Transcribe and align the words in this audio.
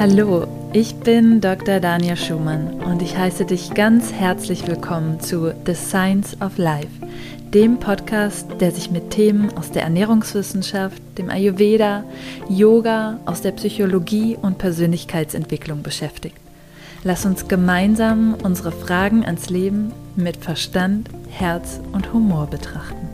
Hallo, 0.00 0.46
ich 0.72 0.94
bin 0.94 1.40
Dr. 1.40 1.80
Daniel 1.80 2.16
Schumann 2.16 2.74
und 2.84 3.02
ich 3.02 3.18
heiße 3.18 3.44
dich 3.44 3.74
ganz 3.74 4.12
herzlich 4.12 4.64
willkommen 4.68 5.18
zu 5.18 5.52
The 5.66 5.74
Science 5.74 6.40
of 6.40 6.56
Life, 6.56 7.04
dem 7.52 7.80
Podcast, 7.80 8.46
der 8.60 8.70
sich 8.70 8.92
mit 8.92 9.10
Themen 9.10 9.50
aus 9.58 9.72
der 9.72 9.82
Ernährungswissenschaft, 9.82 11.02
dem 11.18 11.30
Ayurveda, 11.30 12.04
Yoga, 12.48 13.18
aus 13.26 13.42
der 13.42 13.50
Psychologie 13.50 14.38
und 14.40 14.58
Persönlichkeitsentwicklung 14.58 15.82
beschäftigt. 15.82 16.36
Lass 17.02 17.26
uns 17.26 17.48
gemeinsam 17.48 18.36
unsere 18.40 18.70
Fragen 18.70 19.24
ans 19.24 19.50
Leben 19.50 19.92
mit 20.14 20.36
Verstand, 20.36 21.08
Herz 21.28 21.80
und 21.90 22.12
Humor 22.12 22.46
betrachten. 22.46 23.07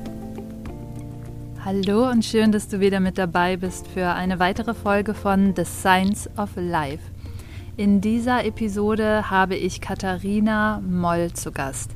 Hallo 1.65 2.11
und 2.11 2.27
schön, 2.27 2.53
dass 2.53 2.69
du 2.69 2.79
wieder 2.81 3.01
mit 3.01 3.17
dabei 3.17 3.57
bist 3.57 3.87
für 3.89 4.09
eine 4.09 4.39
weitere 4.39 4.75
Folge 4.75 5.14
von 5.14 5.55
The 5.57 5.64
Science 5.64 6.29
of 6.37 6.50
Life. 6.57 7.03
In 7.79 8.03
dieser 8.03 8.45
Episode 8.45 9.31
habe 9.31 9.57
ich 9.57 9.81
Katharina 9.81 10.82
Moll 10.87 11.32
zu 11.32 11.53
Gast. 11.53 11.93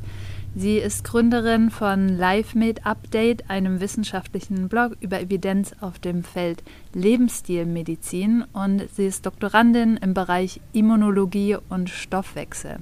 Sie 0.57 0.79
ist 0.79 1.05
Gründerin 1.05 1.69
von 1.69 2.09
LifeMade 2.09 2.87
Update, 2.87 3.51
einem 3.51 3.81
wissenschaftlichen 3.81 4.71
Blog 4.71 4.97
über 5.01 5.21
Evidenz 5.21 5.75
auf 5.83 5.99
dem 5.99 6.25
Feld 6.25 6.63
Lebensstilmedizin 6.95 8.47
und 8.55 8.89
sie 8.97 9.07
ist 9.07 9.27
Doktorandin 9.27 9.99
im 9.99 10.15
Bereich 10.15 10.63
Immunologie 10.73 11.59
und 11.69 11.91
Stoffwechsel. 11.91 12.79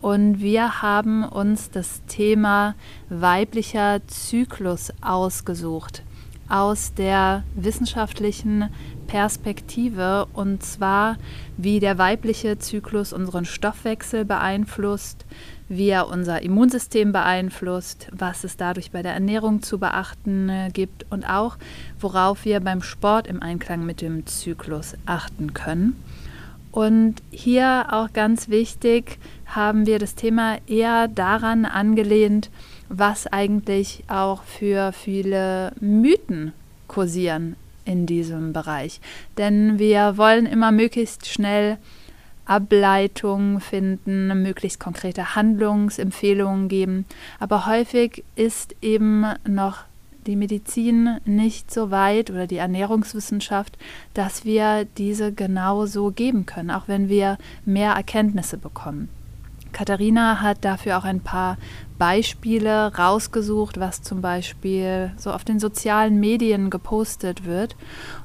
Und 0.00 0.40
wir 0.40 0.82
haben 0.82 1.24
uns 1.24 1.70
das 1.70 2.02
Thema 2.06 2.74
weiblicher 3.08 4.00
Zyklus 4.06 4.92
ausgesucht 5.00 6.02
aus 6.48 6.94
der 6.94 7.42
wissenschaftlichen 7.54 8.70
Perspektive 9.06 10.26
und 10.32 10.62
zwar, 10.62 11.16
wie 11.56 11.80
der 11.80 11.98
weibliche 11.98 12.58
Zyklus 12.58 13.12
unseren 13.12 13.44
Stoffwechsel 13.44 14.24
beeinflusst, 14.24 15.24
wie 15.68 15.88
er 15.88 16.08
unser 16.08 16.42
Immunsystem 16.42 17.12
beeinflusst, 17.12 18.08
was 18.12 18.44
es 18.44 18.56
dadurch 18.56 18.90
bei 18.90 19.02
der 19.02 19.14
Ernährung 19.14 19.62
zu 19.62 19.78
beachten 19.78 20.48
äh, 20.48 20.70
gibt 20.72 21.06
und 21.10 21.28
auch, 21.28 21.56
worauf 21.98 22.44
wir 22.44 22.60
beim 22.60 22.82
Sport 22.82 23.26
im 23.26 23.42
Einklang 23.42 23.84
mit 23.84 24.00
dem 24.00 24.26
Zyklus 24.26 24.94
achten 25.06 25.54
können. 25.54 25.96
Und 26.76 27.22
hier 27.30 27.86
auch 27.90 28.12
ganz 28.12 28.50
wichtig, 28.50 29.18
haben 29.46 29.86
wir 29.86 29.98
das 29.98 30.14
Thema 30.14 30.58
eher 30.66 31.08
daran 31.08 31.64
angelehnt, 31.64 32.50
was 32.90 33.26
eigentlich 33.26 34.04
auch 34.08 34.42
für 34.42 34.92
viele 34.92 35.72
Mythen 35.80 36.52
kursieren 36.86 37.56
in 37.86 38.04
diesem 38.04 38.52
Bereich. 38.52 39.00
Denn 39.38 39.78
wir 39.78 40.18
wollen 40.18 40.44
immer 40.44 40.70
möglichst 40.70 41.26
schnell 41.26 41.78
Ableitungen 42.44 43.62
finden, 43.62 44.42
möglichst 44.42 44.78
konkrete 44.78 45.34
Handlungsempfehlungen 45.34 46.68
geben. 46.68 47.06
Aber 47.40 47.64
häufig 47.64 48.22
ist 48.34 48.76
eben 48.82 49.24
noch 49.48 49.84
die 50.26 50.36
Medizin 50.36 51.18
nicht 51.24 51.72
so 51.72 51.90
weit 51.90 52.30
oder 52.30 52.46
die 52.46 52.56
Ernährungswissenschaft, 52.56 53.78
dass 54.14 54.44
wir 54.44 54.86
diese 54.98 55.32
genau 55.32 55.86
so 55.86 56.10
geben 56.10 56.46
können, 56.46 56.70
auch 56.70 56.88
wenn 56.88 57.08
wir 57.08 57.38
mehr 57.64 57.92
Erkenntnisse 57.92 58.58
bekommen. 58.58 59.08
Katharina 59.76 60.40
hat 60.40 60.64
dafür 60.64 60.96
auch 60.96 61.04
ein 61.04 61.20
paar 61.20 61.58
Beispiele 61.98 62.96
rausgesucht, 62.96 63.78
was 63.78 64.00
zum 64.00 64.22
Beispiel 64.22 65.12
so 65.18 65.30
auf 65.32 65.44
den 65.44 65.60
sozialen 65.60 66.18
Medien 66.18 66.70
gepostet 66.70 67.44
wird. 67.44 67.76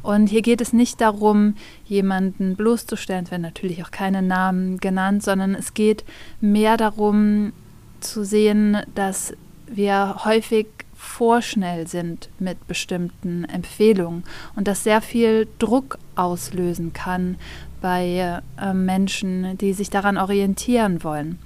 Und 0.01 0.27
hier 0.27 0.43
geht 0.43 0.61
es 0.61 0.71
nicht 0.71 1.01
darum, 1.01 1.55
jemanden 1.85 2.55
bloßzustellen, 2.55 3.25
es 3.25 3.31
werden 3.31 3.41
natürlich 3.41 3.83
auch 3.83 3.91
keine 3.91 4.21
Namen 4.21 4.77
genannt, 4.77 5.23
sondern 5.23 5.53
es 5.53 5.73
geht 5.73 6.05
mehr 6.39 6.77
darum 6.77 7.51
zu 7.99 8.23
sehen, 8.23 8.77
dass 8.95 9.33
wir 9.67 10.23
häufig 10.23 10.67
vorschnell 11.01 11.87
sind 11.87 12.29
mit 12.37 12.67
bestimmten 12.67 13.43
Empfehlungen 13.45 14.23
und 14.55 14.67
das 14.67 14.83
sehr 14.83 15.01
viel 15.01 15.47
Druck 15.57 15.97
auslösen 16.15 16.93
kann 16.93 17.37
bei 17.81 18.39
äh, 18.61 18.73
Menschen, 18.73 19.57
die 19.57 19.73
sich 19.73 19.89
daran 19.89 20.17
orientieren 20.17 21.03
wollen. 21.03 21.39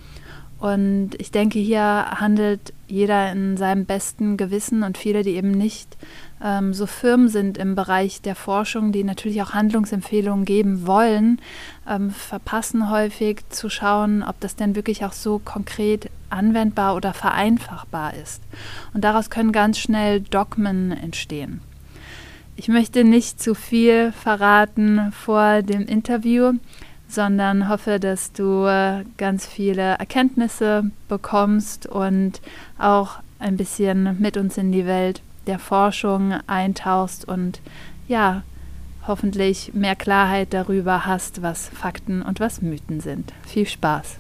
Und 0.59 1.11
ich 1.17 1.31
denke, 1.31 1.59
hier 1.59 2.05
handelt 2.19 2.73
jeder 2.88 3.31
in 3.31 3.55
seinem 3.55 3.85
besten 3.85 4.35
Gewissen 4.35 4.83
und 4.83 4.97
viele, 4.97 5.23
die 5.23 5.35
eben 5.35 5.51
nicht 5.51 5.97
ähm, 6.44 6.73
so 6.73 6.85
firm 6.85 7.27
sind 7.27 7.57
im 7.57 7.75
Bereich 7.75 8.21
der 8.21 8.35
Forschung, 8.35 8.91
die 8.91 9.03
natürlich 9.03 9.41
auch 9.41 9.53
Handlungsempfehlungen 9.53 10.45
geben 10.45 10.85
wollen, 10.85 11.39
ähm, 11.89 12.09
verpassen 12.09 12.89
häufig 12.89 13.41
zu 13.49 13.69
schauen, 13.69 14.23
ob 14.23 14.39
das 14.39 14.55
denn 14.55 14.75
wirklich 14.75 15.05
auch 15.05 15.13
so 15.13 15.39
konkret 15.39 16.09
anwendbar 16.35 16.96
oder 16.96 17.13
vereinfachbar 17.13 18.13
ist. 18.13 18.41
Und 18.94 19.03
daraus 19.03 19.29
können 19.29 19.51
ganz 19.51 19.79
schnell 19.79 20.22
Dogmen 20.22 20.91
entstehen. 20.91 21.62
Ich 22.57 22.68
möchte 22.68 23.03
nicht 23.03 23.41
zu 23.41 23.53
viel 23.53 24.12
verraten 24.12 25.12
vor 25.12 25.62
dem 25.62 25.85
Interview, 25.88 26.53
sondern 27.07 27.69
hoffe, 27.69 28.00
dass 28.00 28.31
du 28.31 28.66
äh, 28.66 29.03
ganz 29.18 29.45
viele 29.45 29.95
Erkenntnisse 29.95 30.90
bekommst 31.07 31.85
und 31.85 32.41
auch 32.78 33.19
ein 33.40 33.57
bisschen 33.57 34.19
mit 34.19 34.38
uns 34.38 34.57
in 34.57 34.72
die 34.72 34.85
Welt 34.85 35.22
der 35.47 35.59
Forschung 35.59 36.34
eintauchst 36.47 37.25
und 37.25 37.59
ja, 38.07 38.44
hoffentlich 39.07 39.74
mehr 39.74 39.95
Klarheit 39.95 40.53
darüber 40.53 41.06
hast, 41.06 41.41
was 41.41 41.69
Fakten 41.69 42.22
und 42.22 42.40
was 42.40 42.62
Mythen 42.62 43.01
sind. 43.01 43.34
Viel 43.45 43.68
Spaß! 43.68 44.18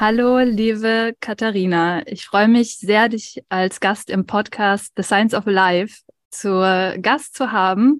Hallo, 0.00 0.38
liebe 0.38 1.14
Katharina. 1.20 2.00
Ich 2.06 2.24
freue 2.24 2.48
mich 2.48 2.78
sehr, 2.78 3.10
dich 3.10 3.44
als 3.50 3.80
Gast 3.80 4.08
im 4.08 4.24
Podcast 4.24 4.94
The 4.96 5.02
Science 5.02 5.34
of 5.34 5.44
Life 5.44 6.00
zur 6.30 6.94
Gast 7.02 7.36
zu 7.36 7.52
haben. 7.52 7.98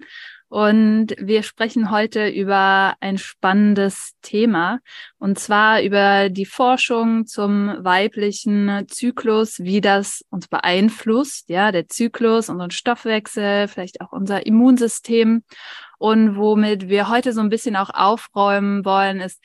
Und 0.49 1.13
wir 1.19 1.43
sprechen 1.43 1.91
heute 1.91 2.27
über 2.27 2.95
ein 3.01 3.19
spannendes 3.19 4.13
Thema, 4.23 4.79
und 5.19 5.37
zwar 5.37 5.83
über 5.83 6.29
die 6.29 6.47
Forschung 6.47 7.27
zum 7.27 7.67
weiblichen 7.83 8.87
Zyklus, 8.87 9.59
wie 9.59 9.79
das 9.79 10.25
uns 10.31 10.47
beeinflusst, 10.47 11.49
ja, 11.49 11.71
der 11.71 11.87
Zyklus, 11.87 12.49
unseren 12.49 12.71
Stoffwechsel, 12.71 13.67
vielleicht 13.67 14.01
auch 14.01 14.11
unser 14.11 14.47
Immunsystem. 14.47 15.43
Und 15.99 16.35
womit 16.35 16.89
wir 16.89 17.09
heute 17.09 17.31
so 17.31 17.41
ein 17.41 17.49
bisschen 17.49 17.75
auch 17.75 17.91
aufräumen 17.91 18.83
wollen, 18.85 19.21
ist, 19.21 19.39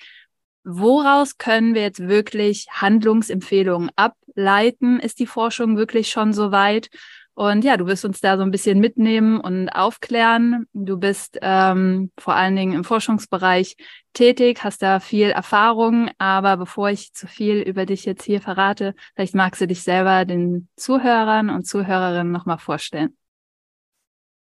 woraus 0.67 1.39
können 1.39 1.75
wir 1.75 1.83
jetzt 1.83 2.01
wirklich 2.01 2.67
Handlungsempfehlungen 2.71 3.91
ableiten? 3.97 4.99
Ist 4.99 5.21
die 5.21 5.27
Forschung 5.27 5.77
wirklich 5.77 6.11
schon 6.11 6.33
so 6.33 6.51
weit? 6.51 6.91
Und 7.35 7.65
ja, 7.65 7.77
du 7.77 7.87
wirst 7.87 8.05
uns 8.07 8.21
da 8.21 8.39
so 8.39 8.43
ein 8.43 8.51
bisschen 8.51 8.81
mitnehmen 8.81 9.39
und 9.39 9.69
aufklären. 9.69 10.67
Du 10.73 10.97
bist 10.97 11.39
ähm, 11.43 12.11
vor 12.19 12.35
allen 12.35 12.57
Dingen 12.57 12.73
im 12.73 12.83
Forschungsbereich 12.83 13.77
tätig, 14.15 14.65
hast 14.65 14.81
da 14.81 15.01
viel 15.01 15.29
Erfahrung. 15.29 16.11
Aber 16.17 16.57
bevor 16.57 16.89
ich 16.89 17.13
zu 17.13 17.27
viel 17.27 17.61
über 17.61 17.85
dich 17.85 18.07
jetzt 18.07 18.25
hier 18.25 18.41
verrate, 18.41 18.95
vielleicht 19.15 19.35
magst 19.35 19.61
du 19.61 19.67
dich 19.67 19.83
selber 19.83 20.25
den 20.25 20.69
Zuhörern 20.77 21.51
und 21.51 21.67
Zuhörerinnen 21.67 22.33
nochmal 22.33 22.59
vorstellen. 22.59 23.17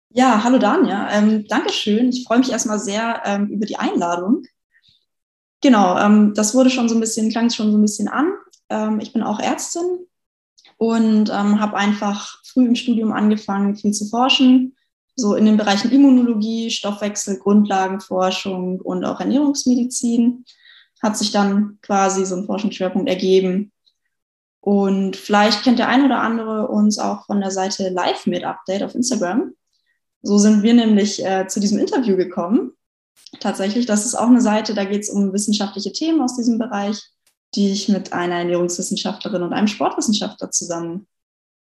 Ja, 0.10 0.44
hallo 0.44 0.60
Danja. 0.60 1.10
Ähm, 1.12 1.48
Dankeschön. 1.48 2.10
Ich 2.10 2.26
freue 2.28 2.38
mich 2.38 2.52
erstmal 2.52 2.78
sehr 2.78 3.24
ähm, 3.26 3.48
über 3.48 3.66
die 3.66 3.78
Einladung. 3.78 4.44
Genau, 5.64 5.98
ähm, 5.98 6.34
das 6.36 6.54
wurde 6.54 6.70
schon 6.70 6.90
so 6.90 6.96
ein 6.96 7.00
bisschen, 7.00 7.32
klang 7.32 7.50
schon 7.50 7.72
so 7.72 7.78
ein 7.78 7.82
bisschen 7.82 8.10
an. 8.10 8.34
Ähm, 8.70 9.00
ich 9.00 9.14
bin 9.14 9.24
auch 9.24 9.40
Ärztin 9.40 10.06
und 10.76 11.30
ähm, 11.30 11.62
habe 11.62 11.78
einfach 11.78 12.44
früh 12.44 12.66
im 12.66 12.76
Studium 12.76 13.14
angefangen, 13.14 13.78
viel 13.78 13.94
zu 13.94 14.06
forschen, 14.10 14.76
so 15.16 15.36
in 15.36 15.46
den 15.46 15.56
Bereichen 15.56 15.90
Immunologie, 15.90 16.70
Stoffwechsel, 16.70 17.40
Grundlagenforschung 17.40 18.82
und 18.82 19.06
auch 19.06 19.22
Ernährungsmedizin. 19.22 20.44
Hat 21.02 21.18
sich 21.18 21.32
dann 21.32 21.80
quasi 21.82 22.26
so 22.26 22.36
ein 22.36 22.46
Forschungsschwerpunkt 22.46 23.08
ergeben. 23.08 23.72
Und 24.60 25.16
vielleicht 25.16 25.64
kennt 25.64 25.80
der 25.80 25.88
ein 25.88 26.04
oder 26.06 26.20
andere 26.20 26.68
uns 26.68 27.00
auch 27.00 27.26
von 27.26 27.40
der 27.40 27.52
Seite 27.52 27.88
Live 27.88 28.26
mit 28.26 28.44
Update 28.44 28.84
auf 28.84 28.96
Instagram. 28.96 29.54
So 30.24 30.38
sind 30.38 30.62
wir 30.62 30.74
nämlich 30.74 31.26
äh, 31.26 31.48
zu 31.48 31.62
diesem 31.62 31.80
Interview 31.80 32.18
gekommen. 32.18 32.74
Tatsächlich, 33.40 33.86
das 33.86 34.06
ist 34.06 34.16
auch 34.16 34.28
eine 34.28 34.42
Seite, 34.42 34.74
da 34.74 34.86
geht 34.86 35.02
es 35.02 35.10
um 35.10 35.34
wissenschaftliche 35.34 35.92
Themen 35.92 36.22
aus 36.22 36.36
diesem 36.36 36.60
Bereich 36.60 37.02
die 37.56 37.72
ich 37.72 37.90
mit 37.90 38.14
einer 38.14 38.36
Ernährungswissenschaftlerin 38.36 39.44
und 39.44 39.54
einem 39.54 39.68
Sportwissenschaftler 39.68 40.52
zusammen 40.52 41.08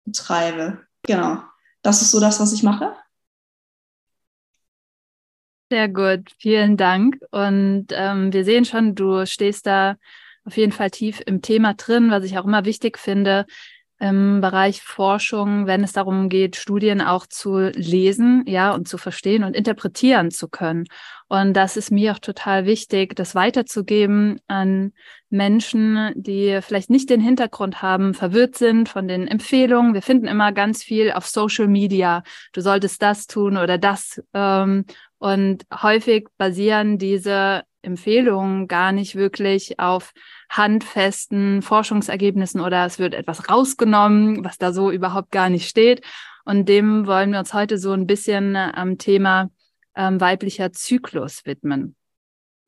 betreibe. 0.05 0.79
Genau. 1.03 1.41
Das 1.81 2.01
ist 2.01 2.11
so 2.11 2.19
das, 2.19 2.39
was 2.39 2.53
ich 2.53 2.63
mache. 2.63 2.93
Sehr 5.71 5.87
gut, 5.87 6.31
vielen 6.39 6.77
Dank. 6.77 7.17
Und 7.31 7.87
ähm, 7.91 8.33
wir 8.33 8.43
sehen 8.43 8.65
schon, 8.65 8.95
du 8.95 9.25
stehst 9.25 9.67
da 9.67 9.95
auf 10.43 10.57
jeden 10.57 10.71
Fall 10.71 10.89
tief 10.89 11.21
im 11.25 11.41
Thema 11.41 11.75
drin, 11.75 12.09
was 12.11 12.23
ich 12.23 12.37
auch 12.37 12.45
immer 12.45 12.65
wichtig 12.65 12.97
finde, 12.97 13.45
im 13.99 14.39
Bereich 14.39 14.81
Forschung, 14.81 15.67
wenn 15.67 15.83
es 15.83 15.91
darum 15.91 16.29
geht, 16.29 16.55
Studien 16.55 17.01
auch 17.01 17.25
zu 17.27 17.69
lesen, 17.69 18.43
ja, 18.47 18.73
und 18.73 18.87
zu 18.87 18.97
verstehen 18.97 19.43
und 19.43 19.55
interpretieren 19.55 20.31
zu 20.31 20.47
können. 20.47 20.85
Und 21.27 21.53
das 21.53 21.77
ist 21.77 21.91
mir 21.91 22.13
auch 22.13 22.19
total 22.19 22.65
wichtig, 22.65 23.15
das 23.15 23.35
weiterzugeben 23.35 24.39
an 24.47 24.93
Menschen, 25.29 26.11
die 26.15 26.59
vielleicht 26.61 26.89
nicht 26.89 27.09
den 27.09 27.21
Hintergrund 27.21 27.81
haben, 27.81 28.13
verwirrt 28.13 28.57
sind 28.57 28.89
von 28.89 29.07
den 29.07 29.27
Empfehlungen. 29.27 29.93
Wir 29.93 30.01
finden 30.01 30.27
immer 30.27 30.53
ganz 30.53 30.81
viel 30.81 31.11
auf 31.11 31.27
Social 31.27 31.67
Media. 31.67 32.23
Du 32.53 32.61
solltest 32.61 33.01
das 33.01 33.27
tun 33.27 33.57
oder 33.57 33.77
das. 33.77 34.21
Ähm, 34.33 34.85
und 35.19 35.65
häufig 35.71 36.29
basieren 36.37 36.97
diese 36.97 37.63
Empfehlungen 37.81 38.67
gar 38.67 38.91
nicht 38.91 39.15
wirklich 39.15 39.79
auf 39.79 40.11
handfesten 40.49 41.61
Forschungsergebnissen 41.61 42.61
oder 42.61 42.85
es 42.85 42.99
wird 42.99 43.13
etwas 43.13 43.49
rausgenommen, 43.49 44.43
was 44.43 44.57
da 44.57 44.73
so 44.73 44.91
überhaupt 44.91 45.31
gar 45.31 45.49
nicht 45.49 45.69
steht. 45.69 46.01
Und 46.45 46.67
dem 46.67 47.07
wollen 47.07 47.31
wir 47.31 47.39
uns 47.39 47.53
heute 47.53 47.77
so 47.77 47.91
ein 47.91 48.07
bisschen 48.07 48.55
am 48.55 48.97
Thema 48.97 49.49
ähm, 49.95 50.19
weiblicher 50.19 50.71
Zyklus 50.73 51.45
widmen. 51.45 51.95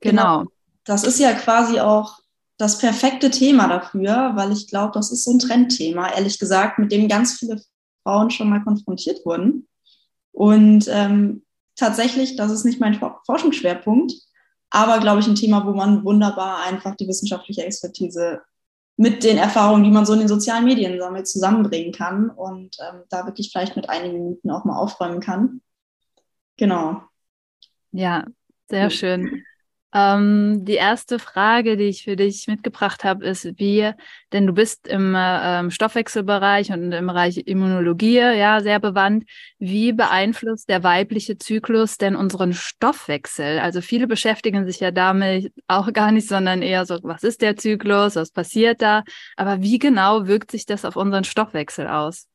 Genau. 0.01 0.39
genau. 0.39 0.51
Das 0.83 1.03
ist 1.03 1.19
ja 1.19 1.33
quasi 1.33 1.79
auch 1.79 2.19
das 2.57 2.77
perfekte 2.77 3.31
Thema 3.31 3.67
dafür, 3.67 4.33
weil 4.35 4.51
ich 4.51 4.67
glaube, 4.67 4.91
das 4.93 5.11
ist 5.11 5.23
so 5.23 5.31
ein 5.31 5.39
Trendthema, 5.39 6.13
ehrlich 6.13 6.37
gesagt, 6.37 6.77
mit 6.77 6.91
dem 6.91 7.07
ganz 7.07 7.39
viele 7.39 7.61
Frauen 8.03 8.29
schon 8.29 8.49
mal 8.49 8.63
konfrontiert 8.63 9.25
wurden. 9.25 9.67
Und 10.31 10.87
ähm, 10.87 11.43
tatsächlich, 11.75 12.35
das 12.35 12.51
ist 12.51 12.65
nicht 12.65 12.79
mein 12.79 12.99
Forschungsschwerpunkt, 13.25 14.13
aber 14.71 14.99
glaube 14.99 15.19
ich 15.19 15.27
ein 15.27 15.35
Thema, 15.35 15.65
wo 15.65 15.73
man 15.73 16.03
wunderbar 16.03 16.63
einfach 16.63 16.95
die 16.95 17.07
wissenschaftliche 17.07 17.63
Expertise 17.63 18.41
mit 18.97 19.23
den 19.23 19.37
Erfahrungen, 19.37 19.83
die 19.83 19.91
man 19.91 20.05
so 20.05 20.13
in 20.13 20.19
den 20.19 20.27
sozialen 20.27 20.65
Medien 20.65 20.99
sammelt, 20.99 21.27
zusammenbringen 21.27 21.91
kann 21.91 22.29
und 22.29 22.77
ähm, 22.79 23.03
da 23.09 23.25
wirklich 23.25 23.51
vielleicht 23.51 23.75
mit 23.75 23.89
einigen 23.89 24.23
Minuten 24.23 24.49
auch 24.51 24.63
mal 24.63 24.77
aufräumen 24.77 25.19
kann. 25.19 25.61
Genau. 26.57 27.01
Ja, 27.91 28.25
sehr 28.69 28.89
schön. 28.89 29.43
Ähm, 29.93 30.63
die 30.63 30.75
erste 30.75 31.19
Frage, 31.19 31.75
die 31.75 31.85
ich 31.85 32.03
für 32.03 32.15
dich 32.15 32.47
mitgebracht 32.47 33.03
habe, 33.03 33.25
ist, 33.25 33.45
wie, 33.59 33.91
denn 34.31 34.47
du 34.47 34.53
bist 34.53 34.87
im 34.87 35.15
äh, 35.15 35.69
Stoffwechselbereich 35.69 36.71
und 36.71 36.91
im 36.91 37.07
Bereich 37.07 37.37
Immunologie 37.45 38.17
ja 38.17 38.61
sehr 38.61 38.79
bewandt. 38.79 39.25
Wie 39.59 39.91
beeinflusst 39.91 40.69
der 40.69 40.83
weibliche 40.83 41.37
Zyklus 41.37 41.97
denn 41.97 42.15
unseren 42.15 42.53
Stoffwechsel? 42.53 43.59
Also 43.59 43.81
viele 43.81 44.07
beschäftigen 44.07 44.65
sich 44.65 44.79
ja 44.79 44.91
damit 44.91 45.51
auch 45.67 45.91
gar 45.91 46.11
nicht, 46.11 46.27
sondern 46.27 46.61
eher 46.61 46.85
so, 46.85 46.97
was 47.03 47.23
ist 47.23 47.41
der 47.41 47.57
Zyklus, 47.57 48.15
was 48.15 48.31
passiert 48.31 48.81
da? 48.81 49.03
Aber 49.35 49.61
wie 49.61 49.79
genau 49.79 50.27
wirkt 50.27 50.51
sich 50.51 50.65
das 50.65 50.85
auf 50.85 50.95
unseren 50.95 51.25
Stoffwechsel 51.25 51.87
aus? 51.87 52.27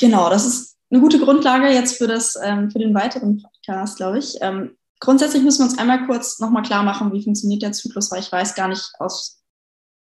Genau, 0.00 0.30
das 0.30 0.46
ist 0.46 0.78
eine 0.90 1.00
gute 1.00 1.18
Grundlage 1.18 1.68
jetzt 1.68 1.98
für 1.98 2.06
das 2.06 2.36
ähm, 2.42 2.70
für 2.70 2.78
den 2.78 2.94
weiteren 2.94 3.42
Podcast, 3.42 3.98
glaube 3.98 4.18
ich. 4.18 4.36
Ähm, 4.40 4.76
Grundsätzlich 5.02 5.42
müssen 5.42 5.62
wir 5.62 5.64
uns 5.64 5.78
einmal 5.78 6.06
kurz 6.06 6.38
nochmal 6.38 6.62
klar 6.62 6.84
machen, 6.84 7.12
wie 7.12 7.24
funktioniert 7.24 7.62
der 7.62 7.72
Zyklus, 7.72 8.12
weil 8.12 8.20
ich 8.20 8.30
weiß 8.30 8.54
gar 8.54 8.68
nicht, 8.68 8.88
aus 9.00 9.42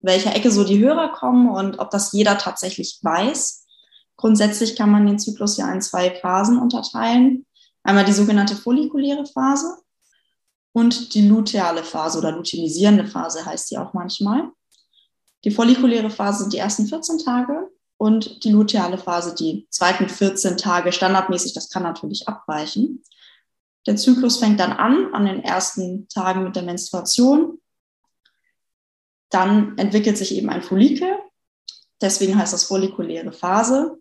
welcher 0.03 0.37
Ecke 0.37 0.51
so 0.51 0.65
die 0.65 0.81
Hörer 0.81 1.13
kommen 1.13 1.49
und 1.49 1.79
ob 1.79 1.89
das 1.89 2.13
jeder 2.13 2.37
tatsächlich 2.37 2.99
weiß. 3.01 3.65
Grundsätzlich 4.19 4.77
kann 4.77 4.91
man 4.91 5.07
den 5.07 5.19
Zyklus 5.19 5.57
ja 5.57 5.73
in 5.73 5.81
zwei 5.81 6.11
Phasen 6.11 6.59
unterteilen. 6.59 7.47
Einmal 7.83 8.05
die 8.05 8.13
sogenannte 8.13 8.55
follikuläre 8.55 9.25
Phase 9.25 9.79
und 10.73 11.15
die 11.15 11.27
luteale 11.27 11.85
Phase 11.85 12.19
oder 12.19 12.33
luteinisierende 12.33 13.07
Phase 13.07 13.47
heißt 13.47 13.69
sie 13.69 13.79
auch 13.79 13.95
manchmal. 13.95 14.51
Die 15.45 15.53
follikuläre 15.53 16.11
Phase 16.11 16.41
sind 16.41 16.53
die 16.53 16.59
ersten 16.59 16.87
14 16.87 17.17
Tage 17.17 17.71
und 17.97 18.45
die 18.45 18.51
luteale 18.51 18.99
Phase 18.99 19.35
die 19.35 19.67
zweiten 19.71 20.11
14 20.11 20.59
Tage 20.59 20.93
standardmäßig. 20.93 21.55
Das 21.55 21.71
kann 21.71 21.83
natürlich 21.83 22.29
abweichen. 22.29 23.03
Der 23.87 23.97
Zyklus 23.97 24.39
fängt 24.39 24.61
dann 24.61 24.73
an, 24.73 25.13
an 25.13 25.27
den 25.27 25.43
ersten 25.43 26.09
Tagen 26.09 26.45
mit 26.45 26.57
der 26.57 26.63
Menstruation. 26.63 27.61
Dann 29.31 29.77
entwickelt 29.79 30.19
sich 30.19 30.35
eben 30.35 30.51
ein 30.51 30.63
Follikel. 30.63 31.19
Deswegen 32.01 32.37
heißt 32.37 32.53
das 32.53 32.65
follikuläre 32.65 33.33
Phase. 33.33 33.99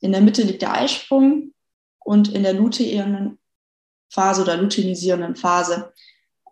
In 0.00 0.12
der 0.12 0.20
Mitte 0.20 0.42
liegt 0.42 0.62
der 0.62 0.74
Eisprung 0.74 1.52
und 1.98 2.32
in 2.32 2.42
der 2.42 2.54
luteinierenden 2.54 3.38
Phase 4.10 4.42
oder 4.42 4.56
luteinisierenden 4.56 5.36
Phase 5.36 5.92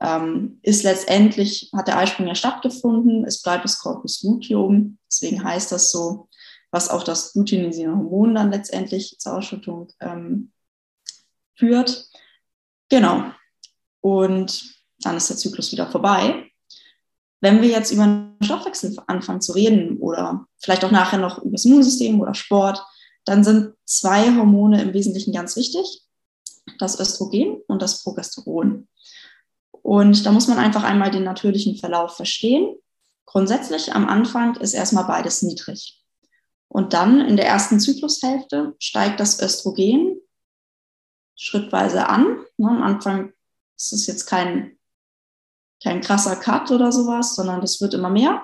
ähm, 0.00 0.61
ist 0.62 0.84
letztendlich, 0.84 1.70
hat 1.75 1.88
der 1.88 1.99
Eisprung 1.99 2.26
ja 2.28 2.34
stattgefunden. 2.34 3.25
Es 3.25 3.43
bleibt 3.43 3.64
das 3.64 3.78
Corpus 3.78 4.22
luteum. 4.22 4.99
Deswegen 5.11 5.43
heißt 5.43 5.72
das 5.72 5.90
so, 5.90 6.28
was 6.70 6.88
auch 6.90 7.02
das 7.02 7.34
luteinisierende 7.34 7.99
Hormon 7.99 8.34
dann 8.34 8.50
letztendlich 8.50 9.19
zur 9.19 9.34
Ausschüttung 9.34 9.88
ähm, 10.00 10.52
führt. 11.56 12.07
Genau. 12.88 13.25
Und 14.00 14.75
dann 15.00 15.17
ist 15.17 15.31
der 15.31 15.37
Zyklus 15.37 15.73
wieder 15.73 15.90
vorbei. 15.90 16.50
Wenn 17.40 17.62
wir 17.62 17.69
jetzt 17.69 17.93
über 17.93 18.05
den 18.05 18.37
Stoffwechsel 18.43 18.96
anfangen 19.06 19.40
zu 19.40 19.52
reden 19.52 19.99
oder 19.99 20.46
vielleicht 20.58 20.85
auch 20.85 20.90
nachher 20.90 21.19
noch 21.19 21.38
über 21.38 21.52
das 21.52 21.64
Immunsystem 21.64 22.20
oder 22.20 22.35
Sport, 22.35 22.85
dann 23.25 23.44
sind 23.44 23.75
zwei 23.85 24.35
Hormone 24.35 24.82
im 24.82 24.93
Wesentlichen 24.93 25.32
ganz 25.32 25.55
wichtig. 25.56 26.02
Das 26.79 26.99
Östrogen 26.99 27.62
und 27.67 27.81
das 27.81 28.02
Progesteron. 28.02 28.88
Und 29.82 30.26
da 30.26 30.32
muss 30.32 30.49
man 30.49 30.58
einfach 30.58 30.82
einmal 30.82 31.11
den 31.11 31.25
natürlichen 31.25 31.76
Verlauf 31.76 32.17
verstehen. 32.17 32.76
Grundsätzlich 33.25 33.94
am 33.94 34.08
Anfang 34.08 34.56
ist 34.56 34.75
erstmal 34.75 35.05
beides 35.05 35.43
niedrig. 35.43 36.02
Und 36.69 36.93
dann 36.93 37.20
in 37.20 37.37
der 37.37 37.46
ersten 37.46 37.81
Zyklushälfte 37.81 38.75
steigt 38.79 39.20
das 39.20 39.40
Östrogen 39.40 40.20
schrittweise 41.38 42.08
an. 42.08 42.44
Ne, 42.58 42.69
am 42.69 42.82
Anfang 42.82 43.32
ist 43.76 43.93
es 43.93 44.06
jetzt 44.06 44.26
kein, 44.26 44.76
kein 45.82 46.00
krasser 46.00 46.37
Cut 46.37 46.70
oder 46.70 46.93
sowas, 46.93 47.37
sondern 47.37 47.61
das 47.61 47.81
wird 47.81 47.94
immer 47.94 48.11
mehr. 48.11 48.43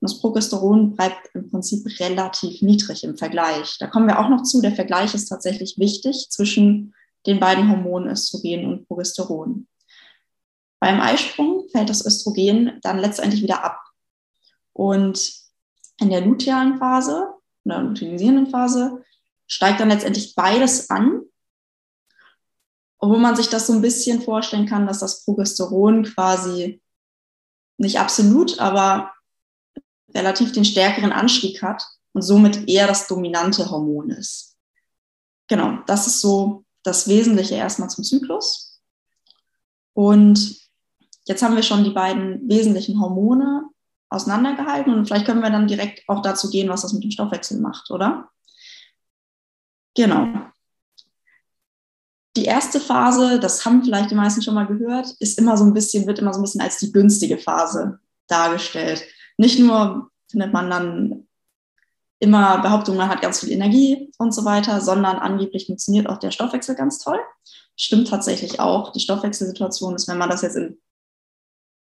Und 0.00 0.10
das 0.10 0.20
Progesteron 0.20 0.96
bleibt 0.96 1.30
im 1.34 1.48
Prinzip 1.48 1.86
relativ 2.00 2.60
niedrig 2.60 3.04
im 3.04 3.16
Vergleich. 3.16 3.76
Da 3.78 3.86
kommen 3.86 4.08
wir 4.08 4.18
auch 4.18 4.28
noch 4.28 4.42
zu. 4.42 4.60
Der 4.60 4.74
Vergleich 4.74 5.14
ist 5.14 5.28
tatsächlich 5.28 5.78
wichtig 5.78 6.28
zwischen 6.28 6.94
den 7.26 7.38
beiden 7.38 7.70
Hormonen 7.70 8.10
Östrogen 8.10 8.66
und 8.66 8.88
Progesteron. 8.88 9.68
Beim 10.80 11.00
Eisprung 11.00 11.68
fällt 11.70 11.88
das 11.88 12.04
Östrogen 12.04 12.80
dann 12.82 12.98
letztendlich 12.98 13.42
wieder 13.42 13.62
ab. 13.62 13.78
Und 14.72 15.32
in 16.00 16.10
der 16.10 16.22
lutealen 16.22 16.78
Phase 16.78 17.28
oder 17.64 17.82
luteinisierenden 17.82 18.48
Phase 18.48 19.04
steigt 19.46 19.78
dann 19.78 19.90
letztendlich 19.90 20.34
beides 20.34 20.90
an 20.90 21.22
obwohl 23.02 23.18
man 23.18 23.34
sich 23.34 23.48
das 23.48 23.66
so 23.66 23.72
ein 23.72 23.82
bisschen 23.82 24.22
vorstellen 24.22 24.66
kann, 24.66 24.86
dass 24.86 25.00
das 25.00 25.24
Progesteron 25.24 26.04
quasi 26.04 26.80
nicht 27.76 27.98
absolut, 27.98 28.60
aber 28.60 29.12
relativ 30.14 30.52
den 30.52 30.64
stärkeren 30.64 31.10
Anstieg 31.10 31.62
hat 31.62 31.84
und 32.12 32.22
somit 32.22 32.68
eher 32.68 32.86
das 32.86 33.08
dominante 33.08 33.68
Hormon 33.68 34.10
ist. 34.10 34.56
Genau, 35.48 35.78
das 35.88 36.06
ist 36.06 36.20
so 36.20 36.64
das 36.84 37.08
Wesentliche 37.08 37.56
erstmal 37.56 37.90
zum 37.90 38.04
Zyklus. 38.04 38.80
Und 39.94 40.60
jetzt 41.24 41.42
haben 41.42 41.56
wir 41.56 41.64
schon 41.64 41.82
die 41.82 41.90
beiden 41.90 42.48
wesentlichen 42.48 43.00
Hormone 43.00 43.68
auseinandergehalten 44.10 44.94
und 44.94 45.06
vielleicht 45.06 45.26
können 45.26 45.42
wir 45.42 45.50
dann 45.50 45.66
direkt 45.66 46.08
auch 46.08 46.22
dazu 46.22 46.50
gehen, 46.50 46.68
was 46.68 46.82
das 46.82 46.92
mit 46.92 47.02
dem 47.02 47.10
Stoffwechsel 47.10 47.58
macht, 47.58 47.90
oder? 47.90 48.30
Genau. 49.96 50.51
Die 52.36 52.44
erste 52.44 52.80
Phase, 52.80 53.38
das 53.38 53.64
haben 53.64 53.84
vielleicht 53.84 54.10
die 54.10 54.14
meisten 54.14 54.42
schon 54.42 54.54
mal 54.54 54.66
gehört, 54.66 55.10
ist 55.20 55.38
immer 55.38 55.56
so 55.56 55.64
ein 55.64 55.74
bisschen, 55.74 56.06
wird 56.06 56.18
immer 56.18 56.32
so 56.32 56.40
ein 56.40 56.42
bisschen 56.42 56.62
als 56.62 56.78
die 56.78 56.90
günstige 56.90 57.36
Phase 57.36 57.98
dargestellt. 58.26 59.04
Nicht 59.36 59.58
nur 59.58 60.10
findet 60.30 60.52
man 60.52 60.70
dann 60.70 61.28
immer 62.18 62.62
Behauptungen, 62.62 62.98
man 62.98 63.08
hat 63.08 63.20
ganz 63.20 63.40
viel 63.40 63.50
Energie 63.50 64.12
und 64.16 64.32
so 64.32 64.44
weiter, 64.44 64.80
sondern 64.80 65.16
angeblich 65.16 65.66
funktioniert 65.66 66.08
auch 66.08 66.18
der 66.18 66.30
Stoffwechsel 66.30 66.74
ganz 66.74 66.98
toll. 66.98 67.18
Stimmt 67.76 68.08
tatsächlich 68.08 68.60
auch. 68.60 68.92
Die 68.92 69.00
Stoffwechselsituation 69.00 69.94
ist, 69.96 70.08
wenn 70.08 70.18
man 70.18 70.30
das 70.30 70.42
jetzt 70.42 70.56
in 70.56 70.78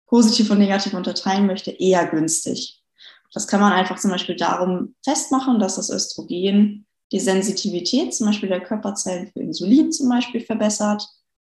positiv 0.07 0.51
und 0.51 0.59
negativ 0.59 0.93
unterteilen 0.93 1.47
möchte, 1.47 1.71
eher 1.71 2.07
günstig. 2.07 2.83
Das 3.33 3.49
kann 3.49 3.61
man 3.61 3.73
einfach 3.73 3.99
zum 3.99 4.11
Beispiel 4.11 4.37
darum 4.37 4.95
festmachen, 5.05 5.59
dass 5.59 5.77
das 5.77 5.91
Östrogen 5.91 6.87
die 7.13 7.21
Sensitivität 7.21 8.15
zum 8.15 8.27
Beispiel 8.27 8.49
der 8.49 8.63
Körperzellen 8.63 9.31
für 9.33 9.41
Insulin 9.41 9.93
zum 9.93 10.09
Beispiel 10.09 10.41
verbessert, 10.41 11.07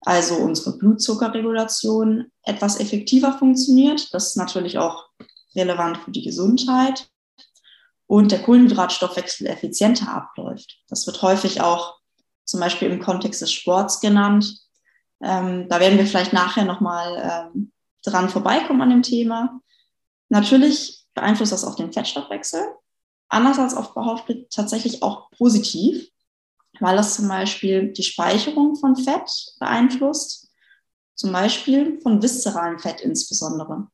also 0.00 0.36
unsere 0.36 0.76
Blutzuckerregulation 0.76 2.30
etwas 2.42 2.78
effektiver 2.78 3.32
funktioniert. 3.38 4.12
Das 4.12 4.28
ist 4.28 4.36
natürlich 4.36 4.78
auch 4.78 5.08
relevant 5.54 5.98
für 5.98 6.10
die 6.10 6.22
Gesundheit 6.22 7.08
und 8.06 8.30
der 8.32 8.42
Kohlenhydratstoffwechsel 8.42 9.46
effizienter 9.46 10.12
abläuft. 10.12 10.78
Das 10.88 11.06
wird 11.06 11.22
häufig 11.22 11.60
auch 11.60 11.96
zum 12.44 12.60
Beispiel 12.60 12.90
im 12.90 13.00
Kontext 13.00 13.42
des 13.42 13.52
Sports 13.52 14.00
genannt. 14.00 14.60
Ähm, 15.22 15.68
da 15.68 15.80
werden 15.80 15.98
wir 15.98 16.06
vielleicht 16.06 16.32
nachher 16.32 16.64
nochmal 16.64 17.50
ähm, 17.54 17.72
dran 18.04 18.28
vorbeikommen 18.28 18.82
an 18.82 18.90
dem 18.90 19.02
Thema. 19.02 19.60
Natürlich 20.28 21.04
beeinflusst 21.14 21.52
das 21.52 21.64
auch 21.64 21.74
den 21.74 21.92
Fettstoffwechsel. 21.92 22.62
Anders 23.28 23.58
als 23.58 23.74
oft 23.74 23.94
behauptet, 23.94 24.50
tatsächlich 24.50 25.02
auch 25.02 25.30
positiv, 25.30 26.08
weil 26.80 26.96
das 26.96 27.16
zum 27.16 27.28
Beispiel 27.28 27.92
die 27.92 28.02
Speicherung 28.02 28.76
von 28.76 28.96
Fett 28.96 29.30
beeinflusst, 29.58 30.48
zum 31.14 31.32
Beispiel 31.32 32.00
von 32.02 32.22
viszeralem 32.22 32.78
Fett 32.78 33.00
insbesondere. 33.00 33.88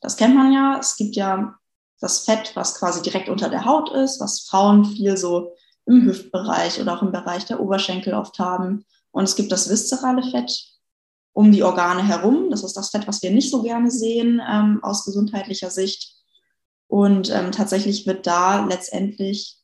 Das 0.00 0.16
kennt 0.16 0.34
man 0.34 0.52
ja. 0.52 0.78
Es 0.78 0.96
gibt 0.96 1.16
ja 1.16 1.56
das 2.00 2.20
Fett, 2.20 2.52
was 2.54 2.76
quasi 2.76 3.02
direkt 3.02 3.28
unter 3.28 3.48
der 3.48 3.64
Haut 3.64 3.90
ist, 3.90 4.20
was 4.20 4.40
Frauen 4.40 4.84
viel 4.84 5.16
so 5.16 5.54
im 5.86 6.04
Hüftbereich 6.04 6.80
oder 6.80 6.96
auch 6.96 7.02
im 7.02 7.12
Bereich 7.12 7.44
der 7.46 7.60
Oberschenkel 7.60 8.14
oft 8.14 8.38
haben. 8.38 8.84
Und 9.10 9.24
es 9.24 9.36
gibt 9.36 9.52
das 9.52 9.68
viszerale 9.68 10.22
Fett 10.30 10.72
um 11.32 11.50
die 11.50 11.62
Organe 11.62 12.06
herum. 12.06 12.50
Das 12.50 12.62
ist 12.62 12.76
das 12.76 12.90
Fett, 12.90 13.06
was 13.06 13.22
wir 13.22 13.30
nicht 13.30 13.50
so 13.50 13.62
gerne 13.62 13.90
sehen 13.90 14.40
ähm, 14.48 14.80
aus 14.82 15.04
gesundheitlicher 15.04 15.70
Sicht. 15.70 16.21
Und 16.92 17.30
ähm, 17.30 17.52
tatsächlich 17.52 18.06
wird 18.06 18.26
da 18.26 18.66
letztendlich 18.66 19.56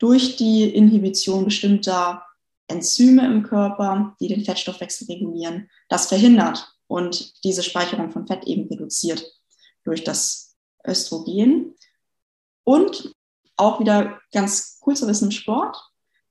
durch 0.00 0.34
die 0.34 0.64
Inhibition 0.64 1.44
bestimmter 1.44 2.24
Enzyme 2.66 3.24
im 3.24 3.44
Körper, 3.44 4.16
die 4.18 4.26
den 4.26 4.44
Fettstoffwechsel 4.44 5.06
regulieren, 5.06 5.70
das 5.88 6.08
verhindert 6.08 6.74
und 6.88 7.44
diese 7.44 7.62
Speicherung 7.62 8.10
von 8.10 8.26
Fett 8.26 8.48
eben 8.48 8.66
reduziert 8.66 9.24
durch 9.84 10.02
das 10.02 10.56
Östrogen. 10.84 11.76
Und 12.64 13.14
auch 13.56 13.78
wieder 13.78 14.18
ganz 14.32 14.80
cool 14.84 14.96
zu 14.96 15.06
wissen 15.06 15.26
im 15.26 15.30
Sport. 15.30 15.76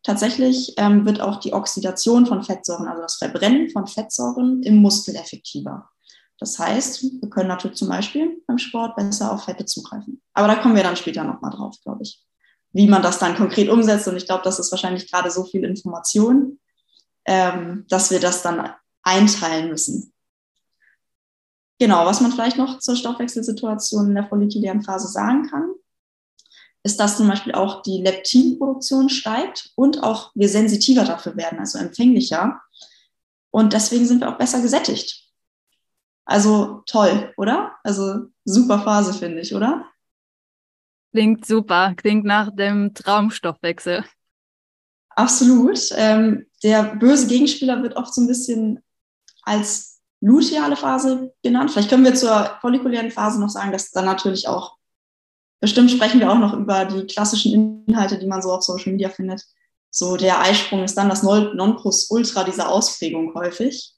Tatsächlich 0.04 0.74
ähm, 0.76 1.06
wird 1.06 1.22
auch 1.22 1.40
die 1.40 1.54
Oxidation 1.54 2.26
von 2.26 2.44
Fettsäuren, 2.44 2.90
also 2.90 3.02
das 3.02 3.16
Verbrennen 3.16 3.70
von 3.70 3.88
Fettsäuren 3.88 4.64
im 4.64 4.82
Muskel 4.82 5.16
effektiver. 5.16 5.91
Das 6.42 6.58
heißt, 6.58 7.04
wir 7.22 7.30
können 7.30 7.50
natürlich 7.50 7.78
zum 7.78 7.88
Beispiel 7.88 8.42
beim 8.48 8.58
Sport 8.58 8.96
besser 8.96 9.32
auf 9.32 9.44
Fette 9.44 9.64
zugreifen. 9.64 10.24
Aber 10.34 10.48
da 10.48 10.56
kommen 10.56 10.76
wir 10.76 10.82
dann 10.82 10.98
später 10.98 11.24
nochmal 11.24 11.52
drauf, 11.52 11.76
glaube 11.84 12.02
ich, 12.02 12.20
wie 12.74 12.88
man 12.88 13.04
das 13.04 13.20
dann 13.20 13.36
konkret 13.36 13.70
umsetzt. 13.70 14.08
Und 14.08 14.18
ich 14.18 14.26
glaube, 14.26 14.44
das 14.44 14.58
ist 14.58 14.72
wahrscheinlich 14.72 15.10
gerade 15.12 15.30
so 15.30 15.44
viel 15.44 15.64
Information, 15.64 16.60
ähm, 17.26 17.86
dass 17.90 18.10
wir 18.10 18.20
das 18.20 18.42
dann 18.42 18.72
einteilen 19.04 19.70
müssen. 19.70 20.14
Genau, 21.78 22.08
was 22.08 22.22
man 22.22 22.32
vielleicht 22.32 22.58
noch 22.58 22.80
zur 22.80 22.96
Stoffwechselsituation 22.96 24.08
in 24.08 24.16
der 24.16 24.28
follikulären 24.28 24.82
Phase 24.82 25.10
sagen 25.10 25.48
kann, 25.48 25.70
ist, 26.82 27.00
dass 27.00 27.18
zum 27.18 27.28
Beispiel 27.28 27.54
auch 27.54 27.84
die 27.84 28.02
Leptinproduktion 28.02 29.10
steigt 29.10 29.70
und 29.76 30.02
auch 30.02 30.32
wir 30.34 30.50
sensitiver 30.50 31.04
dafür 31.04 31.38
werden, 31.38 31.60
also 31.60 31.78
empfänglicher. 31.78 32.60
Und 33.52 33.74
deswegen 33.74 34.08
sind 34.08 34.22
wir 34.22 34.30
auch 34.30 34.40
besser 34.40 34.60
gesättigt. 34.64 35.31
Also 36.32 36.82
toll, 36.86 37.34
oder? 37.36 37.74
Also 37.84 38.28
super 38.46 38.80
Phase, 38.80 39.14
finde 39.14 39.42
ich, 39.42 39.54
oder? 39.54 39.86
Klingt 41.12 41.46
super, 41.46 41.94
klingt 41.98 42.24
nach 42.24 42.56
dem 42.56 42.94
Traumstoffwechsel. 42.94 44.06
Absolut. 45.10 45.78
Ähm, 45.98 46.46
der 46.64 46.96
böse 46.96 47.28
Gegenspieler 47.28 47.84
wird 47.84 47.98
oft 47.98 48.14
so 48.14 48.22
ein 48.22 48.28
bisschen 48.28 48.82
als 49.42 50.00
luteale 50.22 50.78
Phase 50.78 51.34
genannt. 51.44 51.72
Vielleicht 51.72 51.90
können 51.90 52.06
wir 52.06 52.16
zur 52.16 52.58
follikulären 52.62 53.12
Phase 53.12 53.38
noch 53.42 53.50
sagen, 53.50 53.74
dass 53.74 53.92
dann 53.92 54.06
natürlich 54.06 54.48
auch, 54.48 54.78
bestimmt 55.60 55.92
sprechen 55.92 56.22
wir 56.22 56.32
auch 56.32 56.40
noch 56.40 56.54
über 56.54 56.86
die 56.86 57.08
klassischen 57.08 57.86
Inhalte, 57.90 58.18
die 58.18 58.28
man 58.28 58.42
so 58.42 58.54
auf 58.54 58.64
Social 58.64 58.94
Media 58.94 59.10
findet. 59.10 59.44
So 59.90 60.16
der 60.16 60.40
Eisprung 60.40 60.86
ist 60.86 60.96
dann 60.96 61.10
das 61.10 61.24
Nonplusultra 61.24 62.46
dieser 62.46 62.70
Ausprägung 62.70 63.34
häufig 63.34 63.98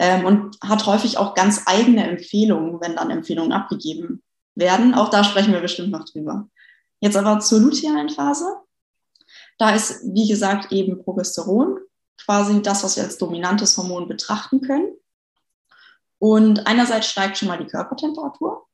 ähm, 0.00 0.24
und 0.24 0.56
hat 0.62 0.86
häufig 0.86 1.18
auch 1.18 1.34
ganz 1.34 1.64
eigene 1.66 2.08
Empfehlungen, 2.08 2.80
wenn 2.80 2.96
dann 2.96 3.10
Empfehlungen 3.10 3.52
abgegeben 3.52 4.22
werden. 4.54 4.94
Auch 4.94 5.10
da 5.10 5.22
sprechen 5.22 5.52
wir 5.52 5.60
bestimmt 5.60 5.90
noch 5.90 6.06
drüber. 6.06 6.48
Jetzt 7.00 7.18
aber 7.18 7.38
zur 7.40 7.60
lutealen 7.60 8.08
Phase. 8.08 8.46
Da 9.58 9.74
ist, 9.74 10.00
wie 10.04 10.26
gesagt, 10.26 10.72
eben 10.72 11.04
Progesteron 11.04 11.78
quasi 12.24 12.62
das, 12.62 12.82
was 12.82 12.96
wir 12.96 13.04
als 13.04 13.18
dominantes 13.18 13.76
Hormon 13.76 14.08
betrachten 14.08 14.62
können. 14.62 14.88
Und 16.18 16.66
einerseits 16.66 17.06
steigt 17.06 17.36
schon 17.36 17.48
mal 17.48 17.58
die 17.58 17.66
Körpertemperatur. 17.70 18.66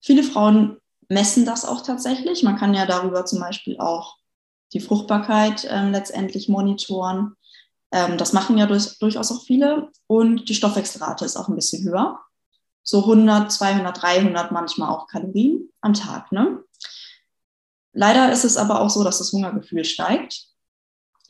Viele 0.00 0.22
Frauen 0.22 0.78
messen 1.08 1.44
das 1.44 1.64
auch 1.64 1.82
tatsächlich. 1.82 2.44
Man 2.44 2.56
kann 2.56 2.72
ja 2.74 2.86
darüber 2.86 3.24
zum 3.24 3.40
Beispiel 3.40 3.78
auch 3.78 4.16
die 4.72 4.80
Fruchtbarkeit 4.80 5.64
äh, 5.64 5.90
letztendlich 5.90 6.48
monitoren. 6.48 7.35
Ähm, 7.92 8.18
das 8.18 8.32
machen 8.32 8.58
ja 8.58 8.66
durch, 8.66 8.98
durchaus 8.98 9.32
auch 9.32 9.44
viele. 9.44 9.90
Und 10.06 10.48
die 10.48 10.54
Stoffwechselrate 10.54 11.24
ist 11.24 11.36
auch 11.36 11.48
ein 11.48 11.56
bisschen 11.56 11.84
höher. 11.84 12.20
So 12.82 13.00
100, 13.00 13.50
200, 13.50 14.02
300 14.02 14.52
manchmal 14.52 14.90
auch 14.90 15.08
Kalorien 15.08 15.70
am 15.80 15.94
Tag. 15.94 16.30
Ne? 16.32 16.62
Leider 17.92 18.30
ist 18.30 18.44
es 18.44 18.56
aber 18.56 18.80
auch 18.80 18.90
so, 18.90 19.02
dass 19.02 19.18
das 19.18 19.32
Hungergefühl 19.32 19.84
steigt. 19.84 20.46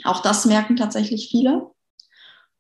Auch 0.05 0.21
das 0.21 0.45
merken 0.45 0.77
tatsächlich 0.77 1.29
viele. 1.31 1.71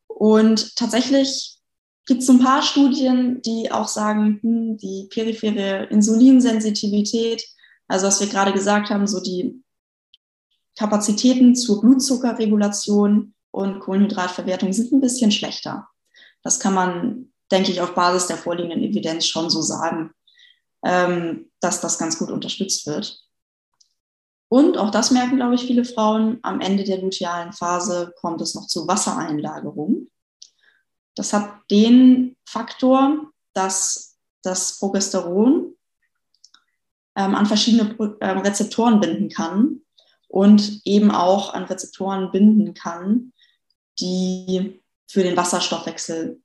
Und 0.07 0.77
tatsächlich 0.77 1.59
gibt 2.07 2.23
es 2.23 2.31
ein 2.31 2.39
paar 2.39 2.63
Studien, 2.63 3.43
die 3.43 3.71
auch 3.71 3.89
sagen, 3.89 4.39
hm, 4.43 4.79
die 4.79 5.09
periphere 5.11 5.85
Insulinsensitivität, 5.91 7.45
also 7.89 8.07
was 8.07 8.21
wir 8.21 8.29
gerade 8.29 8.53
gesagt 8.53 8.91
haben, 8.91 9.07
so 9.07 9.21
die 9.21 9.63
Kapazitäten 10.79 11.55
zur 11.55 11.81
Blutzuckerregulation 11.81 13.35
und 13.57 13.81
Kohlenhydratverwertung 13.81 14.71
sind 14.75 14.93
ein 14.93 15.01
bisschen 15.01 15.33
schlechter. 15.33 15.89
Das 16.43 16.61
kann 16.61 16.75
man, 16.75 17.33
denke 17.51 17.73
ich, 17.73 17.81
auf 17.81 17.95
Basis 17.95 18.27
der 18.27 18.37
vorliegenden 18.37 18.83
Evidenz 18.83 19.27
schon 19.27 19.49
so 19.49 19.63
sagen, 19.63 20.11
ähm, 20.85 21.51
dass 21.61 21.81
das 21.81 21.99
ganz 21.99 22.19
gut 22.19 22.31
unterstützt 22.31 22.87
wird. 22.87 23.19
Und 24.49 24.77
auch 24.77 24.91
das 24.91 25.11
merken, 25.11 25.37
glaube 25.37 25.55
ich, 25.55 25.63
viele 25.63 25.87
Frauen, 25.87 26.39
am 26.43 26.61
Ende 26.61 26.85
der 26.85 27.01
lutealen 27.01 27.55
Phase 27.55 28.13
kommt 28.21 28.43
es 28.43 28.55
noch 28.55 28.67
zu 28.67 28.87
Wassereinlagerung. 28.87 30.09
Das 31.15 31.33
hat 31.33 31.63
den 31.71 32.37
Faktor, 32.45 33.31
dass 33.55 34.19
das 34.43 34.79
Progesteron 34.79 35.75
ähm, 37.17 37.35
an 37.35 37.47
verschiedene 37.47 37.97
ähm, 38.21 38.39
Rezeptoren 38.41 39.01
binden 39.01 39.31
kann 39.31 39.81
und 40.29 40.83
eben 40.85 41.11
auch 41.11 41.55
an 41.55 41.65
Rezeptoren 41.65 42.31
binden 42.31 42.75
kann, 42.75 43.33
die 44.01 44.83
für 45.09 45.23
den 45.23 45.37
Wasserstoffwechsel 45.37 46.41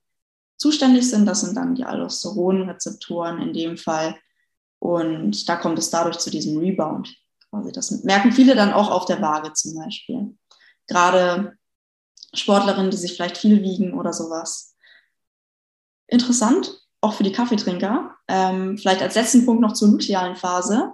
zuständig 0.58 1.10
sind. 1.10 1.26
Das 1.26 1.42
sind 1.42 1.56
dann 1.58 1.76
die 1.76 1.86
Aldosteronrezeptoren 1.86 3.42
in 3.42 3.54
dem 3.54 3.78
Fall. 3.78 4.16
Und 4.80 5.48
da 5.50 5.56
kommt 5.56 5.80
es 5.80 5.90
dadurch 5.90 6.20
zu 6.20 6.30
diesem 6.30 6.58
Rebound. 6.58 7.16
Quasi 7.50 7.72
das 7.72 7.92
merken 8.04 8.32
viele 8.32 8.56
dann 8.56 8.74
auch 8.74 8.90
auf 8.90 9.06
der 9.06 9.22
Waage 9.22 9.54
zum 9.54 9.76
Beispiel. 9.76 10.38
Gerade 10.88 11.58
Sportlerinnen, 12.34 12.92
die 12.92 12.98
sich 12.98 13.14
vielleicht 13.14 13.38
viel 13.38 13.62
wiegen 13.62 13.94
oder 13.98 14.14
sowas. 14.14 14.76
Interessant, 16.08 16.80
auch 17.02 17.14
für 17.14 17.24
die 17.24 17.32
Kaffeetrinker. 17.32 18.16
Ähm, 18.28 18.78
vielleicht 18.78 19.02
als 19.02 19.16
letzten 19.16 19.46
Punkt 19.46 19.62
noch 19.62 19.74
zur 19.74 19.90
lutealen 19.90 20.36
Phase. 20.36 20.94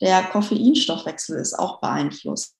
Der 0.00 0.24
Koffeinstoffwechsel 0.24 1.38
ist 1.38 1.58
auch 1.58 1.80
beeinflusst. 1.80 2.56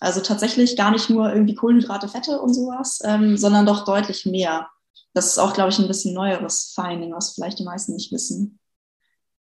Also 0.00 0.20
tatsächlich 0.20 0.76
gar 0.76 0.90
nicht 0.90 1.10
nur 1.10 1.32
irgendwie 1.32 1.54
Kohlenhydrate, 1.54 2.08
Fette 2.08 2.40
und 2.40 2.54
sowas, 2.54 3.00
ähm, 3.04 3.36
sondern 3.36 3.66
doch 3.66 3.84
deutlich 3.84 4.24
mehr. 4.24 4.68
Das 5.12 5.26
ist 5.26 5.38
auch, 5.38 5.52
glaube 5.52 5.70
ich, 5.70 5.78
ein 5.78 5.88
bisschen 5.88 6.14
neueres 6.14 6.72
Finding, 6.74 7.12
was 7.12 7.34
vielleicht 7.34 7.58
die 7.58 7.64
meisten 7.64 7.92
nicht 7.92 8.10
wissen. 8.10 8.58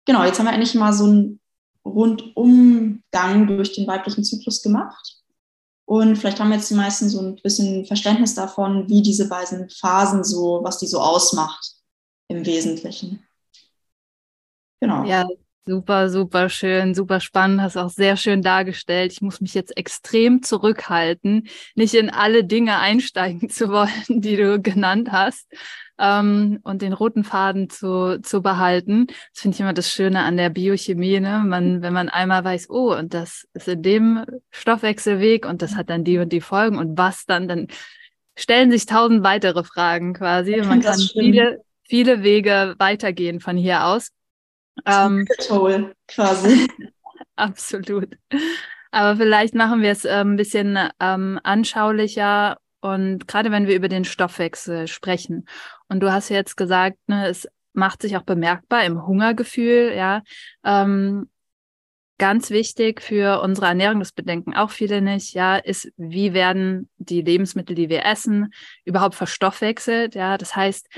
Genau, 0.04 0.24
jetzt 0.24 0.38
haben 0.38 0.46
wir 0.46 0.52
endlich 0.52 0.74
mal 0.74 0.92
so 0.92 1.04
einen 1.04 1.40
Rundumgang 1.84 3.46
durch 3.48 3.72
den 3.72 3.88
weiblichen 3.88 4.22
Zyklus 4.22 4.62
gemacht. 4.62 5.16
Und 5.84 6.16
vielleicht 6.16 6.40
haben 6.40 6.52
jetzt 6.52 6.70
die 6.70 6.74
meisten 6.74 7.08
so 7.08 7.20
ein 7.20 7.36
bisschen 7.36 7.84
Verständnis 7.86 8.34
davon, 8.34 8.88
wie 8.88 9.02
diese 9.02 9.28
beiden 9.28 9.68
Phasen 9.70 10.24
so, 10.24 10.60
was 10.62 10.78
die 10.78 10.86
so 10.86 11.00
ausmacht 11.00 11.74
im 12.28 12.44
Wesentlichen. 12.44 13.24
Genau. 14.80 15.04
Ja, 15.04 15.26
Super, 15.68 16.11
super 16.11 16.49
schön, 16.49 16.94
super 16.94 17.18
spannend, 17.18 17.61
hast 17.61 17.76
auch 17.76 17.88
sehr 17.88 18.16
schön 18.16 18.40
dargestellt. 18.40 19.11
Ich 19.11 19.20
muss 19.20 19.40
mich 19.40 19.52
jetzt 19.52 19.76
extrem 19.76 20.40
zurückhalten, 20.44 21.49
nicht 21.75 21.94
in 21.94 22.08
alle 22.08 22.44
Dinge 22.44 22.78
einsteigen 22.78 23.49
zu 23.49 23.68
wollen, 23.70 24.20
die 24.20 24.37
du 24.37 24.61
genannt 24.61 25.11
hast 25.11 25.49
ähm, 25.99 26.61
und 26.62 26.82
den 26.82 26.92
roten 26.92 27.25
Faden 27.25 27.68
zu, 27.68 28.20
zu 28.23 28.42
behalten. 28.42 29.08
Das 29.08 29.42
finde 29.42 29.56
ich 29.56 29.61
immer 29.61 29.73
das 29.73 29.90
Schöne 29.90 30.23
an 30.23 30.37
der 30.37 30.50
Biochemie, 30.50 31.18
ne? 31.18 31.42
Man, 31.44 31.82
wenn 31.82 31.92
man 31.92 32.11
einmal 32.11 32.44
weiß, 32.44 32.70
oh, 32.70 32.94
und 32.94 33.12
das 33.12 33.49
ist 33.52 33.66
in 33.66 33.82
dem 33.82 34.25
Stoffwechselweg 34.52 35.46
und 35.46 35.62
das 35.62 35.75
hat 35.75 35.90
dann 35.90 36.04
die 36.04 36.18
und 36.18 36.32
die 36.32 36.40
Folgen 36.40 36.78
und 36.78 36.96
was 36.96 37.26
dann, 37.26 37.49
dann 37.49 37.66
stellen 38.38 38.70
sich 38.70 38.87
tausend 38.87 39.25
weitere 39.25 39.64
Fragen 39.64 40.14
quasi. 40.14 40.58
Man 40.58 40.80
kann 40.80 41.00
viele, 41.00 41.62
viele 41.82 42.23
Wege 42.23 42.76
weitergehen 42.78 43.40
von 43.40 43.56
hier 43.56 43.87
aus. 43.87 44.12
Ähm, 44.85 45.26
Toll, 45.47 45.95
quasi. 46.09 46.68
Absolut. 47.37 48.16
Aber 48.90 49.16
vielleicht 49.16 49.54
machen 49.54 49.83
wir 49.83 49.90
es 49.90 50.04
äh, 50.04 50.21
ein 50.21 50.37
bisschen 50.37 50.78
ähm, 51.00 51.40
anschaulicher 51.42 52.59
und 52.80 53.26
gerade 53.26 53.50
wenn 53.50 53.66
wir 53.66 53.75
über 53.75 53.88
den 53.88 54.04
Stoffwechsel 54.04 54.87
sprechen. 54.87 55.49
Und 55.88 56.00
du 56.00 56.12
hast 56.12 56.28
jetzt 56.28 56.56
gesagt, 56.56 56.97
ne, 57.06 57.28
es 57.28 57.49
macht 57.73 58.02
sich 58.02 58.16
auch 58.16 58.23
bemerkbar 58.23 58.85
im 58.85 59.06
Hungergefühl, 59.06 59.92
ja. 59.95 60.23
Ähm, 60.64 61.28
Ganz 62.18 62.49
wichtig 62.49 63.02
für 63.02 63.42
unsere 63.42 63.66
Ernährung, 63.66 63.99
das 63.99 64.12
bedenken 64.12 64.54
auch 64.54 64.71
viele 64.71 65.02
nicht, 65.02 65.35
ja, 65.35 65.56
ist, 65.56 65.92
wie 65.99 66.33
werden 66.33 66.88
die 66.97 67.21
Lebensmittel, 67.21 67.76
die 67.76 67.90
wir 67.90 68.06
essen, 68.06 68.54
überhaupt 68.87 69.14
verstoffwechselt? 69.14 70.14
Ja, 70.14 70.38
das 70.38 70.56
heißt, 70.56 70.88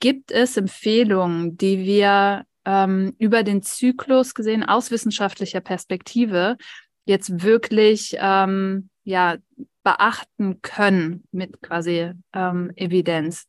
gibt 0.00 0.32
es 0.32 0.56
Empfehlungen, 0.56 1.56
die 1.56 1.84
wir 1.84 2.46
ähm, 2.64 3.14
über 3.18 3.42
den 3.42 3.62
Zyklus 3.62 4.34
gesehen 4.34 4.62
aus 4.64 4.90
wissenschaftlicher 4.90 5.60
Perspektive 5.60 6.56
jetzt 7.04 7.42
wirklich 7.42 8.16
ähm, 8.18 8.88
ja 9.04 9.36
beachten 9.82 10.62
können 10.62 11.24
mit 11.30 11.60
quasi 11.62 12.12
ähm, 12.32 12.72
Evidenz? 12.74 13.44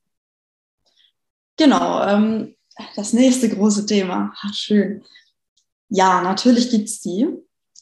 Genau, 1.57 2.05
ähm, 2.05 2.55
das 2.95 3.13
nächste 3.13 3.49
große 3.49 3.85
Thema. 3.85 4.33
Ach, 4.41 4.53
schön. 4.53 5.03
Ja, 5.89 6.21
natürlich 6.21 6.69
gibt 6.69 6.89
es 6.89 6.99
die, 6.99 7.27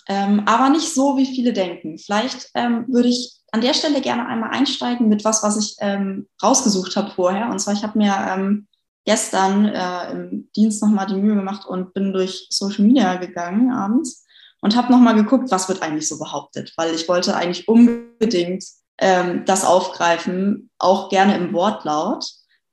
ähm, 0.07 0.43
aber 0.45 0.69
nicht 0.69 0.93
so, 0.93 1.17
wie 1.17 1.25
viele 1.25 1.53
denken. 1.53 1.97
Vielleicht 1.97 2.49
ähm, 2.53 2.85
würde 2.87 3.09
ich 3.09 3.39
an 3.51 3.61
der 3.61 3.73
Stelle 3.73 4.01
gerne 4.01 4.27
einmal 4.27 4.51
einsteigen 4.51 5.09
mit 5.09 5.23
was, 5.23 5.41
was 5.41 5.57
ich 5.57 5.75
ähm, 5.79 6.27
rausgesucht 6.41 6.95
habe 6.95 7.11
vorher. 7.11 7.49
Und 7.49 7.59
zwar, 7.59 7.73
ich 7.73 7.83
habe 7.83 7.97
mir 7.97 8.13
ähm, 8.29 8.67
gestern 9.05 9.65
äh, 9.65 10.12
im 10.12 10.50
Dienst 10.55 10.81
nochmal 10.81 11.07
die 11.07 11.15
Mühe 11.15 11.36
gemacht 11.36 11.65
und 11.65 11.93
bin 11.93 12.13
durch 12.13 12.48
Social 12.50 12.86
Media 12.86 13.15
gegangen 13.15 13.72
abends 13.72 14.25
und 14.62 14.75
habe 14.75 14.91
nochmal 14.91 15.15
geguckt, 15.15 15.51
was 15.51 15.67
wird 15.67 15.81
eigentlich 15.81 16.07
so 16.07 16.17
behauptet, 16.17 16.74
weil 16.77 16.93
ich 16.93 17.07
wollte 17.10 17.36
eigentlich 17.36 17.67
unbedingt 17.67 18.63
ähm, 18.98 19.43
das 19.45 19.65
aufgreifen, 19.65 20.69
auch 20.77 21.10
gerne 21.10 21.36
im 21.36 21.53
Wortlaut. 21.53 22.25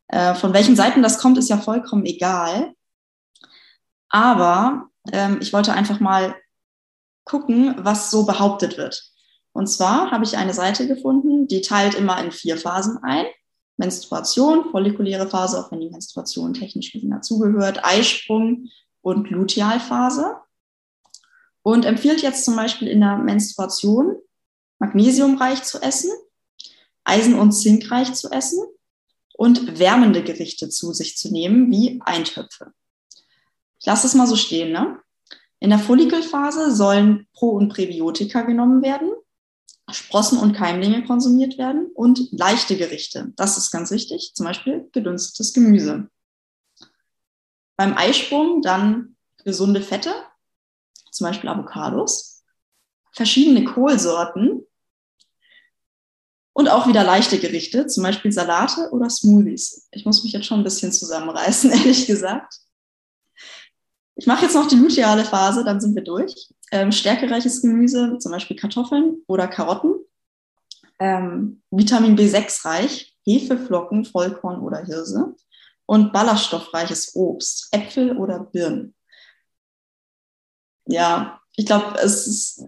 Äh, 0.08 0.34
von 0.34 0.52
welchen 0.52 0.76
Seiten 0.76 1.02
das 1.02 1.18
kommt, 1.18 1.38
ist 1.38 1.48
ja 1.48 1.58
vollkommen 1.58 2.06
egal. 2.06 2.72
Aber 4.08 4.88
ähm, 5.12 5.38
ich 5.40 5.52
wollte 5.52 5.72
einfach 5.72 6.00
mal 6.00 6.36
gucken, 7.24 7.74
was 7.78 8.10
so 8.10 8.24
behauptet 8.24 8.76
wird. 8.76 9.10
Und 9.52 9.66
zwar 9.66 10.10
habe 10.10 10.24
ich 10.24 10.36
eine 10.36 10.54
Seite 10.54 10.86
gefunden, 10.86 11.48
die 11.48 11.60
teilt 11.60 11.94
immer 11.94 12.22
in 12.22 12.30
vier 12.30 12.56
Phasen 12.56 12.98
ein. 13.02 13.26
Menstruation, 13.80 14.70
follikuläre 14.70 15.26
Phase, 15.26 15.58
auch 15.58 15.72
wenn 15.72 15.80
die 15.80 15.88
Menstruation 15.88 16.52
technisch 16.52 16.92
gesehen 16.92 17.10
dazugehört, 17.10 17.82
Eisprung 17.82 18.68
und 19.00 19.30
Lutealphase. 19.30 20.36
Und 21.62 21.86
empfiehlt 21.86 22.22
jetzt 22.22 22.44
zum 22.44 22.56
Beispiel 22.56 22.88
in 22.88 23.00
der 23.00 23.16
Menstruation 23.16 24.16
magnesiumreich 24.78 25.62
zu 25.62 25.80
essen, 25.80 26.10
eisen- 27.04 27.38
und 27.38 27.52
zinkreich 27.52 28.12
zu 28.12 28.30
essen 28.30 28.62
und 29.34 29.78
wärmende 29.78 30.22
Gerichte 30.22 30.68
zu 30.68 30.92
sich 30.92 31.16
zu 31.16 31.32
nehmen, 31.32 31.70
wie 31.70 32.00
Eintöpfe. 32.04 32.72
Ich 33.78 33.86
lasse 33.86 34.06
es 34.06 34.14
mal 34.14 34.26
so 34.26 34.36
stehen. 34.36 34.72
Ne? 34.72 34.98
In 35.58 35.70
der 35.70 35.78
Follikelphase 35.78 36.74
sollen 36.74 37.26
Pro- 37.32 37.56
und 37.56 37.70
Präbiotika 37.70 38.42
genommen 38.42 38.82
werden, 38.82 39.10
Sprossen 39.90 40.38
und 40.38 40.52
Keimlinge 40.52 41.04
konsumiert 41.04 41.58
werden 41.58 41.86
und 41.94 42.28
leichte 42.30 42.76
Gerichte. 42.76 43.32
Das 43.36 43.58
ist 43.58 43.70
ganz 43.70 43.90
wichtig, 43.90 44.32
zum 44.34 44.46
Beispiel 44.46 44.88
gedünstetes 44.92 45.52
Gemüse. 45.52 46.08
Beim 47.76 47.96
Eisprung 47.96 48.62
dann 48.62 49.16
gesunde 49.44 49.82
Fette, 49.82 50.12
zum 51.10 51.26
Beispiel 51.26 51.48
Avocados, 51.48 52.44
verschiedene 53.12 53.64
Kohlsorten 53.64 54.64
und 56.52 56.68
auch 56.68 56.86
wieder 56.86 57.04
leichte 57.04 57.38
Gerichte, 57.38 57.86
zum 57.86 58.02
Beispiel 58.02 58.32
Salate 58.32 58.90
oder 58.90 59.08
Smoothies. 59.08 59.88
Ich 59.92 60.04
muss 60.04 60.22
mich 60.22 60.32
jetzt 60.32 60.46
schon 60.46 60.60
ein 60.60 60.64
bisschen 60.64 60.92
zusammenreißen, 60.92 61.70
ehrlich 61.72 62.06
gesagt. 62.06 62.60
Ich 64.20 64.26
mache 64.26 64.44
jetzt 64.44 64.54
noch 64.54 64.68
die 64.68 64.76
luteale 64.76 65.24
Phase, 65.24 65.64
dann 65.64 65.80
sind 65.80 65.94
wir 65.94 66.04
durch. 66.04 66.50
Ähm, 66.72 66.92
stärkereiches 66.92 67.62
Gemüse, 67.62 68.18
zum 68.18 68.32
Beispiel 68.32 68.54
Kartoffeln 68.54 69.22
oder 69.26 69.48
Karotten. 69.48 69.94
Ähm, 70.98 71.62
Vitamin 71.70 72.18
B6 72.18 72.66
reich, 72.66 73.16
Hefeflocken, 73.24 74.04
Vollkorn 74.04 74.60
oder 74.60 74.84
Hirse. 74.84 75.34
Und 75.86 76.12
ballaststoffreiches 76.12 77.16
Obst, 77.16 77.68
Äpfel 77.72 78.14
oder 78.18 78.40
Birnen. 78.40 78.94
Ja, 80.84 81.40
ich 81.56 81.64
glaube, 81.64 81.98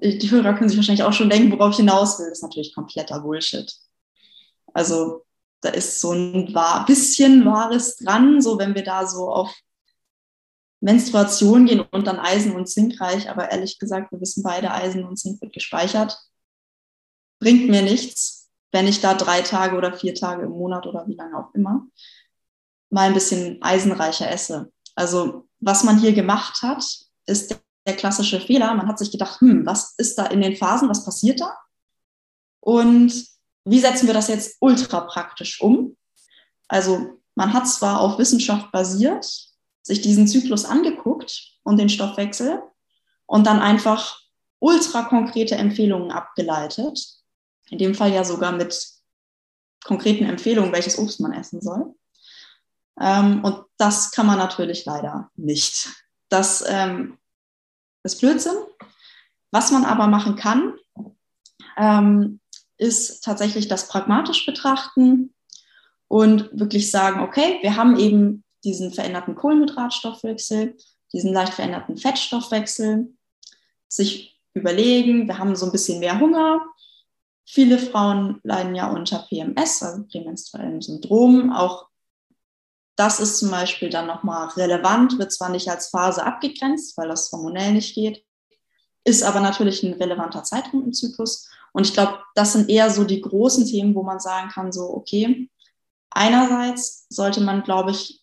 die 0.00 0.30
Hörer 0.30 0.54
können 0.54 0.70
sich 0.70 0.78
wahrscheinlich 0.78 1.04
auch 1.04 1.12
schon 1.12 1.28
denken, 1.28 1.52
worauf 1.52 1.72
ich 1.72 1.76
hinaus 1.76 2.18
will. 2.18 2.30
Das 2.30 2.38
ist 2.38 2.42
natürlich 2.42 2.74
kompletter 2.74 3.20
Bullshit. 3.20 3.70
Also 4.72 5.26
da 5.60 5.68
ist 5.68 6.00
so 6.00 6.12
ein 6.12 6.54
bisschen 6.86 7.44
Wahres 7.44 7.96
dran, 7.96 8.40
so 8.40 8.58
wenn 8.58 8.74
wir 8.74 8.84
da 8.84 9.06
so 9.06 9.28
auf 9.28 9.54
Menstruation 10.82 11.66
gehen 11.66 11.80
und 11.80 12.06
dann 12.06 12.18
Eisen 12.18 12.52
und 12.54 12.68
Zink 12.68 13.00
reich, 13.00 13.30
aber 13.30 13.50
ehrlich 13.50 13.78
gesagt, 13.78 14.12
wir 14.12 14.20
wissen 14.20 14.42
beide, 14.42 14.72
Eisen 14.72 15.04
und 15.04 15.16
Zink 15.16 15.40
wird 15.40 15.52
gespeichert. 15.52 16.18
Bringt 17.38 17.68
mir 17.70 17.82
nichts, 17.82 18.50
wenn 18.72 18.86
ich 18.86 19.00
da 19.00 19.14
drei 19.14 19.42
Tage 19.42 19.76
oder 19.76 19.94
vier 19.94 20.14
Tage 20.14 20.42
im 20.42 20.50
Monat 20.50 20.86
oder 20.86 21.06
wie 21.06 21.14
lange 21.14 21.38
auch 21.38 21.54
immer 21.54 21.86
mal 22.92 23.08
ein 23.08 23.14
bisschen 23.14 23.60
eisenreicher 23.62 24.30
esse. 24.30 24.70
Also 24.94 25.48
was 25.60 25.82
man 25.82 25.98
hier 25.98 26.12
gemacht 26.12 26.62
hat, 26.62 26.84
ist 27.26 27.58
der 27.86 27.96
klassische 27.96 28.38
Fehler. 28.38 28.74
Man 28.74 28.86
hat 28.86 28.98
sich 28.98 29.10
gedacht, 29.10 29.40
hm, 29.40 29.64
was 29.64 29.94
ist 29.96 30.18
da 30.18 30.26
in 30.26 30.42
den 30.42 30.56
Phasen, 30.56 30.88
was 30.88 31.04
passiert 31.04 31.40
da? 31.40 31.56
Und 32.60 33.26
wie 33.64 33.80
setzen 33.80 34.06
wir 34.06 34.14
das 34.14 34.28
jetzt 34.28 34.56
ultra 34.60 35.00
praktisch 35.00 35.60
um? 35.60 35.96
Also 36.68 37.20
man 37.34 37.54
hat 37.54 37.66
zwar 37.66 38.00
auf 38.00 38.18
Wissenschaft 38.18 38.70
basiert, 38.72 39.51
sich 39.82 40.00
diesen 40.00 40.26
Zyklus 40.26 40.64
angeguckt 40.64 41.58
und 41.62 41.78
den 41.78 41.88
Stoffwechsel 41.88 42.62
und 43.26 43.46
dann 43.46 43.60
einfach 43.60 44.20
ultra 44.58 45.02
konkrete 45.02 45.56
Empfehlungen 45.56 46.12
abgeleitet. 46.12 47.04
In 47.68 47.78
dem 47.78 47.94
Fall 47.94 48.12
ja 48.12 48.24
sogar 48.24 48.52
mit 48.52 48.88
konkreten 49.84 50.24
Empfehlungen, 50.24 50.72
welches 50.72 50.98
Obst 50.98 51.20
man 51.20 51.32
essen 51.32 51.60
soll. 51.60 51.94
Ähm, 53.00 53.42
und 53.44 53.64
das 53.78 54.10
kann 54.12 54.26
man 54.26 54.38
natürlich 54.38 54.84
leider 54.84 55.30
nicht. 55.34 55.88
Das 56.28 56.64
ähm, 56.66 57.18
ist 58.04 58.20
Blödsinn. 58.20 58.56
Was 59.50 59.70
man 59.70 59.84
aber 59.84 60.06
machen 60.06 60.36
kann, 60.36 60.74
ähm, 61.76 62.40
ist 62.78 63.22
tatsächlich 63.22 63.68
das 63.68 63.88
pragmatisch 63.88 64.46
betrachten 64.46 65.34
und 66.08 66.50
wirklich 66.52 66.90
sagen, 66.90 67.20
okay, 67.20 67.58
wir 67.62 67.76
haben 67.76 67.98
eben 67.98 68.44
diesen 68.64 68.92
veränderten 68.92 69.34
Kohlenhydratstoffwechsel, 69.34 70.76
diesen 71.12 71.32
leicht 71.32 71.54
veränderten 71.54 71.96
Fettstoffwechsel, 71.96 73.14
sich 73.88 74.40
überlegen, 74.54 75.26
wir 75.26 75.38
haben 75.38 75.56
so 75.56 75.66
ein 75.66 75.72
bisschen 75.72 76.00
mehr 76.00 76.18
Hunger. 76.18 76.60
Viele 77.44 77.78
Frauen 77.78 78.40
leiden 78.42 78.74
ja 78.74 78.90
unter 78.90 79.26
PMS, 79.28 79.82
also 79.82 80.04
prämenstruellem 80.04 80.80
Syndrom. 80.80 81.52
Auch 81.52 81.88
das 82.96 83.20
ist 83.20 83.38
zum 83.38 83.50
Beispiel 83.50 83.90
dann 83.90 84.06
nochmal 84.06 84.48
relevant, 84.50 85.18
wird 85.18 85.32
zwar 85.32 85.48
nicht 85.48 85.68
als 85.68 85.88
Phase 85.88 86.24
abgegrenzt, 86.24 86.96
weil 86.96 87.08
das 87.08 87.32
hormonell 87.32 87.72
nicht 87.72 87.94
geht, 87.94 88.24
ist 89.04 89.22
aber 89.22 89.40
natürlich 89.40 89.82
ein 89.82 89.94
relevanter 89.94 90.44
Zeitraum 90.44 90.84
im 90.84 90.92
Zyklus. 90.92 91.48
Und 91.72 91.86
ich 91.86 91.94
glaube, 91.94 92.18
das 92.34 92.52
sind 92.52 92.68
eher 92.68 92.90
so 92.90 93.04
die 93.04 93.20
großen 93.20 93.66
Themen, 93.66 93.94
wo 93.94 94.02
man 94.02 94.20
sagen 94.20 94.50
kann, 94.50 94.72
so, 94.72 94.94
okay, 94.94 95.50
einerseits 96.10 97.06
sollte 97.08 97.40
man, 97.40 97.62
glaube 97.62 97.90
ich, 97.90 98.21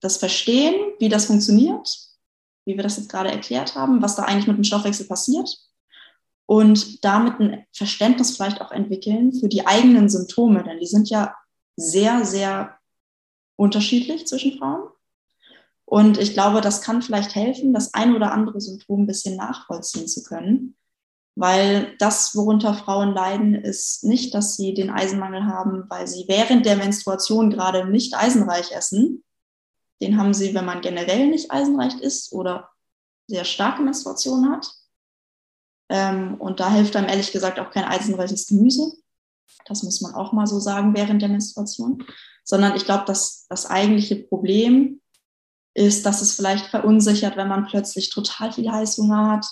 das 0.00 0.16
Verstehen, 0.18 0.74
wie 0.98 1.08
das 1.08 1.26
funktioniert, 1.26 1.88
wie 2.64 2.76
wir 2.76 2.82
das 2.82 2.96
jetzt 2.96 3.08
gerade 3.08 3.30
erklärt 3.30 3.74
haben, 3.74 4.02
was 4.02 4.16
da 4.16 4.24
eigentlich 4.24 4.46
mit 4.46 4.56
dem 4.56 4.64
Stoffwechsel 4.64 5.06
passiert 5.06 5.56
und 6.46 7.04
damit 7.04 7.40
ein 7.40 7.64
Verständnis 7.72 8.36
vielleicht 8.36 8.60
auch 8.60 8.70
entwickeln 8.70 9.32
für 9.32 9.48
die 9.48 9.66
eigenen 9.66 10.08
Symptome, 10.08 10.62
denn 10.62 10.78
die 10.78 10.86
sind 10.86 11.10
ja 11.10 11.34
sehr, 11.76 12.24
sehr 12.24 12.78
unterschiedlich 13.56 14.26
zwischen 14.26 14.58
Frauen. 14.58 14.88
Und 15.84 16.18
ich 16.18 16.32
glaube, 16.32 16.60
das 16.60 16.82
kann 16.82 17.02
vielleicht 17.02 17.34
helfen, 17.34 17.72
das 17.72 17.94
ein 17.94 18.14
oder 18.14 18.32
andere 18.32 18.60
Symptom 18.60 19.02
ein 19.02 19.06
bisschen 19.06 19.36
nachvollziehen 19.36 20.08
zu 20.08 20.22
können. 20.24 20.76
Weil 21.36 21.94
das, 21.98 22.34
worunter 22.34 22.74
Frauen 22.74 23.12
leiden, 23.12 23.54
ist 23.54 24.04
nicht, 24.04 24.34
dass 24.34 24.56
sie 24.56 24.72
den 24.72 24.90
Eisenmangel 24.90 25.44
haben, 25.44 25.84
weil 25.88 26.06
sie 26.06 26.24
während 26.28 26.64
der 26.64 26.76
Menstruation 26.76 27.50
gerade 27.50 27.86
nicht 27.86 28.14
eisenreich 28.16 28.72
essen, 28.72 29.22
den 30.00 30.18
haben 30.18 30.34
sie, 30.34 30.54
wenn 30.54 30.64
man 30.64 30.80
generell 30.80 31.28
nicht 31.28 31.50
eisenreich 31.50 32.00
ist 32.00 32.32
oder 32.32 32.70
sehr 33.26 33.44
starke 33.44 33.82
Menstruation 33.82 34.50
hat. 34.50 34.70
Ähm, 35.88 36.34
und 36.38 36.60
da 36.60 36.70
hilft 36.70 36.96
einem 36.96 37.08
ehrlich 37.08 37.32
gesagt 37.32 37.58
auch 37.58 37.70
kein 37.70 37.84
eisenreiches 37.84 38.46
Gemüse. 38.46 38.92
Das 39.66 39.82
muss 39.82 40.00
man 40.00 40.14
auch 40.14 40.32
mal 40.32 40.46
so 40.46 40.58
sagen 40.60 40.94
während 40.94 41.22
der 41.22 41.28
Menstruation. 41.28 42.04
Sondern 42.44 42.76
ich 42.76 42.84
glaube, 42.84 43.04
dass 43.06 43.46
das 43.48 43.66
eigentliche 43.66 44.16
Problem 44.16 45.00
ist, 45.74 46.06
dass 46.06 46.22
es 46.22 46.34
vielleicht 46.34 46.66
verunsichert, 46.66 47.36
wenn 47.36 47.48
man 47.48 47.66
plötzlich 47.66 48.10
total 48.10 48.52
viel 48.52 48.70
Heißhunger 48.70 49.30
hat 49.30 49.46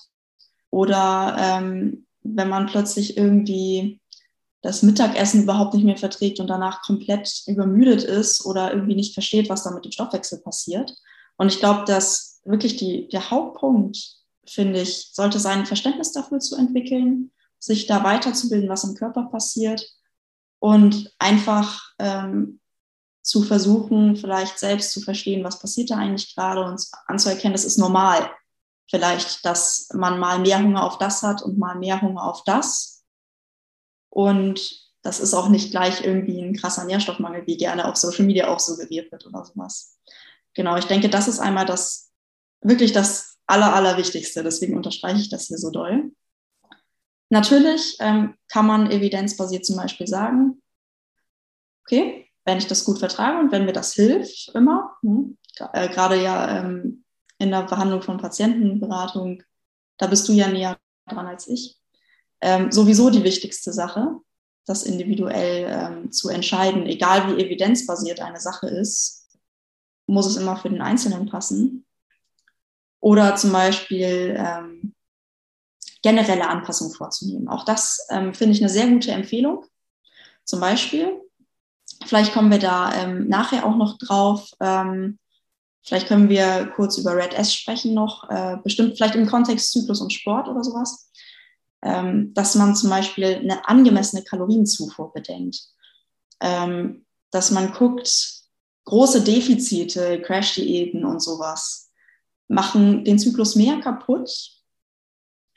oder 0.71 1.37
ähm, 1.39 2.07
wenn 2.23 2.49
man 2.49 2.67
plötzlich 2.67 3.17
irgendwie 3.17 4.01
das 4.65 4.83
Mittagessen 4.83 5.43
überhaupt 5.43 5.75
nicht 5.75 5.85
mehr 5.85 5.99
verträgt 5.99 6.41
und 6.41 6.49
danach 6.49 6.81
komplett 6.81 7.43
übermüdet 7.47 8.03
ist 8.03 8.47
oder 8.47 8.73
irgendwie 8.73 8.95
nicht 8.95 9.13
versteht, 9.13 9.51
was 9.51 9.63
da 9.63 9.71
mit 9.71 9.85
dem 9.85 9.93
Stoffwechsel 9.93 10.41
passiert. 10.41 10.97
Und 11.37 11.49
ich 11.49 11.59
glaube, 11.59 11.85
dass 11.85 12.41
wirklich 12.45 12.77
die, 12.77 13.09
der 13.09 13.31
Hauptpunkt 13.31 13.99
finde 14.47 14.81
ich, 14.81 15.11
sollte 15.13 15.39
sein, 15.39 15.67
Verständnis 15.67 16.13
dafür 16.13 16.39
zu 16.39 16.57
entwickeln, 16.57 17.31
sich 17.59 17.87
da 17.87 18.03
weiterzubilden, 18.05 18.69
was 18.69 18.85
im 18.85 18.95
Körper 18.95 19.25
passiert 19.25 19.87
und 20.61 21.13
einfach 21.19 21.83
ähm, 21.99 22.61
zu 23.23 23.43
versuchen, 23.43 24.17
vielleicht 24.17 24.59
selbst 24.59 24.93
zu 24.93 25.03
verstehen, 25.03 25.45
was 25.45 25.59
passiert 25.59 25.91
da 25.91 25.97
eigentlich 25.97 26.35
gerade 26.35 26.65
und 26.65 26.83
anzuerkennen, 27.07 27.53
das 27.53 27.65
ist 27.65 27.79
normal. 27.79 28.31
Vielleicht, 28.91 29.45
dass 29.45 29.89
man 29.93 30.19
mal 30.19 30.39
mehr 30.39 30.63
Hunger 30.63 30.85
auf 30.85 30.99
das 30.99 31.23
hat 31.23 31.43
und 31.43 31.59
mal 31.59 31.75
mehr 31.77 32.01
Hunger 32.01 32.25
auf 32.25 32.45
das. 32.45 33.04
Und 34.15 34.81
das 35.03 35.19
ist 35.19 35.35
auch 35.35 35.49
nicht 35.49 35.73
gleich 35.73 36.05
irgendwie 36.05 36.41
ein 36.41 36.55
krasser 36.55 36.85
Nährstoffmangel, 36.85 37.47
wie 37.47 37.57
gerne 37.57 37.87
auf 37.87 37.97
Social 37.97 38.25
Media 38.25 38.49
auch 38.49 38.61
suggeriert 38.61 39.11
wird 39.11 39.27
oder 39.27 39.45
sowas. 39.45 39.99
Genau, 40.55 40.77
ich 40.77 40.85
denke, 40.85 41.09
das 41.09 41.27
ist 41.27 41.41
einmal 41.41 41.67
das 41.67 42.13
wirklich 42.61 42.93
das 42.93 43.37
Aller, 43.47 43.75
Allerwichtigste. 43.75 44.45
Deswegen 44.45 44.77
unterstreiche 44.77 45.21
ich 45.21 45.29
das 45.29 45.49
hier 45.49 45.59
so 45.59 45.71
doll. 45.71 46.13
Natürlich 47.29 47.97
ähm, 47.99 48.37
kann 48.49 48.67
man 48.67 48.91
evidenzbasiert 48.91 49.67
zum 49.67 49.77
Beispiel 49.77 50.07
sagen, 50.07 50.63
okay, 51.85 52.31
wenn 52.45 52.59
ich 52.59 52.69
das 52.69 52.85
gut 52.85 53.01
vertrage 53.01 53.41
und 53.41 53.51
wenn 53.51 53.65
mir 53.65 53.73
das 53.73 53.95
hilft, 53.95 54.51
immer, 54.55 54.97
hm, 55.03 55.37
äh, 55.73 55.89
gerade 55.89 56.23
ja 56.23 56.61
ähm, 56.61 57.05
in 57.39 57.51
der 57.51 57.65
Behandlung 57.65 58.03
von 58.03 58.19
Patientenberatung, 58.19 59.43
da 59.99 60.07
bist 60.07 60.29
du 60.29 60.33
ja 60.33 60.47
näher 60.47 60.79
dran 61.07 61.27
als 61.27 61.49
ich, 61.49 61.81
ähm, 62.45 62.71
sowieso 62.71 63.09
die 63.09 63.25
wichtigste 63.25 63.73
Sache, 63.73 64.19
das 64.67 64.83
individuell 64.83 65.67
ähm, 65.67 66.13
zu 66.13 66.29
entscheiden, 66.29 66.87
egal 66.87 67.27
wie 67.29 67.43
evidenzbasiert 67.43 68.21
eine 68.21 68.39
Sache 68.39 68.69
ist, 68.69 69.27
muss 70.07 70.27
es 70.27 70.37
immer 70.37 70.57
für 70.57 70.69
den 70.69 70.83
Einzelnen 70.83 71.27
passen. 71.27 71.87
Oder 73.01 73.37
zum 73.37 73.51
Beispiel 73.51 74.37
ähm, 74.39 74.95
generelle 76.03 76.49
Anpassungen 76.49 76.95
vorzunehmen. 76.95 77.49
Auch 77.49 77.65
das 77.65 78.07
ähm, 78.11 78.35
finde 78.35 78.55
ich 78.55 78.61
eine 78.61 78.71
sehr 78.71 78.89
gute 78.89 79.11
Empfehlung. 79.11 79.65
Zum 80.45 80.61
Beispiel, 80.61 81.19
vielleicht 82.05 82.35
kommen 82.35 82.51
wir 82.51 82.59
da 82.59 82.93
ähm, 82.95 83.27
nachher 83.27 83.65
auch 83.65 83.77
noch 83.77 83.97
drauf. 83.97 84.51
Ähm, 84.61 85.19
vielleicht 85.83 86.09
können 86.09 86.29
wir 86.29 86.71
kurz 86.77 86.99
über 86.99 87.17
Red 87.17 87.33
S 87.33 87.55
sprechen 87.55 87.95
noch, 87.95 88.29
äh, 88.29 88.59
bestimmt 88.63 88.97
vielleicht 88.97 89.15
im 89.15 89.27
Kontext 89.27 89.73
Zyklus 89.73 90.03
und 90.03 90.13
Sport 90.13 90.49
oder 90.49 90.63
sowas 90.63 91.04
dass 91.85 92.55
man 92.55 92.75
zum 92.75 92.89
Beispiel 92.89 93.37
eine 93.37 93.69
angemessene 93.69 94.23
Kalorienzufuhr 94.23 95.13
bedenkt. 95.13 95.61
Ähm, 96.41 97.05
dass 97.31 97.51
man 97.51 97.73
guckt, 97.73 98.43
große 98.85 99.23
Defizite, 99.23 100.23
Crash-Diäten 100.23 101.05
und 101.05 101.21
sowas 101.21 101.91
machen 102.49 103.05
den 103.05 103.19
Zyklus 103.19 103.57
mehr 103.57 103.81
kaputt 103.81 104.31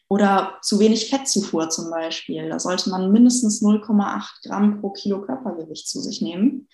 oder 0.09 0.57
zu 0.61 0.79
wenig 0.79 1.09
Fettzufuhr 1.09 1.69
zum 1.69 1.89
Beispiel. 1.91 2.49
Da 2.49 2.59
sollte 2.59 2.89
man 2.89 3.11
mindestens 3.11 3.61
0,8 3.61 4.47
Gramm 4.47 4.81
pro 4.81 4.91
Kilo 4.91 5.21
Körpergewicht 5.21 5.87
zu 5.87 6.01
sich 6.01 6.21
nehmen. 6.21 6.67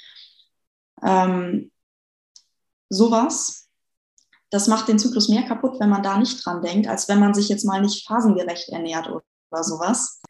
Ähm, 1.01 1.71
sowas, 2.89 3.69
das 4.51 4.67
macht 4.67 4.87
den 4.87 4.99
Zyklus 4.99 5.29
mehr 5.29 5.43
kaputt, 5.43 5.79
wenn 5.79 5.89
man 5.89 6.03
da 6.03 6.17
nicht 6.17 6.45
dran 6.45 6.61
denkt, 6.61 6.87
als 6.87 7.09
wenn 7.09 7.19
man 7.19 7.33
sich 7.33 7.49
jetzt 7.49 7.65
mal 7.65 7.81
nicht 7.81 8.07
phasengerecht 8.07 8.69
ernährt 8.69 9.09
oder 9.09 9.23
sowas. 9.61 10.21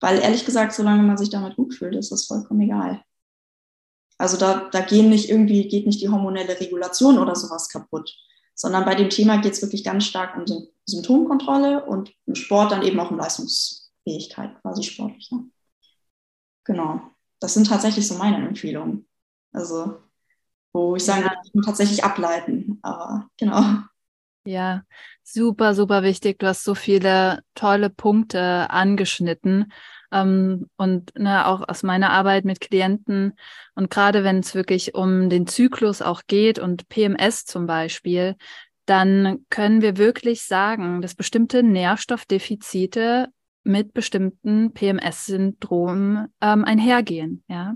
Weil 0.00 0.18
ehrlich 0.18 0.44
gesagt, 0.44 0.74
solange 0.74 1.02
man 1.02 1.16
sich 1.16 1.30
damit 1.30 1.56
gut 1.56 1.74
fühlt, 1.74 1.94
ist 1.94 2.12
das 2.12 2.26
vollkommen 2.26 2.60
egal. 2.60 3.02
Also 4.18 4.36
da, 4.36 4.68
da 4.70 4.80
gehen 4.80 5.08
nicht 5.08 5.30
irgendwie, 5.30 5.68
geht 5.68 5.86
nicht 5.86 6.00
die 6.00 6.08
hormonelle 6.08 6.58
Regulation 6.60 7.18
oder 7.18 7.34
sowas 7.34 7.68
kaputt, 7.68 8.14
sondern 8.54 8.84
bei 8.84 8.94
dem 8.94 9.10
Thema 9.10 9.38
geht 9.38 9.52
es 9.52 9.62
wirklich 9.62 9.84
ganz 9.84 10.04
stark 10.04 10.36
um 10.36 10.44
Symptomkontrolle 10.86 11.84
und 11.84 12.12
im 12.26 12.34
Sport 12.34 12.72
dann 12.72 12.82
eben 12.82 12.98
auch 13.00 13.10
um 13.10 13.18
Leistungsfähigkeit, 13.18 14.60
quasi 14.62 14.82
sportlich. 14.82 15.30
Ne? 15.30 15.50
Genau. 16.64 17.00
Das 17.40 17.54
sind 17.54 17.68
tatsächlich 17.68 18.08
so 18.08 18.14
meine 18.14 18.46
Empfehlungen. 18.46 19.06
Also, 19.52 19.98
wo 20.72 20.96
ich 20.96 21.04
sage, 21.04 21.24
ja. 21.24 21.62
tatsächlich 21.62 22.02
ableiten. 22.04 22.78
Aber 22.82 23.28
genau. 23.36 23.62
Ja, 24.46 24.82
super, 25.24 25.74
super 25.74 26.02
wichtig. 26.02 26.38
Du 26.38 26.46
hast 26.46 26.64
so 26.64 26.74
viele 26.74 27.40
tolle 27.54 27.90
Punkte 27.90 28.70
angeschnitten. 28.70 29.72
Ähm, 30.12 30.68
und 30.76 31.18
ne, 31.18 31.46
auch 31.46 31.68
aus 31.68 31.82
meiner 31.82 32.10
Arbeit 32.10 32.44
mit 32.44 32.60
Klienten 32.60 33.34
und 33.74 33.90
gerade 33.90 34.22
wenn 34.22 34.38
es 34.38 34.54
wirklich 34.54 34.94
um 34.94 35.28
den 35.28 35.48
Zyklus 35.48 36.00
auch 36.00 36.22
geht 36.28 36.60
und 36.60 36.88
PMS 36.88 37.44
zum 37.44 37.66
Beispiel, 37.66 38.36
dann 38.86 39.44
können 39.50 39.82
wir 39.82 39.96
wirklich 39.96 40.42
sagen, 40.42 41.02
dass 41.02 41.16
bestimmte 41.16 41.64
Nährstoffdefizite 41.64 43.28
mit 43.64 43.94
bestimmten 43.94 44.72
PMS-Syndromen 44.72 46.28
ähm, 46.40 46.64
einhergehen. 46.64 47.42
Ja, 47.48 47.74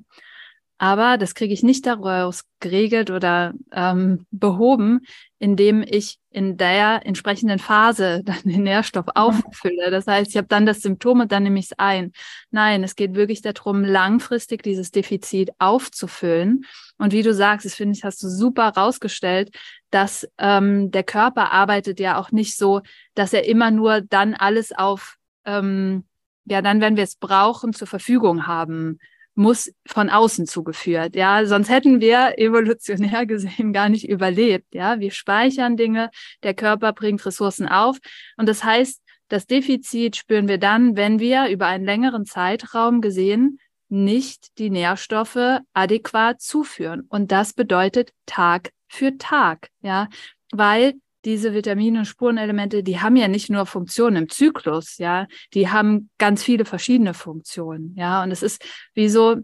aber 0.82 1.18
das 1.18 1.34
kriege 1.34 1.52
ich 1.52 1.62
nicht 1.62 1.84
daraus 1.84 2.44
geregelt 2.58 3.10
oder 3.10 3.52
ähm, 3.70 4.24
behoben, 4.30 5.00
indem 5.38 5.82
ich 5.86 6.18
in 6.30 6.56
der 6.56 7.02
entsprechenden 7.04 7.58
Phase 7.58 8.22
dann 8.24 8.40
den 8.44 8.62
Nährstoff 8.62 9.04
auffülle. 9.14 9.90
Das 9.90 10.06
heißt, 10.06 10.30
ich 10.30 10.38
habe 10.38 10.48
dann 10.48 10.64
das 10.64 10.80
Symptom 10.80 11.20
und 11.20 11.32
dann 11.32 11.42
nehme 11.42 11.58
ich 11.58 11.66
es 11.66 11.78
ein. 11.78 12.12
Nein, 12.50 12.82
es 12.82 12.96
geht 12.96 13.14
wirklich 13.14 13.42
darum, 13.42 13.84
langfristig 13.84 14.62
dieses 14.62 14.90
Defizit 14.90 15.50
aufzufüllen. 15.58 16.64
Und 16.96 17.12
wie 17.12 17.22
du 17.22 17.34
sagst, 17.34 17.66
das 17.66 17.74
finde 17.74 17.94
ich, 17.94 18.02
hast 18.02 18.22
du 18.22 18.30
super 18.30 18.68
rausgestellt, 18.68 19.54
dass 19.90 20.26
ähm, 20.38 20.90
der 20.90 21.02
Körper 21.02 21.52
arbeitet 21.52 22.00
ja 22.00 22.18
auch 22.18 22.32
nicht 22.32 22.56
so, 22.56 22.80
dass 23.14 23.34
er 23.34 23.44
immer 23.44 23.70
nur 23.70 24.00
dann 24.00 24.32
alles 24.32 24.72
auf, 24.72 25.16
ähm, 25.44 26.06
ja, 26.46 26.62
dann, 26.62 26.80
wenn 26.80 26.96
wir 26.96 27.04
es 27.04 27.16
brauchen, 27.16 27.74
zur 27.74 27.86
Verfügung 27.86 28.46
haben 28.46 28.98
muss 29.40 29.72
von 29.86 30.10
außen 30.10 30.46
zugeführt. 30.46 31.16
Ja, 31.16 31.46
sonst 31.46 31.70
hätten 31.70 32.00
wir 32.00 32.38
evolutionär 32.38 33.24
gesehen 33.26 33.72
gar 33.72 33.88
nicht 33.88 34.08
überlebt. 34.08 34.74
Ja, 34.74 35.00
wir 35.00 35.10
speichern 35.10 35.76
Dinge, 35.76 36.10
der 36.42 36.54
Körper 36.54 36.92
bringt 36.92 37.24
Ressourcen 37.24 37.66
auf. 37.66 37.98
Und 38.36 38.48
das 38.48 38.62
heißt, 38.62 39.02
das 39.28 39.46
Defizit 39.46 40.16
spüren 40.16 40.46
wir 40.46 40.58
dann, 40.58 40.96
wenn 40.96 41.20
wir 41.20 41.48
über 41.48 41.66
einen 41.66 41.84
längeren 41.84 42.26
Zeitraum 42.26 43.00
gesehen 43.00 43.58
nicht 43.88 44.58
die 44.58 44.70
Nährstoffe 44.70 45.60
adäquat 45.72 46.40
zuführen. 46.40 47.06
Und 47.08 47.32
das 47.32 47.54
bedeutet 47.54 48.12
Tag 48.26 48.70
für 48.88 49.16
Tag. 49.18 49.68
Ja, 49.80 50.08
weil 50.52 50.94
diese 51.24 51.54
Vitamine 51.54 52.00
und 52.00 52.04
Spurenelemente, 52.06 52.82
die 52.82 53.00
haben 53.00 53.16
ja 53.16 53.28
nicht 53.28 53.50
nur 53.50 53.66
Funktionen 53.66 54.16
im 54.16 54.28
Zyklus, 54.28 54.98
ja, 54.98 55.26
die 55.54 55.68
haben 55.68 56.10
ganz 56.18 56.42
viele 56.42 56.64
verschiedene 56.64 57.14
Funktionen, 57.14 57.94
ja, 57.96 58.22
und 58.22 58.30
es 58.30 58.42
ist 58.42 58.64
wie 58.94 59.08
so 59.08 59.36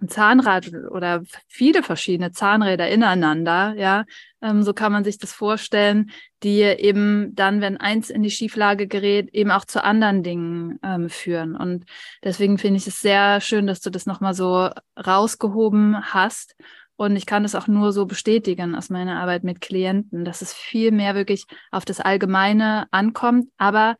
ein 0.00 0.08
Zahnrad 0.08 0.70
oder 0.90 1.22
viele 1.46 1.82
verschiedene 1.82 2.32
Zahnräder 2.32 2.88
ineinander, 2.88 3.74
ja, 3.76 4.04
ähm, 4.40 4.62
so 4.62 4.72
kann 4.72 4.92
man 4.92 5.04
sich 5.04 5.18
das 5.18 5.32
vorstellen, 5.32 6.10
die 6.42 6.62
eben 6.62 7.34
dann, 7.34 7.60
wenn 7.60 7.76
eins 7.76 8.08
in 8.08 8.22
die 8.22 8.30
Schieflage 8.30 8.86
gerät, 8.86 9.28
eben 9.34 9.50
auch 9.50 9.64
zu 9.66 9.84
anderen 9.84 10.22
Dingen 10.22 10.78
ähm, 10.82 11.10
führen. 11.10 11.54
Und 11.54 11.84
deswegen 12.24 12.56
finde 12.56 12.78
ich 12.78 12.86
es 12.86 13.00
sehr 13.00 13.40
schön, 13.40 13.66
dass 13.66 13.80
du 13.80 13.90
das 13.90 14.06
nochmal 14.06 14.32
so 14.32 14.70
rausgehoben 14.96 16.14
hast 16.14 16.56
und 17.00 17.16
ich 17.16 17.24
kann 17.24 17.46
es 17.46 17.54
auch 17.54 17.66
nur 17.66 17.94
so 17.94 18.04
bestätigen 18.04 18.74
aus 18.74 18.90
meiner 18.90 19.22
Arbeit 19.22 19.42
mit 19.42 19.62
Klienten, 19.62 20.22
dass 20.22 20.42
es 20.42 20.52
viel 20.52 20.90
mehr 20.90 21.14
wirklich 21.14 21.46
auf 21.70 21.86
das 21.86 21.98
Allgemeine 21.98 22.88
ankommt, 22.90 23.48
aber 23.56 23.96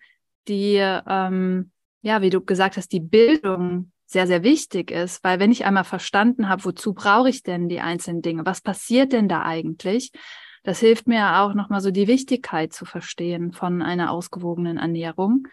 die, 0.49 0.77
ähm, 0.77 1.71
ja, 2.03 2.21
wie 2.21 2.29
du 2.29 2.43
gesagt 2.43 2.77
hast, 2.77 2.93
die 2.93 3.01
Bildung 3.01 3.91
sehr, 4.05 4.27
sehr 4.27 4.43
wichtig 4.43 4.91
ist, 4.91 5.25
weil 5.25 5.41
wenn 5.41 5.51
ich 5.51 5.65
einmal 5.65 5.85
verstanden 5.85 6.51
habe, 6.51 6.67
wozu 6.67 6.93
brauche 6.93 7.31
ich 7.31 7.43
denn 7.43 7.71
die 7.71 7.81
einzelnen 7.81 8.21
Dinge, 8.21 8.45
was 8.45 8.61
passiert 8.61 9.15
denn 9.15 9.31
da 9.31 9.47
eigentlich, 9.47 10.13
das 10.63 10.81
hilft 10.81 11.09
mir 11.09 11.41
auch 11.41 11.55
nochmal 11.55 11.81
so 11.81 11.91
die 11.91 12.07
Wichtigkeit 12.07 12.75
zu 12.75 12.85
verstehen 12.85 13.53
von 13.53 13.81
einer 13.81 14.11
ausgewogenen 14.11 14.77
Ernährung. 14.77 15.49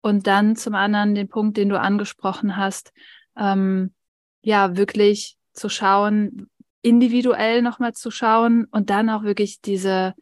Und 0.00 0.26
dann 0.26 0.56
zum 0.56 0.74
anderen 0.74 1.14
den 1.14 1.28
Punkt, 1.28 1.58
den 1.58 1.68
du 1.68 1.78
angesprochen 1.78 2.56
hast, 2.56 2.94
ähm, 3.36 3.92
ja, 4.40 4.78
wirklich 4.78 5.36
zu 5.52 5.68
schauen, 5.68 6.48
individuell 6.82 7.62
nochmal 7.62 7.92
zu 7.92 8.10
schauen 8.10 8.66
und 8.70 8.90
dann 8.90 9.10
auch 9.10 9.22
wirklich 9.22 9.60
diese, 9.60 10.14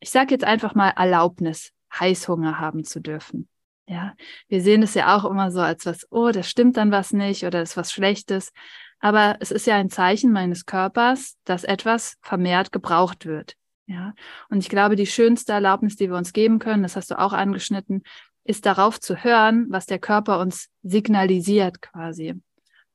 ich 0.00 0.10
sage 0.10 0.32
jetzt 0.32 0.44
einfach 0.44 0.74
mal 0.74 0.90
Erlaubnis, 0.90 1.72
Heißhunger 1.98 2.58
haben 2.58 2.84
zu 2.84 3.00
dürfen. 3.00 3.48
Ja, 3.86 4.14
wir 4.48 4.62
sehen 4.62 4.82
es 4.82 4.94
ja 4.94 5.16
auch 5.16 5.24
immer 5.24 5.50
so 5.50 5.60
als 5.60 5.84
was, 5.84 6.06
oh, 6.10 6.30
das 6.30 6.48
stimmt 6.48 6.76
dann 6.76 6.90
was 6.90 7.12
nicht 7.12 7.44
oder 7.44 7.60
das 7.60 7.70
ist 7.70 7.76
was 7.76 7.92
Schlechtes. 7.92 8.52
Aber 8.98 9.36
es 9.40 9.50
ist 9.50 9.66
ja 9.66 9.76
ein 9.76 9.90
Zeichen 9.90 10.32
meines 10.32 10.64
Körpers, 10.64 11.36
dass 11.44 11.64
etwas 11.64 12.16
vermehrt 12.22 12.72
gebraucht 12.72 13.26
wird. 13.26 13.56
Ja, 13.86 14.14
und 14.48 14.60
ich 14.60 14.70
glaube, 14.70 14.96
die 14.96 15.06
schönste 15.06 15.52
Erlaubnis, 15.52 15.96
die 15.96 16.08
wir 16.08 16.16
uns 16.16 16.32
geben 16.32 16.58
können, 16.58 16.82
das 16.82 16.96
hast 16.96 17.10
du 17.10 17.18
auch 17.18 17.34
angeschnitten, 17.34 18.02
ist 18.44 18.64
darauf 18.64 18.98
zu 18.98 19.22
hören, 19.22 19.66
was 19.68 19.84
der 19.84 19.98
Körper 19.98 20.38
uns 20.38 20.70
signalisiert 20.82 21.82
quasi. 21.82 22.34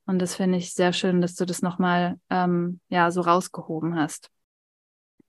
Und 0.09 0.17
das 0.17 0.33
finde 0.33 0.57
ich 0.57 0.73
sehr 0.73 0.91
schön, 0.91 1.21
dass 1.21 1.35
du 1.35 1.45
das 1.45 1.61
nochmal 1.61 2.19
ähm, 2.31 2.79
ja, 2.89 3.11
so 3.11 3.21
rausgehoben 3.21 3.95
hast. 3.95 4.31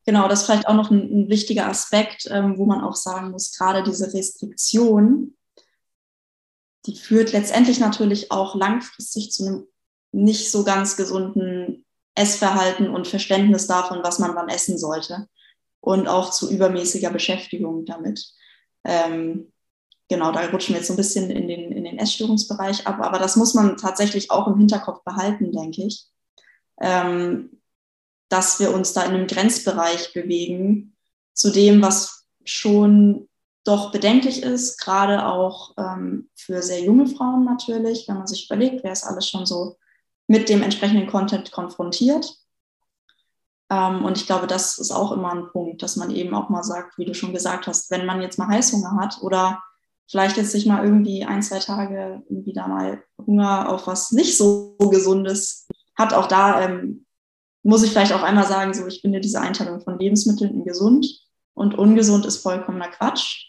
Genau, 0.06 0.26
das 0.26 0.40
ist 0.40 0.46
vielleicht 0.46 0.68
auch 0.68 0.74
noch 0.74 0.90
ein, 0.90 1.02
ein 1.02 1.28
wichtiger 1.28 1.66
Aspekt, 1.66 2.26
ähm, 2.30 2.56
wo 2.56 2.64
man 2.64 2.80
auch 2.80 2.96
sagen 2.96 3.30
muss, 3.30 3.52
gerade 3.52 3.82
diese 3.82 4.10
Restriktion, 4.14 5.36
die 6.86 6.96
führt 6.96 7.32
letztendlich 7.32 7.78
natürlich 7.78 8.32
auch 8.32 8.54
langfristig 8.54 9.32
zu 9.32 9.46
einem 9.46 9.66
nicht 10.12 10.50
so 10.50 10.64
ganz 10.64 10.96
gesunden 10.96 11.84
Essverhalten 12.14 12.88
und 12.88 13.06
Verständnis 13.06 13.66
davon, 13.66 14.02
was 14.02 14.18
man 14.18 14.34
wann 14.34 14.48
essen 14.48 14.78
sollte 14.78 15.28
und 15.80 16.08
auch 16.08 16.30
zu 16.30 16.50
übermäßiger 16.50 17.10
Beschäftigung 17.10 17.84
damit. 17.84 18.32
Ähm, 18.84 19.52
genau, 20.11 20.33
da 20.33 20.44
rutschen 20.46 20.75
wir 20.75 20.81
jetzt 20.81 20.88
so 20.88 20.92
ein 20.92 20.99
bisschen 20.99 21.31
in 21.31 21.49
den, 21.49 21.73
in 21.73 21.85
den 21.85 21.99
Essstörungsbereich 21.99 22.87
ab, 22.87 22.99
aber 23.01 23.18
das 23.18 23.37
muss 23.37 23.55
man 23.55 23.79
tatsächlich 23.79 24.31
auch 24.31 24.49
im 24.49 24.59
Hinterkopf 24.59 25.03
behalten, 25.05 25.53
denke 25.53 25.85
ich, 25.85 26.07
ähm, 26.81 27.62
dass 28.29 28.61
wir 28.61 28.75
uns 28.75 28.92
da 28.92 29.05
in 29.05 29.12
einem 29.12 29.27
Grenzbereich 29.29 30.12
bewegen 30.12 30.96
zu 31.33 31.51
dem, 31.51 31.81
was 31.81 32.27
schon 32.44 33.29
doch 33.64 33.92
bedenklich 33.92 34.42
ist, 34.42 34.79
gerade 34.81 35.27
auch 35.27 35.75
ähm, 35.79 36.29
für 36.35 36.61
sehr 36.61 36.83
junge 36.83 37.07
Frauen 37.07 37.44
natürlich, 37.44 38.09
wenn 38.09 38.18
man 38.18 38.27
sich 38.27 38.46
überlegt, 38.46 38.83
wer 38.83 38.92
ist 38.92 39.05
alles 39.05 39.29
schon 39.29 39.46
so 39.46 39.77
mit 40.27 40.49
dem 40.49 40.62
entsprechenden 40.62 41.07
Content 41.07 41.53
konfrontiert. 41.53 42.35
Ähm, 43.70 44.05
und 44.05 44.16
ich 44.16 44.27
glaube, 44.27 44.49
das 44.49 44.79
ist 44.79 44.90
auch 44.90 45.12
immer 45.12 45.33
ein 45.33 45.49
Punkt, 45.49 45.83
dass 45.83 45.94
man 45.94 46.11
eben 46.11 46.35
auch 46.35 46.49
mal 46.49 46.64
sagt, 46.64 46.99
wie 46.99 47.05
du 47.05 47.14
schon 47.14 47.33
gesagt 47.33 47.68
hast, 47.68 47.90
wenn 47.92 48.07
man 48.07 48.23
jetzt 48.23 48.38
mal 48.38 48.49
Heißhunger 48.49 48.96
hat 48.96 49.18
oder 49.23 49.62
vielleicht 50.11 50.37
jetzt 50.37 50.51
sich 50.51 50.66
mal 50.66 50.85
irgendwie 50.85 51.25
ein, 51.25 51.42
zwei 51.42 51.59
Tage 51.59 52.23
irgendwie 52.29 52.53
da 52.53 52.66
mal 52.66 53.03
Hunger 53.27 53.68
auf 53.73 53.87
was 53.87 54.11
nicht 54.12 54.37
so 54.37 54.77
gesundes 54.79 55.68
hat, 55.96 56.12
auch 56.14 56.27
da 56.27 56.62
ähm, 56.62 57.07
muss 57.62 57.83
ich 57.83 57.90
vielleicht 57.90 58.12
auch 58.12 58.23
einmal 58.23 58.46
sagen, 58.46 58.75
so 58.75 58.87
ich 58.87 59.01
finde 59.03 59.20
diese 59.20 59.40
Einteilung 59.40 59.81
von 59.81 59.99
Lebensmitteln 59.99 60.53
in 60.53 60.64
gesund 60.64 61.07
und 61.55 61.77
ungesund 61.77 62.27
ist 62.27 62.38
vollkommener 62.38 62.88
Quatsch 62.88 63.46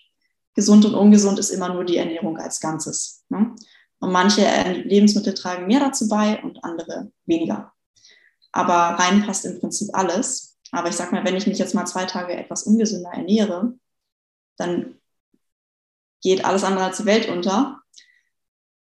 gesund 0.54 0.86
und 0.86 0.96
ungesund 0.96 1.40
ist 1.40 1.50
immer 1.50 1.74
nur 1.74 1.86
die 1.86 1.98
Ernährung 1.98 2.38
als 2.38 2.60
Ganzes. 2.60 3.24
Ne? 3.30 3.56
Und 4.00 4.12
manche 4.12 4.42
Lebensmittel 4.84 5.34
tragen 5.34 5.68
mehr 5.68 5.80
dazu 5.80 6.08
bei 6.10 6.42
und 6.44 6.64
andere 6.64 7.12
weniger. 7.26 7.72
Aber 8.52 8.74
rein 8.74 9.24
passt 9.26 9.46
im 9.46 9.60
Prinzip 9.60 9.90
alles. 9.94 10.60
Aber 10.72 10.90
ich 10.90 10.96
sag 10.96 11.12
mal, 11.12 11.24
wenn 11.24 11.38
ich 11.38 11.48
mich 11.48 11.58
jetzt 11.58 11.74
mal 11.74 11.86
zwei 11.86 12.06
Tage 12.06 12.34
etwas 12.34 12.64
ungesünder 12.64 13.12
ernähre, 13.12 13.74
dann 14.58 14.96
geht 16.22 16.46
alles 16.46 16.64
andere 16.64 16.86
als 16.86 16.98
die 16.98 17.06
Welt 17.06 17.30
unter. 17.30 17.82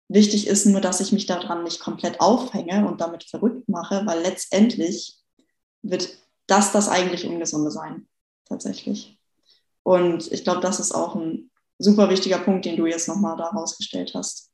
Wichtig 0.09 0.47
ist 0.47 0.67
nur, 0.67 0.81
dass 0.81 1.01
ich 1.01 1.13
mich 1.13 1.27
daran 1.27 1.65
nicht 1.65 1.81
komplett 1.81 2.21
aufhänge 2.21 2.87
und 2.87 3.01
damit 3.01 3.25
verrückt 3.25 3.69
mache, 3.69 4.05
weil 4.05 4.21
letztendlich 4.21 5.19
wird 5.83 6.11
das 6.47 6.73
das 6.73 6.89
eigentlich 6.89 7.27
Ungesunde 7.27 7.71
sein, 7.71 8.07
tatsächlich. 8.45 9.19
Und 9.83 10.31
ich 10.31 10.45
glaube, 10.45 10.61
das 10.61 10.81
ist 10.81 10.93
auch 10.93 11.15
ein 11.15 11.51
super 11.79 12.11
wichtiger 12.11 12.39
Punkt, 12.39 12.65
den 12.65 12.77
du 12.77 12.87
jetzt 12.87 13.09
nochmal 13.09 13.37
da 13.37 13.49
rausgestellt 13.49 14.13
hast. 14.15 14.51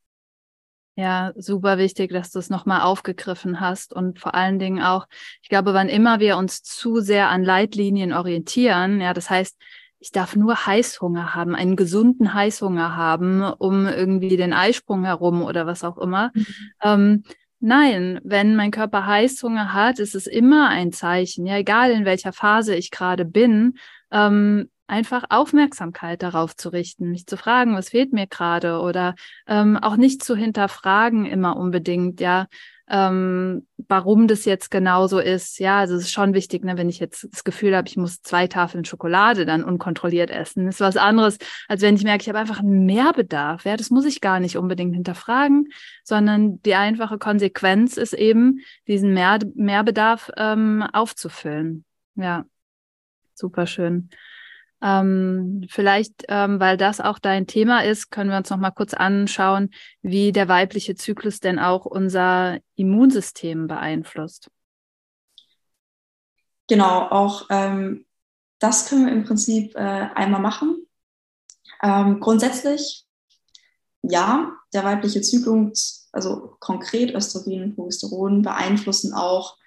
Ja, 0.95 1.31
super 1.37 1.77
wichtig, 1.77 2.11
dass 2.11 2.31
du 2.31 2.39
es 2.39 2.49
nochmal 2.49 2.81
aufgegriffen 2.81 3.61
hast 3.61 3.93
und 3.93 4.19
vor 4.19 4.35
allen 4.35 4.59
Dingen 4.59 4.81
auch, 4.83 5.07
ich 5.41 5.47
glaube, 5.47 5.73
wann 5.73 5.87
immer 5.87 6.19
wir 6.19 6.35
uns 6.35 6.61
zu 6.61 6.99
sehr 6.99 7.29
an 7.29 7.43
Leitlinien 7.43 8.11
orientieren, 8.11 8.99
ja, 8.99 9.13
das 9.13 9.29
heißt, 9.29 9.57
ich 9.99 10.11
darf 10.11 10.35
nur 10.35 10.65
Heißhunger 10.65 11.35
haben, 11.35 11.55
einen 11.55 11.75
gesunden 11.75 12.33
Heißhunger 12.33 12.95
haben, 12.95 13.43
um 13.43 13.85
irgendwie 13.85 14.37
den 14.37 14.53
Eisprung 14.53 15.03
herum 15.03 15.43
oder 15.43 15.65
was 15.65 15.83
auch 15.83 15.97
immer. 15.97 16.31
Mhm. 16.33 16.45
Ähm, 16.81 17.23
nein, 17.59 18.19
wenn 18.23 18.55
mein 18.55 18.71
Körper 18.71 19.05
Heißhunger 19.05 19.73
hat, 19.73 19.99
ist 19.99 20.15
es 20.15 20.25
immer 20.25 20.69
ein 20.69 20.93
Zeichen, 20.93 21.45
ja, 21.45 21.57
egal 21.57 21.91
in 21.91 22.05
welcher 22.05 22.31
Phase 22.31 22.75
ich 22.75 22.91
gerade 22.91 23.25
bin, 23.25 23.77
ähm, 24.11 24.69
einfach 24.87 25.25
Aufmerksamkeit 25.29 26.23
darauf 26.23 26.55
zu 26.55 26.69
richten, 26.69 27.11
mich 27.11 27.27
zu 27.27 27.37
fragen, 27.37 27.75
was 27.75 27.89
fehlt 27.89 28.11
mir 28.11 28.25
gerade 28.25 28.79
oder 28.79 29.15
ähm, 29.47 29.77
auch 29.77 29.97
nicht 29.97 30.23
zu 30.23 30.35
hinterfragen 30.35 31.25
immer 31.25 31.57
unbedingt, 31.57 32.19
ja, 32.19 32.47
ähm, 32.89 33.67
warum 33.87 34.27
das 34.27 34.45
jetzt 34.45 34.71
genau 34.71 35.07
so 35.07 35.19
ist. 35.19 35.59
Ja, 35.59 35.79
also 35.79 35.95
es 35.95 36.03
ist 36.03 36.11
schon 36.11 36.33
wichtig, 36.33 36.63
ne, 36.63 36.77
wenn 36.77 36.89
ich 36.89 36.99
jetzt 36.99 37.27
das 37.31 37.43
Gefühl 37.43 37.75
habe, 37.75 37.87
ich 37.87 37.97
muss 37.97 38.21
zwei 38.21 38.47
Tafeln 38.47 38.85
Schokolade 38.85 39.45
dann 39.45 39.63
unkontrolliert 39.63 40.31
essen, 40.31 40.67
ist 40.67 40.79
was 40.79 40.97
anderes, 40.97 41.37
als 41.67 41.81
wenn 41.81 41.95
ich 41.95 42.03
merke, 42.03 42.23
ich 42.23 42.29
habe 42.29 42.39
einfach 42.39 42.59
einen 42.59 42.85
Mehrbedarf. 42.85 43.65
Ja, 43.65 43.77
das 43.77 43.91
muss 43.91 44.05
ich 44.05 44.21
gar 44.21 44.39
nicht 44.39 44.57
unbedingt 44.57 44.95
hinterfragen, 44.95 45.69
sondern 46.03 46.61
die 46.63 46.75
einfache 46.75 47.17
Konsequenz 47.19 47.97
ist 47.97 48.13
eben, 48.13 48.59
diesen 48.87 49.13
Mehr 49.13 49.39
Mehrbedarf 49.53 50.31
ähm, 50.37 50.83
aufzufüllen. 50.91 51.85
Ja, 52.15 52.45
super 53.35 53.67
schön. 53.67 54.09
Ähm, 54.81 55.65
vielleicht, 55.69 56.23
ähm, 56.29 56.59
weil 56.59 56.77
das 56.77 57.01
auch 57.01 57.19
dein 57.19 57.47
Thema 57.47 57.83
ist, 57.83 58.11
können 58.11 58.29
wir 58.29 58.37
uns 58.37 58.49
noch 58.49 58.57
mal 58.57 58.71
kurz 58.71 58.93
anschauen, 58.93 59.71
wie 60.01 60.31
der 60.31 60.47
weibliche 60.47 60.95
Zyklus 60.95 61.39
denn 61.39 61.59
auch 61.59 61.85
unser 61.85 62.59
Immunsystem 62.75 63.67
beeinflusst. 63.67 64.49
Genau, 66.67 67.07
auch 67.09 67.47
ähm, 67.49 68.05
das 68.59 68.87
können 68.87 69.07
wir 69.07 69.13
im 69.13 69.25
Prinzip 69.25 69.75
äh, 69.75 69.79
einmal 69.79 70.41
machen. 70.41 70.85
Ähm, 71.81 72.19
grundsätzlich, 72.19 73.05
ja, 74.01 74.51
der 74.73 74.83
weibliche 74.83 75.21
Zyklus, 75.21 76.07
also 76.11 76.55
konkret 76.59 77.13
Östrogen 77.13 77.63
und 77.63 77.75
Progesteron, 77.75 78.41
beeinflussen 78.43 79.13
auch 79.13 79.57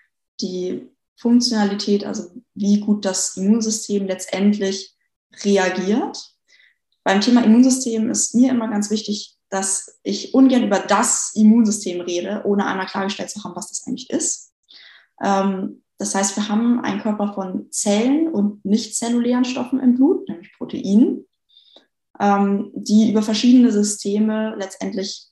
die 0.41 0.89
Funktionalität, 1.17 2.05
also 2.05 2.31
wie 2.55 2.81
gut 2.81 3.05
das 3.05 3.37
Immunsystem 3.37 4.07
letztendlich 4.07 4.97
reagiert. 5.45 6.35
Beim 7.05 7.21
Thema 7.21 7.45
Immunsystem 7.45 8.11
ist 8.11 8.35
mir 8.35 8.51
immer 8.51 8.69
ganz 8.69 8.91
wichtig, 8.91 9.37
dass 9.51 9.99
ich 10.03 10.33
ungern 10.35 10.65
über 10.65 10.79
das 10.79 11.33
Immunsystem 11.35 12.01
rede, 12.01 12.43
ohne 12.45 12.67
einmal 12.67 12.87
klargestellt 12.87 13.31
zu 13.31 13.43
haben, 13.45 13.55
was 13.55 13.69
das 13.69 13.87
eigentlich 13.87 14.09
ist. 14.11 14.53
Ähm, 15.23 15.83
das 15.99 16.15
heißt, 16.15 16.37
wir 16.37 16.49
haben 16.49 16.81
einen 16.81 17.01
Körper 17.01 17.33
von 17.35 17.71
Zellen 17.71 18.29
und 18.29 18.65
nicht 18.65 18.97
zellulären 18.97 19.45
Stoffen 19.45 19.79
im 19.79 19.95
Blut, 19.95 20.29
nämlich 20.29 20.53
Proteinen, 20.57 21.27
ähm, 22.19 22.71
die 22.75 23.11
über 23.11 23.23
verschiedene 23.23 23.71
Systeme 23.71 24.55
letztendlich 24.57 25.29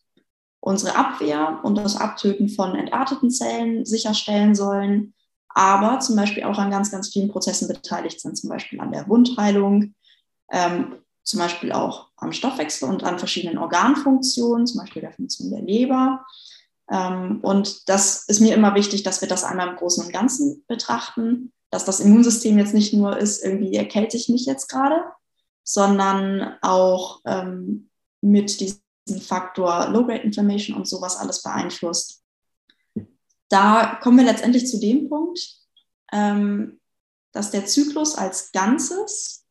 unsere 0.61 0.97
Abwehr 0.97 1.61
und 1.63 1.77
das 1.77 1.97
Abtöten 1.97 2.49
von 2.49 2.75
entarteten 2.75 3.31
Zellen 3.31 3.87
sicherstellen 3.87 4.55
sollen, 4.55 5.15
aber 5.55 6.01
zum 6.01 6.17
Beispiel 6.17 6.45
auch 6.45 6.59
an 6.59 6.71
ganz, 6.71 6.91
ganz 6.91 7.09
vielen 7.09 7.31
Prozessen 7.31 7.69
beteiligt 7.69 8.21
sind, 8.21 8.37
zum 8.37 8.51
Beispiel 8.51 8.81
an 8.81 8.93
der 8.93 9.09
Wundheilung, 9.09 9.95
ähm, 10.51 10.97
zum 11.25 11.41
Beispiel 11.41 11.73
auch 11.73 12.09
am 12.17 12.33
Stoffwechsel 12.33 12.89
und 12.89 13.05
an 13.05 13.19
verschiedenen 13.19 13.59
Organfunktionen, 13.59 14.67
zum 14.67 14.81
Beispiel 14.81 15.03
der 15.03 15.13
Funktion 15.13 15.51
der 15.51 15.63
Leber. 15.63 16.25
Ähm, 16.91 17.41
und 17.43 17.89
das 17.89 18.25
ist 18.25 18.41
mir 18.41 18.55
immer 18.55 18.75
wichtig, 18.75 19.03
dass 19.03 19.21
wir 19.21 19.29
das 19.29 19.45
einmal 19.45 19.69
im 19.69 19.77
Großen 19.77 20.05
und 20.05 20.13
Ganzen 20.13 20.65
betrachten, 20.67 21.53
dass 21.71 21.85
das 21.85 22.01
Immunsystem 22.01 22.59
jetzt 22.59 22.75
nicht 22.75 22.93
nur 22.95 23.17
ist, 23.17 23.45
irgendwie 23.45 23.75
erkälte 23.77 24.17
ich 24.17 24.29
mich 24.29 24.45
jetzt 24.47 24.69
gerade, 24.69 25.03
sondern 25.63 26.57
auch 26.63 27.21
ähm, 27.27 27.91
mit 28.21 28.61
diesem 28.61 28.81
Faktor 29.21 29.89
Low-Grade 29.89 30.23
Inflammation 30.23 30.77
und 30.77 30.89
sowas 30.89 31.17
alles 31.17 31.43
beeinflusst 31.43 32.20
da 33.51 33.99
kommen 34.03 34.19
wir 34.19 34.25
letztendlich 34.25 34.67
zu 34.67 34.81
dem 34.81 35.09
Punkt, 35.11 35.39
ähm, 36.13 36.81
dass 37.33 37.51
der 37.51 37.67
Zyklus 37.67 38.15
als 38.15 38.53
Ganzes 38.53 39.45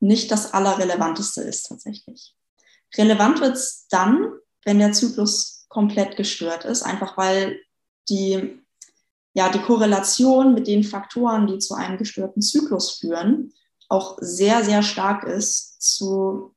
nicht 0.00 0.30
das 0.30 0.52
Allerrelevanteste 0.52 1.42
ist 1.42 1.64
tatsächlich. 1.64 2.34
Relevant 2.96 3.40
wird 3.40 3.56
es 3.56 3.86
dann, 3.88 4.32
wenn 4.64 4.78
der 4.78 4.92
Zyklus 4.92 5.66
komplett 5.68 6.16
gestört 6.16 6.64
ist, 6.64 6.82
einfach 6.82 7.16
weil 7.16 7.58
die, 8.08 8.62
ja, 9.32 9.48
die 9.48 9.60
Korrelation 9.60 10.54
mit 10.54 10.66
den 10.66 10.84
Faktoren, 10.84 11.46
die 11.46 11.58
zu 11.58 11.74
einem 11.74 11.98
gestörten 11.98 12.42
Zyklus 12.42 12.98
führen, 12.98 13.52
auch 13.88 14.18
sehr, 14.20 14.64
sehr 14.64 14.82
stark 14.82 15.24
ist 15.24 15.82
zu 15.82 16.54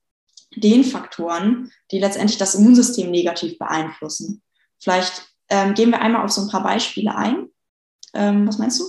den 0.55 0.83
Faktoren, 0.83 1.71
die 1.91 1.99
letztendlich 1.99 2.37
das 2.37 2.55
Immunsystem 2.55 3.11
negativ 3.11 3.57
beeinflussen. 3.57 4.43
Vielleicht 4.79 5.27
ähm, 5.49 5.73
gehen 5.73 5.91
wir 5.91 6.01
einmal 6.01 6.23
auf 6.23 6.31
so 6.31 6.41
ein 6.41 6.49
paar 6.49 6.63
Beispiele 6.63 7.15
ein. 7.15 7.47
Ähm, 8.13 8.47
was 8.47 8.57
meinst 8.57 8.79
du? 8.79 8.83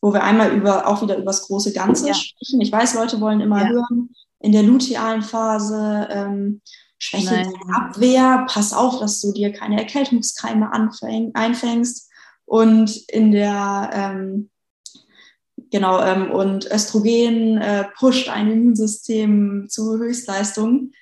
Wo 0.00 0.12
wir 0.12 0.22
einmal 0.22 0.52
über, 0.52 0.86
auch 0.86 1.02
wieder 1.02 1.16
über 1.16 1.26
das 1.26 1.42
große 1.42 1.72
Ganze 1.72 2.08
ja. 2.08 2.14
sprechen. 2.14 2.60
Ich 2.60 2.72
weiß, 2.72 2.94
Leute 2.94 3.20
wollen 3.20 3.40
immer 3.40 3.62
ja. 3.62 3.68
hören, 3.68 4.14
in 4.40 4.52
der 4.52 4.64
lutealen 4.64 5.22
Phase 5.22 6.08
ähm, 6.10 6.60
schwächelt 6.98 7.46
deine 7.46 7.76
Abwehr, 7.76 8.46
pass 8.48 8.72
auf, 8.72 8.98
dass 9.00 9.20
du 9.20 9.32
dir 9.32 9.52
keine 9.52 9.78
Erkältungskeime 9.78 10.72
anfäng, 10.72 11.32
einfängst. 11.34 12.10
Und 12.44 12.96
in 13.08 13.32
der, 13.32 13.90
ähm, 13.92 14.50
genau, 15.70 16.00
ähm, 16.02 16.30
und 16.30 16.66
Östrogen 16.66 17.58
äh, 17.58 17.84
pusht 17.96 18.28
ein 18.28 18.50
Immunsystem 18.50 19.66
zu 19.68 19.98
Höchstleistungen. 19.98 20.92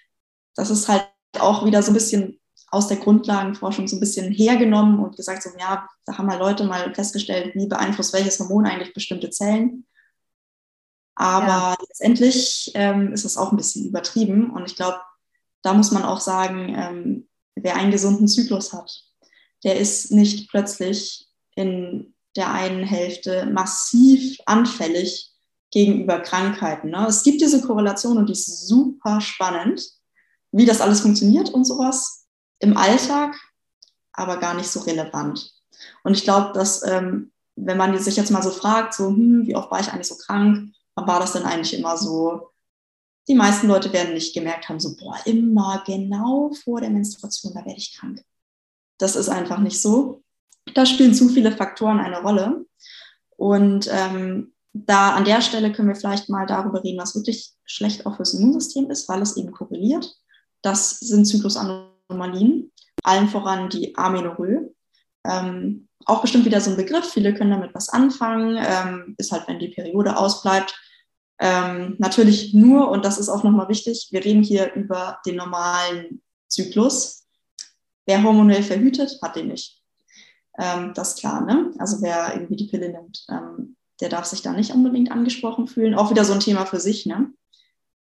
Das 0.55 0.71
ist 0.71 0.89
halt 0.89 1.09
auch 1.39 1.65
wieder 1.65 1.83
so 1.83 1.91
ein 1.91 1.95
bisschen 1.95 2.40
aus 2.71 2.87
der 2.87 2.99
Grundlagenforschung 2.99 3.89
so 3.89 3.97
ein 3.97 4.01
bisschen 4.01 4.33
hergenommen 4.33 5.01
und 5.01 5.17
gesagt, 5.17 5.43
so, 5.43 5.51
ja, 5.59 5.89
da 6.05 6.17
haben 6.17 6.27
mal 6.27 6.39
Leute 6.39 6.65
mal 6.65 6.95
festgestellt, 6.95 7.55
wie 7.55 7.67
beeinflusst 7.67 8.13
welches 8.13 8.39
Hormon 8.39 8.67
eigentlich 8.67 8.95
bestimmte 8.95 9.31
Zellen. 9.31 9.87
Aber 11.17 11.47
ja. 11.47 11.77
letztendlich 11.81 12.71
ähm, 12.75 13.13
ist 13.13 13.25
es 13.25 13.37
auch 13.37 13.51
ein 13.51 13.57
bisschen 13.57 13.87
übertrieben. 13.87 14.51
Und 14.51 14.65
ich 14.67 14.77
glaube, 14.77 15.01
da 15.63 15.75
muss 15.75 15.91
man 15.91 16.05
auch 16.05 16.21
sagen, 16.21 16.75
ähm, 16.77 17.29
wer 17.57 17.77
einen 17.77 17.91
gesunden 17.91 18.29
Zyklus 18.29 18.73
hat, 18.73 19.03
der 19.65 19.79
ist 19.79 20.13
nicht 20.13 20.49
plötzlich 20.49 21.29
in 21.57 22.15
der 22.37 22.53
einen 22.53 22.85
Hälfte 22.85 23.47
massiv 23.47 24.39
anfällig 24.47 25.33
gegenüber 25.73 26.21
Krankheiten. 26.21 26.91
Ne? 26.91 27.07
Es 27.09 27.23
gibt 27.23 27.41
diese 27.41 27.61
Korrelation 27.61 28.17
und 28.17 28.29
die 28.29 28.33
ist 28.33 28.69
super 28.69 29.21
spannend, 29.21 29.83
wie 30.53 30.65
das 30.65 30.81
alles 30.81 31.01
funktioniert 31.01 31.51
und 31.51 31.65
sowas 31.65 32.20
im 32.61 32.77
Alltag, 32.77 33.37
aber 34.13 34.39
gar 34.39 34.55
nicht 34.55 34.69
so 34.69 34.81
relevant. 34.81 35.53
Und 36.05 36.15
ich 36.15 36.25
glaube, 36.25 36.53
dass 36.53 36.87
ähm, 36.87 37.33
wenn 37.57 37.77
man 37.77 37.99
sich 37.99 38.17
jetzt 38.17 38.31
mal 38.31 38.43
so 38.43 38.51
fragt, 38.51 38.95
so, 38.95 39.09
hm, 39.09 39.47
wie 39.47 39.57
oft 39.57 39.71
war 39.71 39.81
ich 39.81 39.93
eigentlich 39.93 40.09
so 40.09 40.17
krank, 40.17 40.73
wann 40.95 41.07
war 41.07 41.21
das 41.21 41.33
denn 41.33 41.45
eigentlich 41.45 41.79
immer 41.79 41.97
so? 41.97 42.51
Die 43.29 43.35
meisten 43.35 43.69
Leute 43.69 43.93
werden 43.93 44.15
nicht 44.15 44.35
gemerkt 44.35 44.69
haben, 44.69 44.81
so, 44.81 44.97
boah, 44.97 45.17
immer 45.25 45.83
genau 45.87 46.53
vor 46.65 46.81
der 46.81 46.91
Menstruation, 46.91 47.53
da 47.55 47.65
werde 47.65 47.79
ich 47.79 47.97
krank. 47.97 48.25
Das 48.99 49.17
ist 49.17 49.29
einfach 49.29 49.59
nicht 49.59 49.81
so. 49.81 50.23
Da 50.75 50.87
spielen 50.87 51.15
zu 51.15 51.29
viele 51.29 51.53
Faktoren 51.53 52.01
eine 52.01 52.23
Rolle. 52.23 52.67
Und 53.37 53.89
ähm, 53.91 54.53
da 54.73 55.15
an 55.15 55.25
der 55.25 55.41
Stelle 55.43 55.73
können 55.73 55.89
wir 55.89 55.97
vielleicht 55.97 56.29
mal 56.29 56.47
darüber 56.47 56.83
reden, 56.83 57.01
was 57.01 57.15
wirklich 57.15 57.55
schlecht 57.65 58.07
auch 58.07 58.17
fürs 58.17 58.35
Immunsystem 58.35 58.91
ist, 58.91 59.09
weil 59.09 59.23
es 59.23 59.37
eben 59.37 59.53
korreliert. 59.53 60.17
Das 60.63 60.99
sind 61.01 61.27
Zyklusanomalien, 62.11 62.73
allen 63.03 63.29
voran 63.29 63.69
die 63.69 63.97
Amenorrhoe. 63.97 64.75
Ähm, 65.25 65.89
auch 66.07 66.23
bestimmt 66.23 66.45
wieder 66.45 66.61
so 66.61 66.71
ein 66.71 66.77
Begriff, 66.77 67.13
viele 67.13 67.35
können 67.35 67.51
damit 67.51 67.75
was 67.75 67.89
anfangen, 67.91 68.57
ähm, 68.59 69.15
ist 69.19 69.33
halt, 69.33 69.47
wenn 69.49 69.59
die 69.59 69.69
Periode 69.69 70.17
ausbleibt. 70.17 70.75
Ähm, 71.39 71.97
natürlich 71.99 72.55
nur, 72.55 72.91
und 72.91 73.05
das 73.05 73.19
ist 73.19 73.29
auch 73.29 73.43
nochmal 73.43 73.69
wichtig, 73.69 74.09
wir 74.11 74.25
reden 74.25 74.43
hier 74.43 74.73
über 74.75 75.19
den 75.27 75.37
normalen 75.37 76.23
Zyklus. 76.49 77.27
Wer 78.07 78.23
hormonell 78.23 78.63
verhütet, 78.63 79.19
hat 79.23 79.37
den 79.37 79.49
nicht. 79.49 79.83
Ähm, 80.59 80.93
das 80.95 81.11
ist 81.11 81.21
klar, 81.21 81.45
ne? 81.45 81.73
Also 81.79 82.03
wer 82.03 82.35
irgendwie 82.35 82.57
die 82.57 82.67
Pille 82.67 82.91
nimmt, 82.91 83.25
ähm, 83.31 83.77
der 84.01 84.09
darf 84.09 84.25
sich 84.25 84.43
da 84.43 84.53
nicht 84.53 84.73
unbedingt 84.73 85.13
angesprochen 85.13 85.67
fühlen. 85.67 85.95
Auch 85.95 86.11
wieder 86.11 86.25
so 86.25 86.33
ein 86.33 86.41
Thema 86.41 86.67
für 86.67 86.81
sich, 86.81 87.07
ne? 87.07 87.33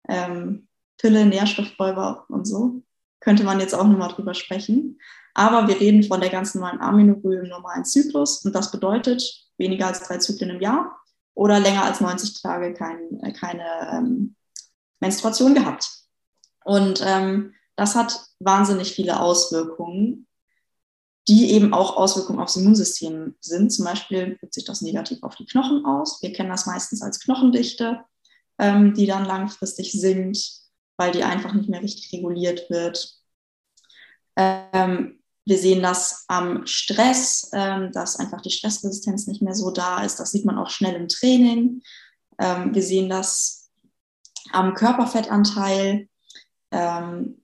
Ähm, 0.07 0.67
Pille, 0.97 1.25
Nährstoffräuber 1.25 2.25
und 2.29 2.45
so. 2.45 2.81
Könnte 3.25 3.43
man 3.43 3.59
jetzt 3.59 3.75
auch 3.75 3.83
nochmal 3.83 4.13
drüber 4.13 4.33
sprechen. 4.33 5.01
Aber 5.33 5.67
wir 5.67 5.77
reden 5.79 6.03
von 6.03 6.21
der 6.21 6.29
ganzen 6.29 6.61
normalen 6.61 6.79
Aminorrhoe 6.79 7.39
im 7.39 7.49
normalen 7.49 7.83
Zyklus. 7.83 8.45
Und 8.45 8.55
das 8.55 8.71
bedeutet 8.71 9.21
weniger 9.57 9.87
als 9.87 10.01
drei 10.01 10.17
Zyklen 10.19 10.51
im 10.51 10.61
Jahr 10.61 10.97
oder 11.33 11.59
länger 11.59 11.83
als 11.83 11.99
90 11.99 12.41
Tage 12.41 12.73
kein, 12.73 13.19
äh, 13.21 13.33
keine 13.33 13.65
ähm, 13.91 14.35
Menstruation 15.01 15.53
gehabt. 15.53 15.89
Und 16.63 17.03
ähm, 17.05 17.53
das 17.75 17.95
hat 17.95 18.25
wahnsinnig 18.39 18.93
viele 18.93 19.19
Auswirkungen 19.19 20.25
die 21.27 21.51
eben 21.51 21.73
auch 21.73 21.97
Auswirkungen 21.97 22.39
aufs 22.39 22.55
Immunsystem 22.55 23.35
sind. 23.39 23.71
Zum 23.71 23.85
Beispiel 23.85 24.37
wirkt 24.39 24.53
sich 24.53 24.65
das 24.65 24.81
negativ 24.81 25.23
auf 25.23 25.35
die 25.35 25.45
Knochen 25.45 25.85
aus. 25.85 26.21
Wir 26.21 26.31
kennen 26.31 26.49
das 26.49 26.67
meistens 26.67 27.01
als 27.01 27.19
Knochendichte, 27.19 28.01
ähm, 28.59 28.93
die 28.93 29.07
dann 29.07 29.25
langfristig 29.25 29.91
sinkt, 29.91 30.37
weil 30.97 31.11
die 31.11 31.23
einfach 31.23 31.53
nicht 31.53 31.69
mehr 31.69 31.81
richtig 31.81 32.11
reguliert 32.13 32.69
wird. 32.69 33.17
Ähm, 34.35 35.19
wir 35.45 35.57
sehen 35.57 35.83
das 35.83 36.25
am 36.27 36.65
Stress, 36.65 37.49
ähm, 37.53 37.91
dass 37.91 38.19
einfach 38.19 38.41
die 38.41 38.49
Stressresistenz 38.49 39.27
nicht 39.27 39.41
mehr 39.41 39.53
so 39.53 39.71
da 39.71 40.03
ist. 40.03 40.19
Das 40.19 40.31
sieht 40.31 40.45
man 40.45 40.57
auch 40.57 40.69
schnell 40.69 40.95
im 40.95 41.07
Training. 41.07 41.81
Ähm, 42.39 42.73
wir 42.73 42.81
sehen 42.81 43.09
das 43.09 43.69
am 44.51 44.73
Körperfettanteil. 44.73 46.09
Ähm, 46.71 47.41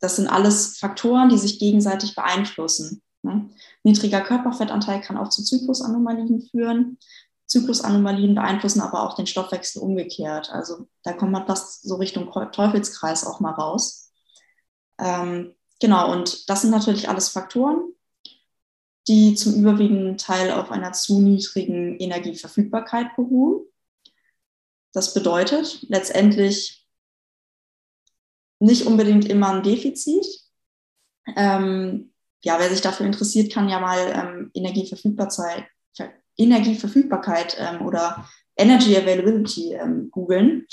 das 0.00 0.16
sind 0.16 0.28
alles 0.28 0.78
Faktoren, 0.78 1.28
die 1.28 1.38
sich 1.38 1.58
gegenseitig 1.58 2.14
beeinflussen. 2.14 3.02
Ne? 3.22 3.50
Niedriger 3.82 4.20
Körperfettanteil 4.20 5.00
kann 5.00 5.16
auch 5.16 5.28
zu 5.28 5.42
Zyklusanomalien 5.42 6.48
führen. 6.50 6.98
Zyklusanomalien 7.48 8.34
beeinflussen 8.34 8.82
aber 8.82 9.02
auch 9.02 9.14
den 9.14 9.26
Stoffwechsel 9.26 9.82
umgekehrt. 9.82 10.50
Also 10.50 10.86
da 11.02 11.14
kommt 11.14 11.32
man 11.32 11.46
fast 11.46 11.82
so 11.82 11.96
Richtung 11.96 12.30
Teufelskreis 12.52 13.26
auch 13.26 13.40
mal 13.40 13.52
raus. 13.52 14.12
Ähm, 14.98 15.54
genau, 15.80 16.12
und 16.12 16.48
das 16.50 16.60
sind 16.60 16.70
natürlich 16.70 17.08
alles 17.08 17.30
Faktoren, 17.30 17.94
die 19.08 19.34
zum 19.34 19.54
überwiegenden 19.54 20.18
Teil 20.18 20.52
auf 20.52 20.70
einer 20.70 20.92
zu 20.92 21.20
niedrigen 21.20 21.98
Energieverfügbarkeit 21.98 23.16
beruhen. 23.16 23.64
Das 24.92 25.14
bedeutet 25.14 25.86
letztendlich 25.88 26.86
nicht 28.60 28.86
unbedingt 28.86 29.24
immer 29.24 29.54
ein 29.54 29.62
Defizit. 29.62 30.26
Ähm, 31.36 32.12
ja, 32.42 32.58
wer 32.58 32.68
sich 32.68 32.82
dafür 32.82 33.06
interessiert, 33.06 33.52
kann 33.52 33.68
ja 33.68 33.80
mal 33.80 33.98
ähm, 34.12 34.50
Energieverfügbarkeit, 34.52 35.64
Energieverfügbarkeit 36.38 37.56
ähm, 37.58 37.84
oder 37.84 38.26
Energy 38.56 38.96
Availability 38.96 39.74
ähm, 39.74 40.10
googeln. 40.10 40.66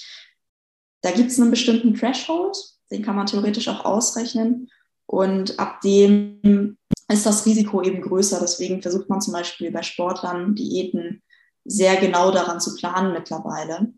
Da 1.02 1.12
gibt 1.12 1.32
es 1.32 1.40
einen 1.40 1.52
bestimmten 1.52 1.94
Threshold, 1.94 2.58
den 2.92 3.04
kann 3.04 3.16
man 3.16 3.28
theoretisch 3.28 3.68
auch 3.68 3.86
ausrechnen. 3.86 4.70
Und 5.06 5.60
ab 5.60 5.82
dem 5.82 6.78
ist 7.08 7.26
das 7.26 7.46
Risiko 7.46 7.82
eben 7.82 8.02
größer. 8.02 8.40
Deswegen 8.40 8.82
versucht 8.82 9.10
man 9.10 9.22
zum 9.22 9.34
Beispiel 9.34 9.72
bei 9.72 9.84
Sportlern, 9.84 10.56
Diäten 10.56 11.22
sehr 11.64 11.98
genau 11.98 12.32
daran 12.32 12.60
zu 12.60 12.76
planen 12.76 13.14
mittlerweile. 13.14 13.94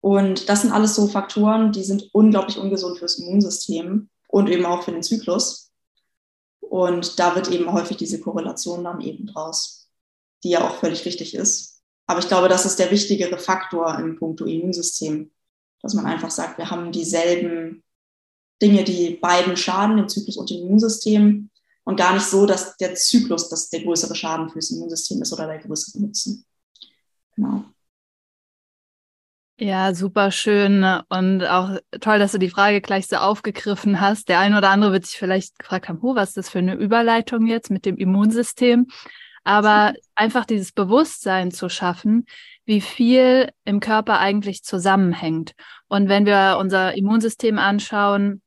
Und 0.00 0.48
das 0.48 0.62
sind 0.62 0.72
alles 0.72 0.94
so 0.94 1.06
Faktoren, 1.08 1.72
die 1.72 1.84
sind 1.84 2.08
unglaublich 2.12 2.58
ungesund 2.58 2.98
fürs 2.98 3.18
Immunsystem 3.18 4.08
und 4.28 4.48
eben 4.48 4.64
auch 4.64 4.82
für 4.82 4.92
den 4.92 5.02
Zyklus. 5.02 5.72
Und 6.60 7.18
da 7.18 7.34
wird 7.34 7.50
eben 7.50 7.72
häufig 7.72 7.98
diese 7.98 8.20
Korrelation 8.20 8.84
dann 8.84 9.00
eben 9.00 9.26
draus, 9.26 9.79
die 10.44 10.50
ja 10.50 10.66
auch 10.66 10.76
völlig 10.76 11.04
richtig 11.04 11.34
ist. 11.34 11.82
Aber 12.06 12.20
ich 12.20 12.28
glaube, 12.28 12.48
das 12.48 12.66
ist 12.66 12.78
der 12.78 12.90
wichtigere 12.90 13.38
Faktor 13.38 13.98
im 13.98 14.16
Punkto 14.18 14.44
Immunsystem, 14.44 15.30
dass 15.80 15.94
man 15.94 16.06
einfach 16.06 16.30
sagt, 16.30 16.58
wir 16.58 16.70
haben 16.70 16.92
dieselben 16.92 17.84
Dinge, 18.60 18.84
die 18.84 19.16
beiden 19.20 19.56
schaden, 19.56 19.96
den 19.96 20.08
Zyklus 20.08 20.36
und 20.36 20.50
dem 20.50 20.62
Immunsystem. 20.62 21.50
Und 21.84 21.96
gar 21.96 22.12
nicht 22.12 22.26
so, 22.26 22.46
dass 22.46 22.76
der 22.76 22.94
Zyklus 22.94 23.48
das 23.48 23.70
der 23.70 23.82
größere 23.82 24.14
Schaden 24.14 24.50
fürs 24.50 24.70
Immunsystem 24.70 25.22
ist 25.22 25.32
oder 25.32 25.46
der 25.46 25.58
größere 25.58 26.00
Nutzen. 26.00 26.44
Genau. 27.34 27.64
Ja, 29.58 29.94
super 29.94 30.30
schön 30.30 30.84
und 31.10 31.44
auch 31.44 31.78
toll, 32.00 32.18
dass 32.18 32.32
du 32.32 32.38
die 32.38 32.48
Frage 32.48 32.80
gleich 32.80 33.08
so 33.08 33.16
aufgegriffen 33.16 34.00
hast. 34.00 34.30
Der 34.30 34.38
eine 34.38 34.56
oder 34.56 34.70
andere 34.70 34.92
wird 34.92 35.04
sich 35.04 35.18
vielleicht 35.18 35.58
gefragt 35.58 35.88
haben, 35.88 35.98
oh, 36.00 36.14
was 36.14 36.30
ist 36.30 36.36
das 36.38 36.50
für 36.50 36.60
eine 36.60 36.76
Überleitung 36.76 37.46
jetzt 37.46 37.70
mit 37.70 37.84
dem 37.84 37.96
Immunsystem? 37.96 38.86
Aber 39.44 39.94
einfach 40.14 40.44
dieses 40.44 40.72
Bewusstsein 40.72 41.50
zu 41.50 41.68
schaffen, 41.68 42.26
wie 42.64 42.80
viel 42.80 43.50
im 43.64 43.80
Körper 43.80 44.18
eigentlich 44.18 44.62
zusammenhängt. 44.62 45.54
Und 45.88 46.08
wenn 46.08 46.26
wir 46.26 46.56
unser 46.60 46.94
Immunsystem 46.94 47.58
anschauen, 47.58 48.42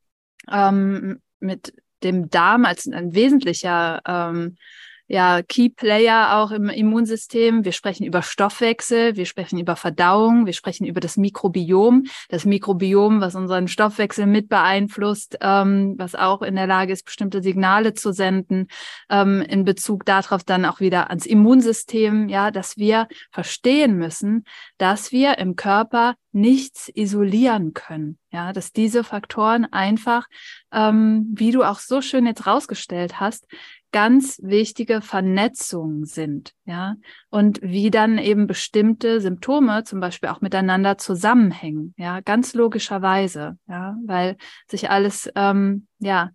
ähm, 0.52 1.22
mit 1.40 1.74
dem 2.04 2.30
Darm 2.30 2.66
als 2.66 2.88
ein 2.88 3.14
wesentlicher 3.14 4.02
ähm, 4.06 4.58
ja, 5.08 5.42
Key 5.42 5.70
Player 5.70 6.38
auch 6.38 6.52
im 6.52 6.70
Immunsystem. 6.70 7.66
Wir 7.66 7.74
sprechen 7.74 8.06
über 8.06 8.22
Stoffwechsel, 8.22 9.16
wir 9.16 9.26
sprechen 9.26 9.60
über 9.60 9.76
Verdauung, 9.76 10.46
wir 10.46 10.54
sprechen 10.54 10.86
über 10.86 11.02
das 11.02 11.18
Mikrobiom. 11.18 12.06
Das 12.30 12.46
Mikrobiom, 12.46 13.20
was 13.20 13.36
unseren 13.36 13.68
Stoffwechsel 13.68 14.26
mit 14.26 14.48
beeinflusst, 14.48 15.38
ähm, 15.42 15.96
was 15.98 16.16
auch 16.16 16.42
in 16.42 16.56
der 16.56 16.68
Lage 16.68 16.94
ist, 16.94 17.06
bestimmte 17.06 17.44
Signale 17.44 17.94
zu 17.94 18.14
senden, 18.14 18.68
ähm, 19.10 19.42
in 19.42 19.66
Bezug 19.66 20.06
darauf 20.06 20.44
dann 20.44 20.66
auch 20.66 20.80
wieder 20.80 21.10
ans 21.10 21.26
Immunsystem, 21.26 22.30
ja, 22.30 22.50
dass 22.50 22.78
wir 22.78 23.08
verstehen 23.32 23.98
müssen, 23.98 24.46
dass 24.78 25.12
wir 25.12 25.38
im 25.38 25.56
Körper 25.56 26.16
nichts 26.32 26.90
isolieren 26.94 27.74
können. 27.74 28.18
Ja, 28.32 28.54
dass 28.54 28.72
diese 28.72 29.04
Faktoren 29.04 29.66
einfach, 29.72 30.28
ähm, 30.72 31.32
wie 31.36 31.52
du 31.52 31.64
auch 31.64 31.78
so 31.78 32.02
schön 32.02 32.26
jetzt 32.26 32.48
rausgestellt 32.48 33.20
hast, 33.20 33.46
ganz 33.94 34.40
wichtige 34.44 35.00
Vernetzungen 35.00 36.04
sind, 36.04 36.54
ja, 36.66 36.96
und 37.30 37.62
wie 37.62 37.90
dann 37.90 38.18
eben 38.18 38.48
bestimmte 38.48 39.22
Symptome 39.22 39.86
zum 39.86 40.02
Beispiel 40.02 40.28
auch 40.28 40.42
miteinander 40.42 40.98
zusammenhängen, 40.98 41.94
ja, 41.98 42.20
ganz 42.20 42.54
logischerweise, 42.54 43.58
ja, 43.70 43.96
weil 44.06 44.36
sich 44.68 44.90
alles, 44.90 45.30
ähm, 45.36 45.88
ja, 46.00 46.32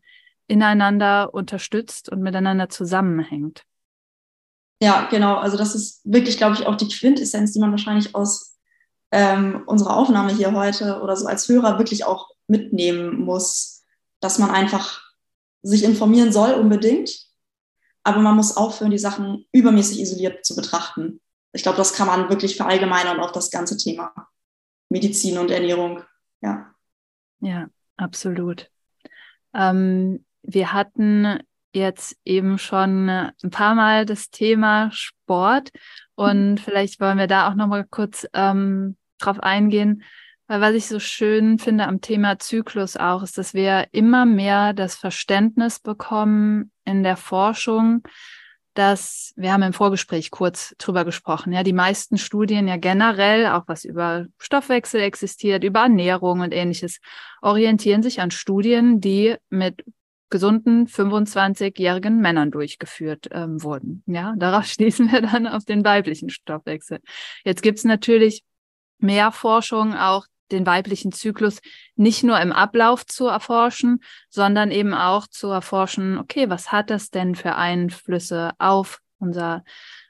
ineinander 0.47 1.35
unterstützt 1.35 2.09
und 2.11 2.23
miteinander 2.23 2.71
zusammenhängt. 2.71 3.65
Ja, 4.81 5.09
genau. 5.11 5.35
Also 5.35 5.59
das 5.59 5.75
ist 5.75 6.01
wirklich, 6.05 6.39
glaube 6.39 6.55
ich, 6.55 6.67
auch 6.67 6.77
die 6.77 6.89
Quintessenz, 6.89 7.53
die 7.53 7.59
man 7.59 7.73
wahrscheinlich 7.73 8.15
aus 8.15 8.57
ähm, 9.11 9.63
unserer 9.67 9.97
Aufnahme 9.97 10.33
hier 10.33 10.53
heute 10.53 11.01
oder 11.03 11.17
so 11.17 11.27
als 11.27 11.49
Hörer 11.49 11.79
wirklich 11.79 12.05
auch 12.05 12.31
mitnehmen 12.47 13.21
muss, 13.21 13.85
dass 14.21 14.39
man 14.39 14.51
einfach 14.51 15.03
sich 15.63 15.85
informieren 15.85 16.33
soll 16.33 16.53
unbedingt, 16.53 17.28
aber 18.09 18.21
man 18.21 18.37
muss 18.37 18.57
aufhören, 18.57 18.91
die 18.91 18.99
Sachen 18.99 19.47
übermäßig 19.53 20.01
isoliert 20.01 20.45
zu 20.45 20.57
betrachten. 20.57 21.21
Ich 21.53 21.63
glaube, 21.63 21.79
das 21.79 21.93
kann 21.93 22.07
man 22.07 22.29
wirklich 22.31 22.57
verallgemeinern 22.57 23.21
auf 23.21 23.33
das 23.33 23.51
ganze 23.51 23.77
Thema 23.77 24.13
Medizin 24.89 25.39
und 25.39 25.51
Ernährung. 25.51 26.03
Ja. 26.41 26.75
Ja, 27.41 27.69
absolut. 27.97 28.71
Ähm, 29.55 30.25
wir 30.43 30.73
hatten 30.73 31.41
jetzt 31.73 32.17
eben 32.25 32.59
schon 32.59 33.09
ein 33.09 33.51
paar 33.51 33.75
Mal 33.75 34.07
das 34.07 34.31
Thema 34.31 34.91
Sport 34.91 35.71
und 36.15 36.53
mhm. 36.53 36.59
vielleicht 36.59 37.01
wollen 37.01 37.19
wir 37.19 37.27
da 37.27 37.49
auch 37.51 37.55
noch 37.55 37.67
mal 37.67 37.85
kurz 37.85 38.27
ähm, 38.33 38.97
drauf 39.19 39.41
eingehen, 39.41 40.03
weil 40.49 40.61
was 40.61 40.75
ich 40.75 40.87
so 40.87 40.99
schön 40.99 41.59
finde 41.59 41.87
am 41.87 42.01
Thema 42.01 42.39
Zyklus 42.39 42.97
auch, 42.97 43.23
ist, 43.23 43.39
dass 43.39 43.55
wir 43.55 43.87
immer 43.93 44.27
mehr 44.27 44.73
das 44.73 44.97
Verständnis 44.97 45.79
bekommen 45.79 46.73
in 46.85 47.03
der 47.03 47.17
Forschung, 47.17 48.03
dass 48.75 49.35
wir 49.37 49.53
haben 49.53 49.63
im 49.63 49.73
Vorgespräch 49.73 50.31
kurz 50.31 50.75
drüber 50.79 51.05
gesprochen, 51.05 51.53
ja, 51.53 51.63
die 51.63 51.73
meisten 51.73 52.17
Studien 52.17 52.67
ja 52.67 52.77
generell, 52.77 53.47
auch 53.49 53.65
was 53.67 53.85
über 53.85 54.27
Stoffwechsel 54.39 55.01
existiert, 55.01 55.65
über 55.65 55.81
Ernährung 55.81 56.41
und 56.41 56.55
ähnliches, 56.55 57.01
orientieren 57.43 58.03
sich 58.03 58.21
an 58.21 58.31
Studien, 58.31 59.01
die 59.01 59.37
mit 59.51 59.85
gesunden 60.31 60.87
25-jährigen 60.87 62.21
Männern 62.21 62.51
durchgeführt 62.51 63.29
ähm, 63.33 63.63
wurden. 63.63 64.03
Ja, 64.07 64.35
darauf 64.37 64.65
schließen 64.67 65.11
wir 65.11 65.23
dann 65.23 65.47
auf 65.47 65.65
den 65.65 65.85
weiblichen 65.85 66.31
Stoffwechsel. 66.31 67.01
Jetzt 67.45 67.63
gibt 67.63 67.79
es 67.79 67.85
natürlich 67.85 68.45
mehr 68.99 69.33
Forschung 69.33 69.95
auch 69.95 70.27
den 70.53 70.67
weiblichen 70.67 71.13
Zyklus 71.13 71.61
nicht 71.97 72.23
nur 72.25 72.41
im 72.41 72.53
Ablauf 72.53 73.07
zu 73.07 73.27
erforschen, 73.27 74.03
sondern 74.29 74.71
eben 74.71 74.95
auch 74.95 75.27
zu 75.27 75.49
erforschen, 75.49 76.19
okay, 76.19 76.49
was 76.49 76.73
hat 76.73 76.91
das 76.91 77.11
denn 77.11 77.35
für 77.35 77.57
Einflüsse 77.57 78.53
auf 78.59 79.01
unser, 79.19 79.65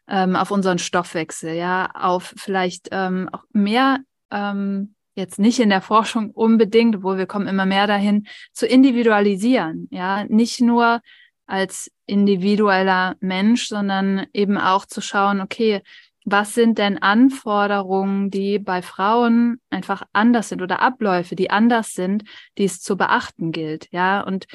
ähm, 0.09 0.37
auf 0.37 0.51
unseren 0.51 0.79
Stoffwechsel, 0.79 1.55
ja, 1.55 1.91
auf 1.95 2.35
vielleicht 2.37 2.89
ähm, 2.93 3.29
auch 3.33 3.45
mehr, 3.53 3.99
ähm, 4.31 4.95
jetzt 5.15 5.39
nicht 5.39 5.59
in 5.59 5.71
der 5.71 5.83
Forschung 5.83 6.31
unbedingt, 6.31 6.97
obwohl 6.97 7.19
wir 7.19 7.27
kommen 7.27 7.49
immer 7.49 7.67
mehr 7.67 7.87
dahin, 7.87 8.27
zu 8.53 8.67
individualisieren, 8.67 9.89
ja, 9.91 10.25
nicht 10.25 10.61
nur 10.61 11.01
als 11.47 11.91
individueller 12.07 13.17
Mensch, 13.21 13.69
sondern 13.69 14.27
eben 14.33 14.59
auch 14.59 14.85
zu 14.87 15.01
schauen, 15.01 15.41
okay, 15.41 15.83
was 16.31 16.55
sind 16.55 16.79
denn 16.79 16.99
Anforderungen, 16.99 18.31
die 18.31 18.59
bei 18.59 18.83
Frauen 18.83 19.61
einfach 19.71 20.03
anders 20.13 20.49
sind 20.49 20.63
oder 20.63 20.81
Abläufe, 20.81 21.37
die 21.37 21.51
anders 21.51 21.93
sind, 21.93 22.25
die 22.57 22.65
es 22.65 22.81
zu 22.81 22.97
beachten 22.97 23.53
gilt, 23.53 23.89
ja? 23.91 24.21
Und 24.21 24.47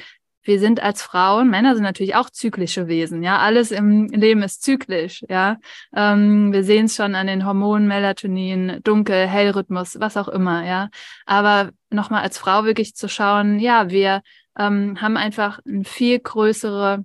wir 0.42 0.60
sind 0.60 0.82
als 0.82 1.02
Frauen, 1.02 1.48
Männer 1.48 1.74
sind 1.74 1.84
natürlich 1.84 2.16
auch 2.16 2.28
zyklische 2.28 2.86
Wesen, 2.86 3.22
ja, 3.22 3.38
alles 3.38 3.70
im 3.70 4.08
Leben 4.08 4.42
ist 4.42 4.62
zyklisch, 4.62 5.24
ja. 5.28 5.58
Ähm, 5.94 6.52
wir 6.52 6.64
sehen 6.64 6.86
es 6.86 6.96
schon 6.96 7.14
an 7.14 7.26
den 7.26 7.46
Hormonen, 7.46 7.88
Melatonin, 7.88 8.80
Dunkel, 8.84 9.26
Hellrhythmus, 9.26 9.98
was 10.00 10.16
auch 10.16 10.28
immer, 10.28 10.64
ja. 10.66 10.90
Aber 11.24 11.70
nochmal 11.90 12.22
als 12.22 12.38
Frau 12.38 12.64
wirklich 12.64 12.94
zu 12.94 13.08
schauen, 13.08 13.58
ja, 13.58 13.88
wir 13.90 14.22
ähm, 14.58 15.00
haben 15.00 15.16
einfach 15.16 15.60
eine 15.66 15.84
viel 15.84 16.18
größere 16.18 17.04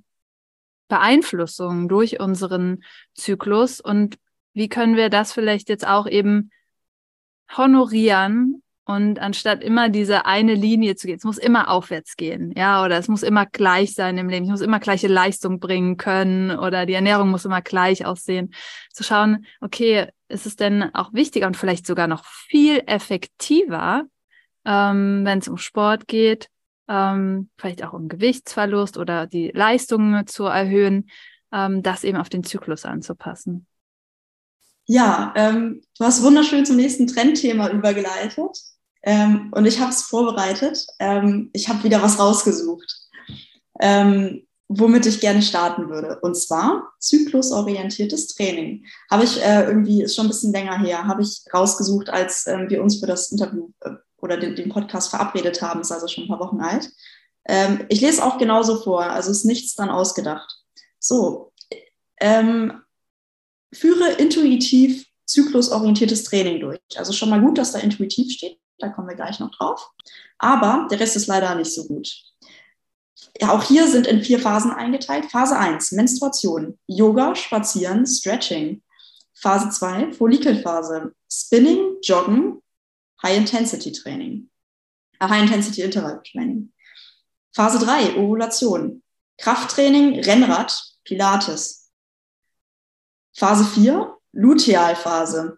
Beeinflussung 0.89 1.87
durch 1.87 2.19
unseren 2.19 2.83
Zyklus 3.13 3.79
und 3.79 4.17
wie 4.53 4.69
können 4.69 4.95
wir 4.95 5.09
das 5.09 5.31
vielleicht 5.31 5.69
jetzt 5.69 5.87
auch 5.87 6.07
eben 6.07 6.51
honorieren 7.55 8.61
und 8.85 9.19
anstatt 9.19 9.63
immer 9.63 9.89
diese 9.89 10.25
eine 10.25 10.55
Linie 10.55 10.95
zu 10.95 11.05
gehen, 11.05 11.17
es 11.17 11.23
muss 11.23 11.37
immer 11.37 11.69
aufwärts 11.69 12.15
gehen, 12.15 12.53
ja, 12.57 12.83
oder 12.83 12.97
es 12.97 13.07
muss 13.07 13.21
immer 13.21 13.45
gleich 13.45 13.93
sein 13.93 14.17
im 14.17 14.29
Leben, 14.29 14.45
ich 14.45 14.51
muss 14.51 14.61
immer 14.61 14.79
gleiche 14.79 15.07
Leistung 15.07 15.59
bringen 15.59 15.97
können 15.97 16.57
oder 16.57 16.87
die 16.87 16.93
Ernährung 16.93 17.29
muss 17.29 17.45
immer 17.45 17.61
gleich 17.61 18.05
aussehen, 18.05 18.53
zu 18.91 19.03
schauen, 19.03 19.45
okay, 19.61 20.07
ist 20.27 20.45
es 20.45 20.55
denn 20.55 20.83
auch 20.95 21.13
wichtiger 21.13 21.47
und 21.47 21.55
vielleicht 21.55 21.85
sogar 21.85 22.07
noch 22.07 22.25
viel 22.25 22.81
effektiver, 22.87 24.05
ähm, 24.65 25.21
wenn 25.23 25.39
es 25.39 25.47
um 25.47 25.57
Sport 25.57 26.07
geht, 26.07 26.49
ähm, 26.87 27.51
vielleicht 27.57 27.83
auch 27.83 27.93
um 27.93 28.09
Gewichtsverlust 28.09 28.97
oder 28.97 29.27
die 29.27 29.51
Leistungen 29.53 30.25
zu 30.25 30.45
erhöhen, 30.45 31.09
ähm, 31.51 31.83
das 31.83 32.03
eben 32.03 32.17
auf 32.17 32.29
den 32.29 32.43
Zyklus 32.43 32.85
anzupassen. 32.85 33.67
Ja, 34.91 35.31
ähm, 35.35 35.83
du 35.99 36.03
hast 36.03 36.23
wunderschön 36.23 36.65
zum 36.65 36.75
nächsten 36.75 37.05
Trendthema 37.05 37.69
übergeleitet 37.69 38.57
ähm, 39.03 39.51
und 39.53 39.67
ich 39.67 39.79
habe 39.79 39.91
es 39.91 40.01
vorbereitet. 40.01 40.83
Ähm, 40.97 41.51
ich 41.53 41.69
habe 41.69 41.83
wieder 41.83 42.01
was 42.01 42.17
rausgesucht, 42.17 42.97
ähm, 43.79 44.47
womit 44.67 45.05
ich 45.05 45.19
gerne 45.19 45.43
starten 45.43 45.91
würde. 45.91 46.19
Und 46.21 46.33
zwar 46.35 46.91
zyklusorientiertes 46.97 48.29
Training. 48.29 48.83
Habe 49.11 49.25
ich 49.25 49.39
äh, 49.43 49.65
irgendwie, 49.65 50.01
ist 50.01 50.15
schon 50.15 50.25
ein 50.25 50.29
bisschen 50.29 50.53
länger 50.53 50.79
her, 50.79 51.05
habe 51.05 51.21
ich 51.21 51.43
rausgesucht, 51.53 52.09
als 52.09 52.47
äh, 52.47 52.67
wir 52.67 52.81
uns 52.81 52.99
für 52.99 53.05
das 53.05 53.31
Interview 53.31 53.69
äh, 53.81 53.91
oder 54.17 54.37
den, 54.37 54.55
den, 54.55 54.69
Podcast 54.69 55.11
verabredet 55.11 55.61
haben, 55.61 55.81
ist 55.81 55.91
also 55.91 56.07
schon 56.07 56.23
ein 56.23 56.29
paar 56.29 56.39
Wochen 56.39 56.61
alt. 56.61 56.89
Ähm, 57.47 57.85
ich 57.89 58.01
lese 58.01 58.25
auch 58.25 58.39
genauso 58.39 58.81
vor, 58.81 59.03
also 59.03 59.29
ist 59.29 59.45
nichts 59.45 59.75
dann 59.75 59.89
ausgedacht. 59.89 60.63
So, 60.97 61.53
ähm, 62.19 62.81
führe 63.73 64.13
intuitiv 64.13 65.05
zyklusorientiertes 65.25 66.23
Training 66.23 66.59
durch. 66.59 66.79
Also 66.95 67.13
schon 67.13 67.29
mal 67.29 67.41
gut, 67.41 67.57
dass 67.57 67.71
da 67.71 67.79
intuitiv 67.79 68.31
steht, 68.31 68.57
da 68.79 68.89
kommen 68.89 69.07
wir 69.07 69.15
gleich 69.15 69.39
noch 69.39 69.51
drauf. 69.51 69.91
Aber 70.37 70.87
der 70.89 70.99
Rest 70.99 71.15
ist 71.15 71.27
leider 71.27 71.53
nicht 71.55 71.73
so 71.73 71.85
gut. 71.85 72.09
Ja, 73.39 73.51
auch 73.51 73.63
hier 73.63 73.87
sind 73.87 74.07
in 74.07 74.23
vier 74.23 74.39
Phasen 74.39 74.71
eingeteilt. 74.71 75.25
Phase 75.31 75.57
1, 75.57 75.91
Menstruation, 75.91 76.79
Yoga, 76.87 77.35
Spazieren, 77.35 78.05
Stretching. 78.05 78.81
Phase 79.33 79.69
2, 79.69 80.13
Follikelphase, 80.13 81.13
Spinning, 81.31 81.97
Joggen, 82.01 82.61
High-Intensity-Training. 83.23 84.49
Äh, 85.19 85.27
High-Intensity-Intervall-Training. 85.27 86.73
Phase 87.53 87.79
3, 87.79 88.17
Ovulation, 88.17 89.01
Krafttraining, 89.37 90.19
Rennrad, 90.19 90.77
Pilates. 91.05 91.78
Phase 93.39 93.63
4, 93.63 94.17
Lutealphase. 94.33 95.57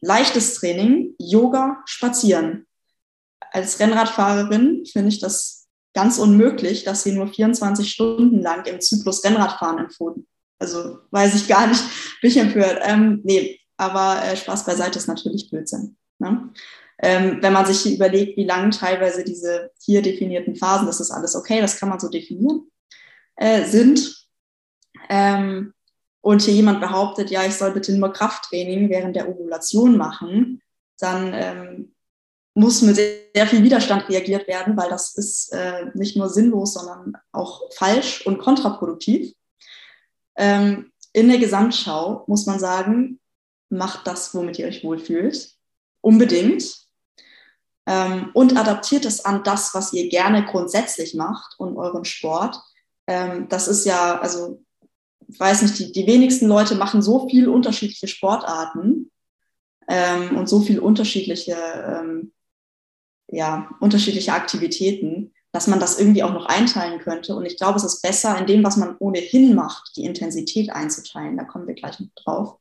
Leichtes 0.00 0.54
Training, 0.54 1.14
Yoga, 1.18 1.80
Spazieren. 1.84 2.66
Als 3.52 3.78
Rennradfahrerin 3.78 4.84
finde 4.84 5.10
ich 5.10 5.20
das 5.20 5.68
ganz 5.94 6.18
unmöglich, 6.18 6.82
dass 6.82 7.04
sie 7.04 7.12
nur 7.12 7.28
24 7.28 7.88
Stunden 7.88 8.40
lang 8.40 8.66
im 8.66 8.80
Zyklus 8.80 9.24
Rennradfahren 9.24 9.78
empfohlen. 9.78 10.26
Also 10.58 10.98
weiß 11.12 11.36
ich 11.36 11.46
gar 11.46 11.68
nicht, 11.68 11.82
bin 12.20 12.30
ich 12.30 12.36
empört. 12.36 12.80
Ähm, 12.82 13.20
nee, 13.22 13.60
aber 13.76 14.22
äh, 14.24 14.36
Spaß 14.36 14.64
beiseite 14.64 14.98
ist 14.98 15.06
natürlich 15.06 15.50
Blödsinn. 15.50 15.96
Ne? 16.18 16.50
Ähm, 16.98 17.38
wenn 17.40 17.52
man 17.52 17.64
sich 17.64 17.94
überlegt, 17.94 18.36
wie 18.38 18.44
lang 18.44 18.72
teilweise 18.72 19.22
diese 19.22 19.70
hier 19.80 20.02
definierten 20.02 20.56
Phasen, 20.56 20.86
das 20.86 21.00
ist 21.00 21.12
alles 21.12 21.36
okay, 21.36 21.60
das 21.60 21.78
kann 21.78 21.88
man 21.88 22.00
so 22.00 22.08
definieren, 22.08 22.70
äh, 23.36 23.64
sind. 23.64 24.26
Ähm, 25.08 25.74
und 26.20 26.42
hier 26.42 26.54
jemand 26.54 26.80
behauptet, 26.80 27.30
ja, 27.30 27.44
ich 27.44 27.54
soll 27.54 27.72
bitte 27.72 27.92
nur 27.92 28.12
Krafttraining 28.12 28.90
während 28.90 29.16
der 29.16 29.28
Ovulation 29.28 29.96
machen, 29.96 30.62
dann 30.98 31.32
ähm, 31.34 31.94
muss 32.54 32.82
mit 32.82 32.96
sehr 32.96 33.46
viel 33.46 33.62
Widerstand 33.62 34.08
reagiert 34.08 34.46
werden, 34.48 34.76
weil 34.76 34.90
das 34.90 35.14
ist 35.14 35.52
äh, 35.52 35.86
nicht 35.94 36.16
nur 36.16 36.28
sinnlos, 36.28 36.74
sondern 36.74 37.16
auch 37.32 37.72
falsch 37.72 38.26
und 38.26 38.38
kontraproduktiv. 38.38 39.34
Ähm, 40.36 40.92
in 41.12 41.28
der 41.28 41.38
Gesamtschau 41.38 42.24
muss 42.26 42.46
man 42.46 42.58
sagen, 42.58 43.20
macht 43.70 44.06
das, 44.06 44.34
womit 44.34 44.58
ihr 44.58 44.66
euch 44.66 44.84
wohlfühlt, 44.84 45.54
unbedingt. 46.00 46.64
Ähm, 47.86 48.30
und 48.34 48.56
adaptiert 48.56 49.04
es 49.04 49.24
an 49.24 49.42
das, 49.42 49.74
was 49.74 49.92
ihr 49.92 50.08
gerne 50.08 50.44
grundsätzlich 50.44 51.14
macht 51.14 51.58
und 51.58 51.76
euren 51.76 52.04
Sport. 52.04 52.60
Ähm, 53.06 53.48
das 53.48 53.68
ist 53.68 53.86
ja, 53.86 54.20
also 54.20 54.62
weiß 55.38 55.62
nicht, 55.62 55.78
die, 55.78 55.92
die 55.92 56.06
wenigsten 56.06 56.46
Leute 56.46 56.74
machen 56.74 57.02
so 57.02 57.28
viel 57.28 57.48
unterschiedliche 57.48 58.08
Sportarten 58.08 59.10
ähm, 59.88 60.36
und 60.36 60.48
so 60.48 60.60
viel 60.60 60.78
unterschiedliche, 60.78 61.56
ähm, 61.56 62.32
ja, 63.28 63.70
unterschiedliche 63.80 64.32
Aktivitäten, 64.32 65.32
dass 65.52 65.66
man 65.66 65.80
das 65.80 65.98
irgendwie 65.98 66.22
auch 66.22 66.32
noch 66.32 66.46
einteilen 66.46 67.00
könnte. 67.00 67.34
Und 67.34 67.44
ich 67.44 67.56
glaube, 67.56 67.76
es 67.76 67.84
ist 67.84 68.02
besser, 68.02 68.38
in 68.38 68.46
dem, 68.46 68.64
was 68.64 68.76
man 68.76 68.96
ohnehin 68.98 69.54
macht, 69.54 69.96
die 69.96 70.04
Intensität 70.04 70.70
einzuteilen. 70.70 71.36
Da 71.36 71.44
kommen 71.44 71.66
wir 71.66 71.74
gleich 71.74 71.98
noch 71.98 72.08
drauf. 72.14 72.56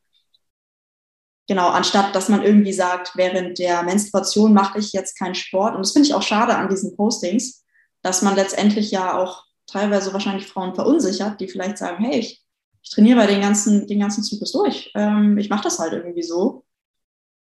Genau, 1.47 1.70
anstatt 1.70 2.13
dass 2.13 2.30
man 2.30 2.43
irgendwie 2.43 2.74
sagt, 2.74 3.13
während 3.15 3.57
der 3.57 3.82
Menstruation 3.84 4.53
mache 4.53 4.80
ich 4.80 4.93
jetzt 4.93 5.17
keinen 5.17 5.36
Sport. 5.36 5.74
Und 5.74 5.82
das 5.82 5.93
finde 5.93 6.07
ich 6.07 6.13
auch 6.13 6.22
schade 6.22 6.55
an 6.55 6.70
diesen 6.70 6.95
Postings, 6.95 7.63
dass 8.01 8.22
man 8.22 8.36
letztendlich 8.36 8.91
ja 8.91 9.17
auch 9.17 9.45
teilweise 9.65 10.13
wahrscheinlich 10.13 10.47
Frauen 10.47 10.76
verunsichert, 10.76 11.39
die 11.39 11.47
vielleicht 11.47 11.78
sagen, 11.78 12.03
hey, 12.03 12.20
ich 12.20 12.43
ich 12.89 12.95
trainiere 12.95 13.19
bei 13.19 13.27
den 13.27 13.41
ganzen, 13.41 13.85
den 13.85 13.99
ganzen 13.99 14.23
Zyklus 14.23 14.51
durch. 14.51 14.91
Ähm, 14.95 15.37
ich 15.37 15.47
mache 15.49 15.63
das 15.63 15.77
halt 15.77 15.93
irgendwie 15.93 16.23
so. 16.23 16.65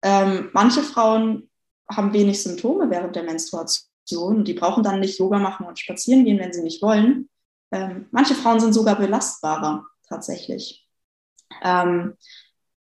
Ähm, 0.02 0.48
manche 0.54 0.82
Frauen 0.82 1.50
haben 1.90 2.14
wenig 2.14 2.42
Symptome 2.42 2.88
während 2.88 3.14
der 3.14 3.24
Menstruation 3.24 4.44
die 4.44 4.54
brauchen 4.54 4.82
dann 4.82 5.00
nicht 5.00 5.18
Yoga 5.18 5.38
machen 5.38 5.66
und 5.66 5.78
spazieren 5.78 6.24
gehen, 6.24 6.38
wenn 6.38 6.52
sie 6.52 6.62
nicht 6.62 6.82
wollen. 6.82 7.28
Ähm, 7.72 8.06
manche 8.10 8.34
Frauen 8.34 8.60
sind 8.60 8.72
sogar 8.72 8.96
belastbarer 8.96 9.86
tatsächlich. 10.08 10.86
Ähm, 11.62 12.14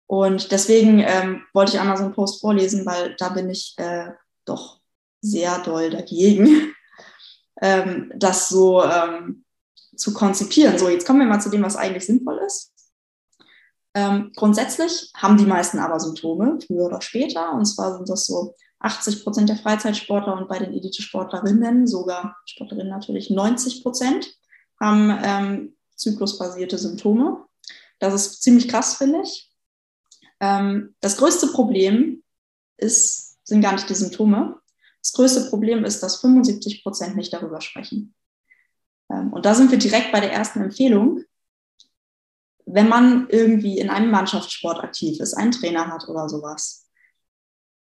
und 0.07 0.51
deswegen 0.51 0.99
ähm, 0.99 1.43
wollte 1.53 1.73
ich 1.73 1.79
einmal 1.79 1.97
so 1.97 2.03
einen 2.03 2.13
Post 2.13 2.39
vorlesen, 2.39 2.85
weil 2.85 3.15
da 3.17 3.29
bin 3.29 3.49
ich 3.49 3.75
äh, 3.77 4.11
doch 4.45 4.79
sehr 5.19 5.59
doll 5.59 5.89
dagegen, 5.89 6.73
ähm, 7.61 8.13
das 8.15 8.47
so 8.47 8.81
zu 9.95 10.13
konzipieren. 10.13 10.77
So, 10.77 10.89
jetzt 10.89 11.05
kommen 11.05 11.19
wir 11.19 11.27
mal 11.27 11.41
zu 11.41 11.49
dem, 11.49 11.63
was 11.63 11.75
eigentlich 11.75 12.05
sinnvoll 12.05 12.39
ist. 12.45 12.73
Ähm, 13.93 14.31
grundsätzlich 14.35 15.11
haben 15.15 15.37
die 15.37 15.45
meisten 15.45 15.79
aber 15.79 15.99
Symptome, 15.99 16.59
früher 16.65 16.85
oder 16.85 17.01
später. 17.01 17.53
Und 17.53 17.65
zwar 17.65 17.95
sind 17.95 18.09
das 18.09 18.25
so 18.25 18.53
80 18.79 19.23
Prozent 19.23 19.49
der 19.49 19.57
Freizeitsportler 19.57 20.35
und 20.37 20.49
bei 20.49 20.59
den 20.59 20.73
Elite-Sportlerinnen, 20.73 21.87
sogar 21.87 22.35
Sportlerinnen 22.45 22.91
natürlich 22.91 23.29
90 23.29 23.83
Prozent, 23.83 24.35
haben 24.81 25.17
ähm, 25.23 25.75
zyklusbasierte 25.95 26.77
Symptome. 26.77 27.45
Das 27.99 28.13
ist 28.13 28.43
ziemlich 28.43 28.67
krass, 28.67 28.95
finde 28.95 29.21
ich. 29.23 29.49
Ähm, 30.41 30.95
das 30.99 31.17
größte 31.17 31.47
Problem 31.47 32.21
ist, 32.77 33.37
sind 33.47 33.61
gar 33.61 33.73
nicht 33.73 33.89
die 33.89 33.95
Symptome. 33.95 34.59
Das 35.01 35.13
größte 35.13 35.49
Problem 35.49 35.85
ist, 35.85 36.03
dass 36.03 36.19
75 36.19 36.83
Prozent 36.83 37.15
nicht 37.15 37.31
darüber 37.31 37.61
sprechen. 37.61 38.13
Ähm, 39.11 39.33
und 39.33 39.45
da 39.45 39.55
sind 39.55 39.71
wir 39.71 39.77
direkt 39.77 40.11
bei 40.11 40.19
der 40.19 40.31
ersten 40.31 40.61
Empfehlung 40.61 41.23
wenn 42.65 42.89
man 42.89 43.27
irgendwie 43.29 43.77
in 43.77 43.89
einem 43.89 44.11
Mannschaftssport 44.11 44.83
aktiv 44.83 45.19
ist, 45.19 45.33
einen 45.33 45.51
Trainer 45.51 45.87
hat 45.87 46.07
oder 46.07 46.27
sowas, 46.27 46.87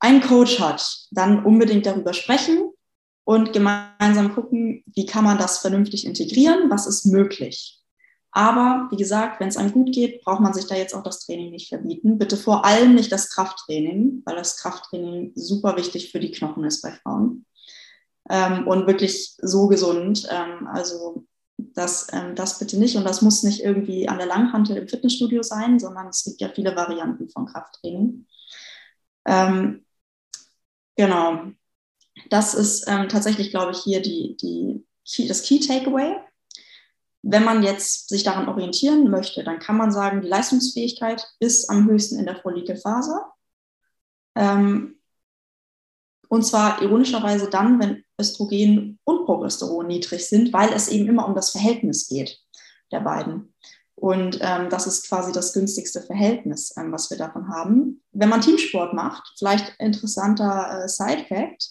einen 0.01 0.21
Coach 0.21 0.59
hat, 0.59 1.07
dann 1.11 1.45
unbedingt 1.45 1.87
darüber 1.87 2.13
sprechen 2.13 2.71
und 3.25 3.53
gemeinsam 3.53 4.35
gucken, 4.35 4.83
wie 4.87 5.07
kann 5.07 5.25
man 5.25 5.39
das 5.39 5.59
vernünftig 5.59 6.07
integrieren, 6.07 6.71
was 6.71 6.87
ist 6.87 7.07
möglich. 7.07 7.79
Aber 8.35 8.89
wie 8.91 8.97
gesagt, 8.97 9.41
wenn 9.41 9.49
es 9.49 9.59
einem 9.59 9.73
gut 9.73 9.93
geht, 9.93 10.25
braucht 10.25 10.41
man 10.41 10.55
sich 10.55 10.67
da 10.67 10.75
jetzt 10.75 10.95
auch 10.95 11.03
das 11.03 11.21
Training 11.21 11.51
nicht 11.51 11.69
verbieten. 11.69 12.17
Bitte 12.17 12.39
vor 12.39 12.65
allem 12.65 12.95
nicht 12.95 13.13
das 13.13 13.29
Krafttraining, 13.29 14.23
weil 14.25 14.37
das 14.37 14.57
Krafttraining 14.57 15.33
super 15.35 15.77
wichtig 15.77 16.11
für 16.11 16.19
die 16.19 16.31
Knochen 16.31 16.65
ist 16.65 16.81
bei 16.81 16.93
Frauen. 16.93 17.45
Ähm, 18.31 18.67
und 18.67 18.87
wirklich 18.87 19.35
so 19.39 19.69
gesund. 19.69 20.29
Ähm, 20.31 20.67
also 20.67 21.27
das, 21.75 22.09
ähm, 22.13 22.35
das 22.35 22.59
bitte 22.59 22.79
nicht. 22.79 22.97
Und 22.97 23.05
das 23.05 23.23
muss 23.23 23.43
nicht 23.43 23.63
irgendwie 23.63 24.09
an 24.09 24.19
der 24.19 24.27
Langhantel 24.27 24.77
im 24.77 24.89
Fitnessstudio 24.89 25.43
sein, 25.43 25.79
sondern 25.79 26.09
es 26.09 26.25
gibt 26.25 26.41
ja 26.41 26.49
viele 26.49 26.77
Varianten 26.77 27.29
von 27.29 27.47
Krafttraining. 27.47 28.27
Ähm, 29.25 29.85
genau. 30.97 31.53
Das 32.31 32.55
ist 32.55 32.85
ähm, 32.89 33.09
tatsächlich, 33.09 33.51
glaube 33.51 33.73
ich, 33.73 33.79
hier 33.79 34.03
die, 34.03 34.37
die 34.37 34.85
Key, 35.09 35.27
das 35.27 35.43
Key 35.43 35.61
Takeaway. 35.61 36.17
Wenn 37.23 37.45
man 37.45 37.63
jetzt 37.63 38.09
sich 38.09 38.25
daran 38.25 38.49
orientieren 38.49 39.09
möchte, 39.09 39.45
dann 39.45 39.61
kann 39.61 39.77
man 39.77 39.93
sagen, 39.93 40.23
die 40.23 40.29
Leistungsfähigkeit 40.29 41.25
ist 41.39 41.71
am 41.71 41.89
höchsten 41.89 42.19
in 42.19 42.27
der 42.27 42.37
Follikelphase. 42.37 43.21
Ähm, 44.35 44.99
und 46.29 46.45
zwar 46.45 46.83
ironischerweise 46.83 47.49
dann, 47.49 47.79
wenn 47.79 48.05
Östrogen 48.23 48.99
und 49.05 49.27
Progesteron 49.27 49.89
niedrig 49.89 50.27
sind, 50.29 50.53
weil 50.53 50.73
es 50.73 50.89
eben 50.89 51.09
immer 51.09 51.27
um 51.27 51.35
das 51.35 51.51
Verhältnis 51.51 52.09
geht 52.09 52.39
der 52.93 53.01
beiden. 53.01 53.53
Und 53.95 54.39
ähm, 54.41 54.69
das 54.71 54.87
ist 54.87 55.09
quasi 55.09 55.33
das 55.33 55.53
günstigste 55.53 56.01
Verhältnis, 56.01 56.75
ähm, 56.77 56.93
was 56.93 57.11
wir 57.11 57.19
davon 57.19 57.49
haben. 57.49 58.03
Wenn 58.13 58.29
man 58.29 58.41
Teamsport 58.41 58.95
macht, 58.95 59.35
vielleicht 59.39 59.75
interessanter 59.79 60.85
äh, 60.85 60.89
Side-Fact, 60.89 61.69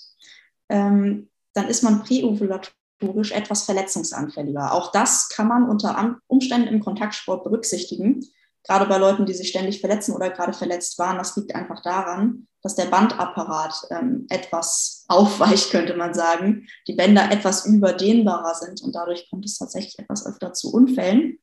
ähm, 0.69 1.29
dann 1.53 1.67
ist 1.67 1.83
man 1.83 2.03
präovulatorisch 2.03 3.31
etwas 3.31 3.63
verletzungsanfälliger. 3.63 4.73
Auch 4.73 4.91
das 4.91 5.29
kann 5.29 5.47
man 5.47 5.69
unter 5.69 6.17
Umständen 6.27 6.67
im 6.67 6.79
Kontaktsport 6.79 7.43
berücksichtigen 7.43 8.21
gerade 8.63 8.85
bei 8.85 8.97
Leuten, 8.97 9.25
die 9.25 9.33
sich 9.33 9.49
ständig 9.49 9.79
verletzen 9.79 10.13
oder 10.13 10.29
gerade 10.29 10.53
verletzt 10.53 10.97
waren, 10.99 11.17
das 11.17 11.35
liegt 11.35 11.55
einfach 11.55 11.81
daran, 11.81 12.47
dass 12.61 12.75
der 12.75 12.85
Bandapparat 12.85 13.73
ähm, 13.89 14.27
etwas 14.29 15.00
aufweicht, 15.11 15.71
könnte 15.71 15.95
man 15.95 16.13
sagen. 16.13 16.67
Die 16.87 16.93
Bänder 16.93 17.31
etwas 17.31 17.65
überdehnbarer 17.65 18.55
sind 18.55 18.81
und 18.81 18.95
dadurch 18.95 19.29
kommt 19.29 19.45
es 19.45 19.57
tatsächlich 19.57 19.99
etwas 19.99 20.25
öfter 20.25 20.53
zu 20.53 20.73
Unfällen. 20.73 21.39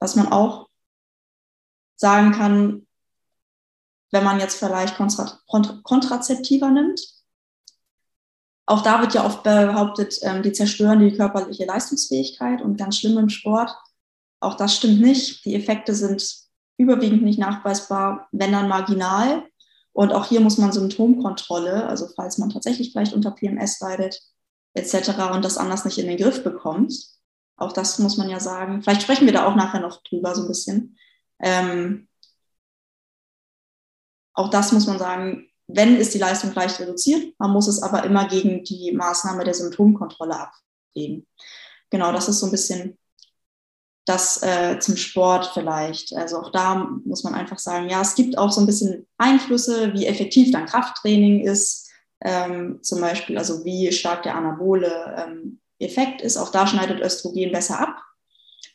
Was 0.00 0.16
man 0.16 0.32
auch 0.32 0.68
sagen 1.96 2.32
kann, 2.32 2.86
wenn 4.10 4.24
man 4.24 4.40
jetzt 4.40 4.58
vielleicht 4.58 4.96
Kontra 4.96 5.80
Kontrazeptiva 5.84 6.70
nimmt. 6.70 7.00
Auch 8.66 8.82
da 8.82 9.00
wird 9.00 9.14
ja 9.14 9.24
oft 9.24 9.42
behauptet, 9.42 10.18
ähm, 10.22 10.42
die 10.42 10.52
zerstören 10.52 11.00
die 11.00 11.16
körperliche 11.16 11.64
Leistungsfähigkeit 11.64 12.62
und 12.62 12.76
ganz 12.76 12.98
schlimm 12.98 13.18
im 13.18 13.28
Sport 13.28 13.74
auch 14.42 14.56
das 14.56 14.76
stimmt 14.76 15.00
nicht. 15.00 15.44
Die 15.44 15.54
Effekte 15.54 15.94
sind 15.94 16.24
überwiegend 16.76 17.22
nicht 17.22 17.38
nachweisbar, 17.38 18.28
wenn 18.32 18.52
dann 18.52 18.68
marginal. 18.68 19.44
Und 19.92 20.12
auch 20.12 20.26
hier 20.26 20.40
muss 20.40 20.58
man 20.58 20.72
Symptomkontrolle, 20.72 21.86
also 21.86 22.08
falls 22.16 22.38
man 22.38 22.50
tatsächlich 22.50 22.92
vielleicht 22.92 23.12
unter 23.12 23.30
PMS 23.30 23.80
leidet, 23.80 24.20
etc. 24.74 25.32
und 25.32 25.44
das 25.44 25.58
anders 25.58 25.84
nicht 25.84 25.98
in 25.98 26.06
den 26.06 26.16
Griff 26.16 26.42
bekommt. 26.42 26.94
Auch 27.56 27.72
das 27.72 27.98
muss 27.98 28.16
man 28.16 28.30
ja 28.30 28.40
sagen. 28.40 28.82
Vielleicht 28.82 29.02
sprechen 29.02 29.26
wir 29.26 29.32
da 29.32 29.46
auch 29.46 29.54
nachher 29.54 29.80
noch 29.80 30.02
drüber 30.02 30.34
so 30.34 30.42
ein 30.42 30.48
bisschen. 30.48 30.98
Ähm, 31.40 32.08
auch 34.34 34.48
das 34.48 34.72
muss 34.72 34.86
man 34.86 34.98
sagen, 34.98 35.48
wenn 35.68 35.96
ist 35.96 36.14
die 36.14 36.18
Leistung 36.18 36.52
leicht 36.54 36.80
reduziert, 36.80 37.34
man 37.38 37.50
muss 37.50 37.68
es 37.68 37.82
aber 37.82 38.04
immer 38.04 38.26
gegen 38.28 38.64
die 38.64 38.92
Maßnahme 38.92 39.44
der 39.44 39.54
Symptomkontrolle 39.54 40.38
abwägen. 40.38 41.26
Genau, 41.90 42.12
das 42.12 42.28
ist 42.28 42.40
so 42.40 42.46
ein 42.46 42.52
bisschen 42.52 42.98
das 44.04 44.42
äh, 44.42 44.78
zum 44.80 44.96
Sport 44.96 45.50
vielleicht. 45.54 46.14
Also 46.14 46.40
auch 46.40 46.50
da 46.50 46.74
muss 47.04 47.22
man 47.22 47.34
einfach 47.34 47.58
sagen, 47.58 47.88
ja, 47.88 48.00
es 48.00 48.14
gibt 48.14 48.36
auch 48.36 48.50
so 48.50 48.60
ein 48.60 48.66
bisschen 48.66 49.06
Einflüsse, 49.16 49.92
wie 49.94 50.06
effektiv 50.06 50.50
dein 50.50 50.66
Krafttraining 50.66 51.40
ist, 51.40 51.90
ähm, 52.20 52.82
zum 52.82 53.00
Beispiel, 53.00 53.38
also 53.38 53.64
wie 53.64 53.92
stark 53.92 54.24
der 54.24 54.34
anabole 54.34 55.14
ähm, 55.16 55.60
Effekt 55.78 56.20
ist. 56.20 56.36
Auch 56.36 56.50
da 56.50 56.66
schneidet 56.66 57.00
Östrogen 57.00 57.52
besser 57.52 57.80
ab, 57.80 57.96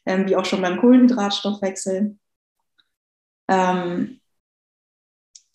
ähm, 0.06 0.28
wie 0.28 0.36
auch 0.36 0.46
schon 0.46 0.62
beim 0.62 0.80
Kohlenhydratstoffwechsel. 0.80 2.18
Ähm, 3.50 4.22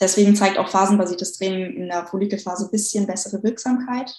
deswegen 0.01 0.37
zeigt 0.37 0.59
auch 0.59 0.69
phasenbasiertes 0.69 1.39
Training 1.39 1.77
in 1.77 1.89
der 1.89 2.07
Follikelphase 2.07 2.67
ein 2.67 2.71
bisschen 2.71 3.07
bessere 3.07 3.43
Wirksamkeit. 3.43 4.15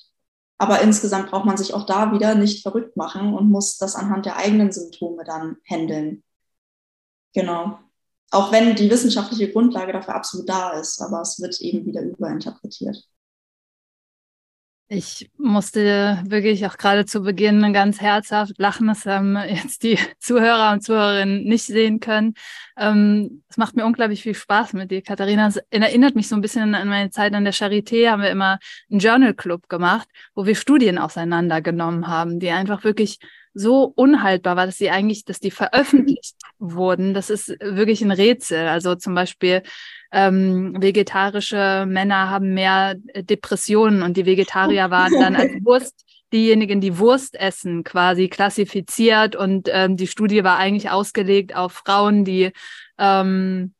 Aber 0.58 0.82
insgesamt 0.82 1.30
braucht 1.30 1.46
man 1.46 1.58
sich 1.58 1.74
auch 1.74 1.86
da 1.86 2.12
wieder 2.12 2.36
nicht 2.36 2.62
verrückt 2.62 2.96
machen 2.96 3.34
und 3.34 3.50
muss 3.50 3.78
das 3.78 3.96
anhand 3.96 4.26
der 4.26 4.38
eigenen 4.38 4.72
Symptome 4.72 5.24
dann 5.24 5.58
handeln. 5.70 6.24
Genau. 7.34 7.80
Auch 8.32 8.52
wenn 8.52 8.76
die 8.76 8.90
wissenschaftliche 8.90 9.52
Grundlage 9.52 9.94
dafür 9.94 10.16
absolut 10.16 10.48
da 10.50 10.72
ist, 10.72 11.02
aber 11.02 11.22
es 11.22 11.40
wird 11.40 11.60
eben 11.62 11.86
wieder 11.86 12.02
überinterpretiert. 12.02 13.04
Ich 14.90 15.32
musste 15.38 16.22
wirklich 16.28 16.66
auch 16.68 16.78
gerade 16.78 17.06
zu 17.06 17.22
Beginn 17.22 17.74
ganz 17.74 18.00
herzhaft 18.02 18.54
lachen. 18.58 18.88
Das 18.88 19.06
haben 19.06 19.38
jetzt 19.38 19.84
die 19.84 19.98
Zuhörer 20.20 20.74
und 20.74 20.84
Zuhörerinnen 20.84 21.46
nicht 21.46 21.66
sehen 21.66 22.00
können. 22.00 22.36
Ähm, 22.78 23.44
es 23.50 23.58
macht 23.58 23.76
mir 23.76 23.86
unglaublich 23.86 24.22
viel 24.22 24.36
Spaß 24.36 24.74
mit 24.74 24.92
dir, 24.92 25.02
Katharina. 25.02 25.48
Es 25.48 25.58
erinnert 25.70 26.16
mich 26.16 26.28
so 26.28 26.36
ein 26.36 26.42
bisschen 26.42 26.76
an 26.76 26.88
meine 26.90 27.10
Zeit 27.10 27.34
an 27.34 27.44
der 27.44 27.54
Charité. 27.54 28.10
Haben 28.10 28.22
wir 28.22 28.30
immer 28.30 28.60
einen 28.92 29.00
Journal 29.00 29.34
Club 29.34 29.70
gemacht, 29.70 30.08
wo 30.36 30.46
wir 30.46 30.56
Studien 30.56 30.98
auseinandergenommen 30.98 32.08
haben, 32.08 32.40
die 32.40 32.50
einfach 32.52 32.84
wirklich 32.84 33.20
so 33.54 33.92
unhaltbar 33.96 34.56
war, 34.56 34.66
dass 34.66 34.78
sie 34.78 34.90
eigentlich, 34.90 35.26
dass 35.26 35.40
die 35.40 35.52
veröffentlicht 35.52 36.36
wurden. 36.60 37.14
Das 37.14 37.30
ist 37.30 37.50
wirklich 37.60 38.02
ein 38.02 38.12
Rätsel. 38.12 38.68
Also 38.68 38.96
zum 38.96 39.14
Beispiel 39.16 39.62
ähm, 40.12 40.76
vegetarische 40.80 41.86
Männer 41.88 42.30
haben 42.30 42.54
mehr 42.54 42.96
Depressionen 43.16 44.02
und 44.02 44.18
die 44.18 44.26
Vegetarier 44.26 44.90
waren 44.90 45.14
dann 45.14 45.36
als 45.36 45.52
Wurst 45.64 46.06
diejenigen, 46.34 46.82
die 46.82 46.98
Wurst 46.98 47.36
essen, 47.36 47.84
quasi 47.84 48.28
klassifiziert 48.28 49.36
und 49.36 49.70
ähm, 49.72 49.98
die 49.98 50.08
Studie 50.08 50.44
war 50.44 50.58
eigentlich 50.58 50.90
ausgelegt 50.90 51.56
auf 51.56 51.74
Frauen, 51.74 52.26
die 52.26 52.52
ähm, 52.98 53.74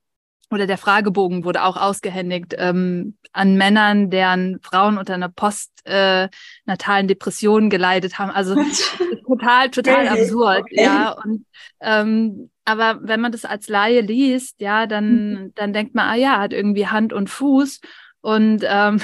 oder 0.54 0.68
der 0.68 0.78
Fragebogen 0.78 1.44
wurde 1.44 1.64
auch 1.64 1.78
ausgehändigt 1.78 2.56
ähm, 2.58 3.18
an 3.32 3.56
Männern, 3.56 4.10
deren 4.10 4.60
Frauen 4.62 4.98
unter 4.98 5.14
einer 5.14 5.30
postnatalen 5.30 7.06
äh, 7.06 7.08
Depression 7.08 7.70
geleidet 7.70 8.20
haben. 8.20 8.32
Also 8.32 8.56
total, 9.28 9.70
total 9.70 10.08
absurd, 10.08 10.62
okay. 10.62 10.84
ja. 10.84 11.12
Und 11.12 11.46
ähm, 11.82 12.50
aber 12.66 13.00
wenn 13.04 13.20
man 13.20 13.32
das 13.32 13.46
als 13.46 13.68
Laie 13.68 14.02
liest, 14.02 14.62
ja, 14.62 14.88
dann, 14.88 15.30
mhm. 15.30 15.52
dann 15.56 15.74
denkt 15.74 15.96
man, 15.96 16.08
ah 16.08 16.16
ja, 16.16 16.40
hat 16.40 16.54
irgendwie 16.54 16.88
Hand 16.88 17.12
und 17.12 17.30
Fuß. 17.30 17.82
Und 18.22 18.64
ähm, 18.66 19.02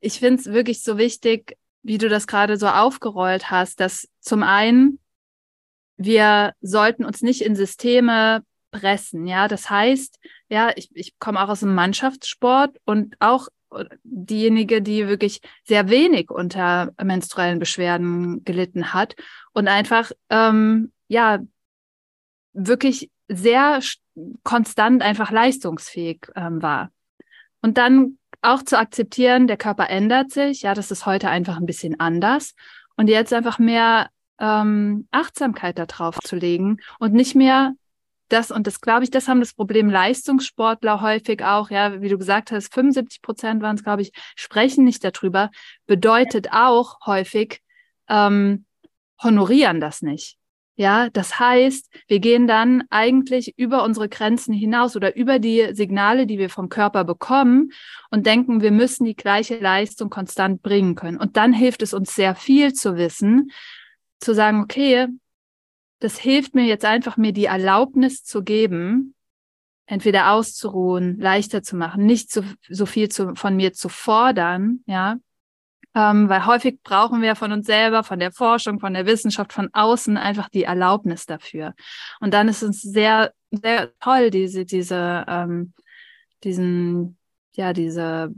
ich 0.00 0.20
finde 0.20 0.40
es 0.40 0.46
wirklich 0.46 0.82
so 0.82 0.98
wichtig, 0.98 1.56
wie 1.82 1.98
du 1.98 2.08
das 2.08 2.26
gerade 2.28 2.56
so 2.56 2.68
aufgerollt 2.68 3.50
hast, 3.50 3.80
dass 3.80 4.08
zum 4.20 4.42
einen 4.42 5.00
wir 5.96 6.54
sollten 6.60 7.04
uns 7.04 7.22
nicht 7.22 7.42
in 7.42 7.56
Systeme 7.56 8.42
pressen. 8.70 9.26
Ja, 9.26 9.48
das 9.48 9.70
heißt, 9.70 10.18
ja, 10.52 10.70
ich, 10.76 10.90
ich 10.92 11.18
komme 11.18 11.42
auch 11.42 11.48
aus 11.48 11.60
dem 11.60 11.74
Mannschaftssport 11.74 12.76
und 12.84 13.16
auch 13.20 13.48
diejenige, 14.04 14.82
die 14.82 15.08
wirklich 15.08 15.40
sehr 15.64 15.88
wenig 15.88 16.30
unter 16.30 16.92
menstruellen 17.02 17.58
Beschwerden 17.58 18.44
gelitten 18.44 18.92
hat 18.92 19.16
und 19.54 19.66
einfach 19.66 20.12
ähm, 20.28 20.92
ja 21.08 21.38
wirklich 22.52 23.10
sehr 23.28 23.80
konstant 24.42 25.00
einfach 25.00 25.30
leistungsfähig 25.30 26.30
ähm, 26.36 26.60
war. 26.60 26.90
Und 27.62 27.78
dann 27.78 28.18
auch 28.42 28.62
zu 28.62 28.78
akzeptieren, 28.78 29.46
der 29.46 29.56
Körper 29.56 29.88
ändert 29.88 30.32
sich, 30.32 30.60
ja, 30.60 30.74
das 30.74 30.90
ist 30.90 31.06
heute 31.06 31.30
einfach 31.30 31.56
ein 31.56 31.64
bisschen 31.64 31.98
anders. 31.98 32.54
Und 32.96 33.08
jetzt 33.08 33.32
einfach 33.32 33.58
mehr 33.58 34.10
ähm, 34.38 35.08
Achtsamkeit 35.12 35.78
darauf 35.78 36.18
zu 36.18 36.36
legen 36.36 36.76
und 36.98 37.14
nicht 37.14 37.34
mehr 37.34 37.72
das, 38.32 38.50
und 38.50 38.66
das 38.66 38.80
glaube 38.80 39.04
ich, 39.04 39.10
das 39.10 39.28
haben 39.28 39.40
das 39.40 39.54
Problem 39.54 39.90
Leistungssportler 39.90 41.00
häufig 41.00 41.44
auch, 41.44 41.70
ja, 41.70 42.00
wie 42.00 42.08
du 42.08 42.18
gesagt 42.18 42.52
hast, 42.52 42.72
75 42.72 43.22
Prozent 43.22 43.62
waren 43.62 43.76
es, 43.76 43.84
glaube 43.84 44.02
ich, 44.02 44.12
sprechen 44.36 44.84
nicht 44.84 45.04
darüber, 45.04 45.50
bedeutet 45.86 46.52
auch 46.52 46.98
häufig, 47.06 47.60
ähm, 48.08 48.64
honorieren 49.22 49.80
das 49.80 50.02
nicht. 50.02 50.38
Ja, 50.74 51.10
das 51.10 51.38
heißt, 51.38 51.90
wir 52.08 52.18
gehen 52.18 52.46
dann 52.46 52.84
eigentlich 52.88 53.58
über 53.58 53.84
unsere 53.84 54.08
Grenzen 54.08 54.54
hinaus 54.54 54.96
oder 54.96 55.14
über 55.14 55.38
die 55.38 55.74
Signale, 55.74 56.26
die 56.26 56.38
wir 56.38 56.48
vom 56.48 56.70
Körper 56.70 57.04
bekommen 57.04 57.72
und 58.10 58.26
denken, 58.26 58.62
wir 58.62 58.70
müssen 58.70 59.04
die 59.04 59.14
gleiche 59.14 59.58
Leistung 59.58 60.08
konstant 60.08 60.62
bringen 60.62 60.94
können. 60.94 61.18
Und 61.18 61.36
dann 61.36 61.52
hilft 61.52 61.82
es 61.82 61.92
uns 61.92 62.14
sehr 62.14 62.34
viel 62.34 62.72
zu 62.72 62.96
wissen, 62.96 63.50
zu 64.18 64.34
sagen, 64.34 64.62
okay, 64.62 65.08
das 66.02 66.18
hilft 66.18 66.56
mir 66.56 66.64
jetzt 66.64 66.84
einfach, 66.84 67.16
mir 67.16 67.32
die 67.32 67.44
Erlaubnis 67.44 68.24
zu 68.24 68.42
geben, 68.42 69.14
entweder 69.86 70.32
auszuruhen, 70.32 71.16
leichter 71.20 71.62
zu 71.62 71.76
machen, 71.76 72.06
nicht 72.06 72.32
so, 72.32 72.42
so 72.68 72.86
viel 72.86 73.08
zu, 73.08 73.36
von 73.36 73.54
mir 73.54 73.72
zu 73.72 73.88
fordern, 73.88 74.80
ja, 74.86 75.18
ähm, 75.94 76.28
weil 76.28 76.44
häufig 76.46 76.82
brauchen 76.82 77.22
wir 77.22 77.36
von 77.36 77.52
uns 77.52 77.66
selber, 77.66 78.02
von 78.02 78.18
der 78.18 78.32
Forschung, 78.32 78.80
von 78.80 78.94
der 78.94 79.06
Wissenschaft, 79.06 79.52
von 79.52 79.68
außen 79.72 80.16
einfach 80.16 80.48
die 80.48 80.64
Erlaubnis 80.64 81.26
dafür. 81.26 81.74
Und 82.18 82.34
dann 82.34 82.48
ist 82.48 82.62
es 82.62 82.82
sehr, 82.82 83.32
sehr 83.52 83.96
toll, 84.00 84.30
diese, 84.30 84.64
diese, 84.64 85.24
ähm, 85.28 85.72
diesen, 86.42 87.16
ja, 87.54 87.72
diese 87.72 88.32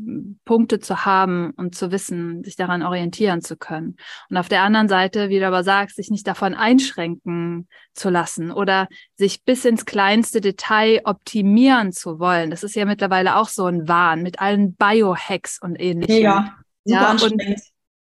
Punkte 0.44 0.80
zu 0.80 1.04
haben 1.04 1.52
und 1.56 1.74
zu 1.74 1.92
wissen, 1.92 2.42
sich 2.42 2.56
daran 2.56 2.82
orientieren 2.82 3.42
zu 3.42 3.56
können. 3.56 3.96
Und 4.28 4.36
auf 4.36 4.48
der 4.48 4.62
anderen 4.62 4.88
Seite, 4.88 5.28
wie 5.28 5.38
du 5.38 5.46
aber 5.46 5.62
sagst, 5.62 5.96
sich 5.96 6.10
nicht 6.10 6.26
davon 6.26 6.54
einschränken 6.54 7.68
zu 7.92 8.10
lassen 8.10 8.50
oder 8.50 8.88
sich 9.14 9.44
bis 9.44 9.64
ins 9.64 9.84
kleinste 9.84 10.40
Detail 10.40 11.00
optimieren 11.04 11.92
zu 11.92 12.18
wollen. 12.18 12.50
Das 12.50 12.64
ist 12.64 12.74
ja 12.74 12.84
mittlerweile 12.84 13.36
auch 13.36 13.48
so 13.48 13.66
ein 13.66 13.86
Wahn 13.86 14.22
mit 14.22 14.40
allen 14.40 14.74
Biohacks 14.74 15.60
und 15.62 15.76
ähnlichem. 15.80 16.22
Ja, 16.22 16.54
super 16.84 17.00
ja, 17.00 17.08
anstrengend. 17.08 17.40
Und, 17.40 17.60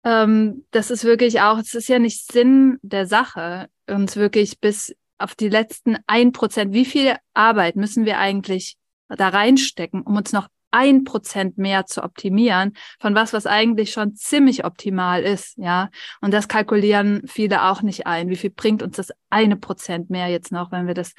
ähm, 0.03 0.65
das 0.71 0.91
ist 0.91 1.03
wirklich 1.03 1.41
auch, 1.41 1.57
es 1.57 1.73
ist 1.73 1.87
ja 1.87 1.97
nicht 1.97 2.31
Sinn 2.31 2.77
der 2.83 3.07
Sache, 3.07 3.69
uns 3.87 4.15
wirklich 4.15 4.59
bis 4.59 4.95
auf 5.17 5.35
die 5.35 5.49
letzten 5.49 5.97
ein 6.07 6.31
Prozent, 6.31 6.73
wie 6.73 6.85
viel 6.85 7.15
Arbeit 7.33 7.75
müssen 7.75 8.05
wir 8.05 8.19
eigentlich 8.19 8.77
da 9.07 9.29
reinstecken, 9.29 10.01
um 10.01 10.15
uns 10.15 10.31
noch 10.31 10.47
ein 10.71 11.03
Prozent 11.03 11.57
mehr 11.57 11.85
zu 11.85 12.03
optimieren 12.03 12.73
von 12.99 13.13
was, 13.13 13.33
was 13.33 13.45
eigentlich 13.45 13.91
schon 13.91 14.15
ziemlich 14.15 14.65
optimal 14.65 15.21
ist, 15.21 15.57
ja. 15.57 15.89
Und 16.21 16.33
das 16.33 16.47
kalkulieren 16.47 17.21
viele 17.27 17.63
auch 17.69 17.81
nicht 17.81 18.07
ein. 18.07 18.29
Wie 18.29 18.35
viel 18.35 18.49
bringt 18.49 18.81
uns 18.81 18.95
das 18.95 19.11
eine 19.29 19.57
Prozent 19.57 20.09
mehr 20.09 20.27
jetzt 20.27 20.51
noch, 20.51 20.71
wenn 20.71 20.87
wir 20.87 20.93
das 20.93 21.13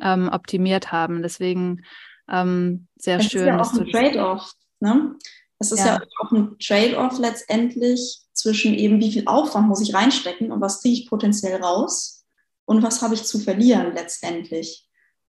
ähm, 0.00 0.28
optimiert 0.30 0.92
haben? 0.92 1.22
Deswegen 1.22 1.82
ähm, 2.28 2.88
sehr 2.96 3.18
das 3.18 3.26
schön. 3.26 3.42
Ist 3.42 3.46
ja 3.46 3.60
auch 3.60 3.72
ein 3.72 3.86
Trade-off. 3.86 4.52
Ne? 4.80 5.14
Es 5.58 5.72
ist 5.72 5.80
ja. 5.80 5.96
ja 5.96 6.00
auch 6.20 6.32
ein 6.32 6.58
Trade-off 6.58 7.18
letztendlich 7.18 8.20
zwischen 8.32 8.74
eben, 8.74 9.00
wie 9.00 9.12
viel 9.12 9.26
Aufwand 9.26 9.68
muss 9.68 9.80
ich 9.80 9.94
reinstecken 9.94 10.52
und 10.52 10.60
was 10.60 10.82
kriege 10.82 11.00
ich 11.00 11.08
potenziell 11.08 11.62
raus 11.62 12.24
und 12.66 12.82
was 12.82 13.00
habe 13.00 13.14
ich 13.14 13.24
zu 13.24 13.38
verlieren 13.38 13.94
letztendlich. 13.94 14.88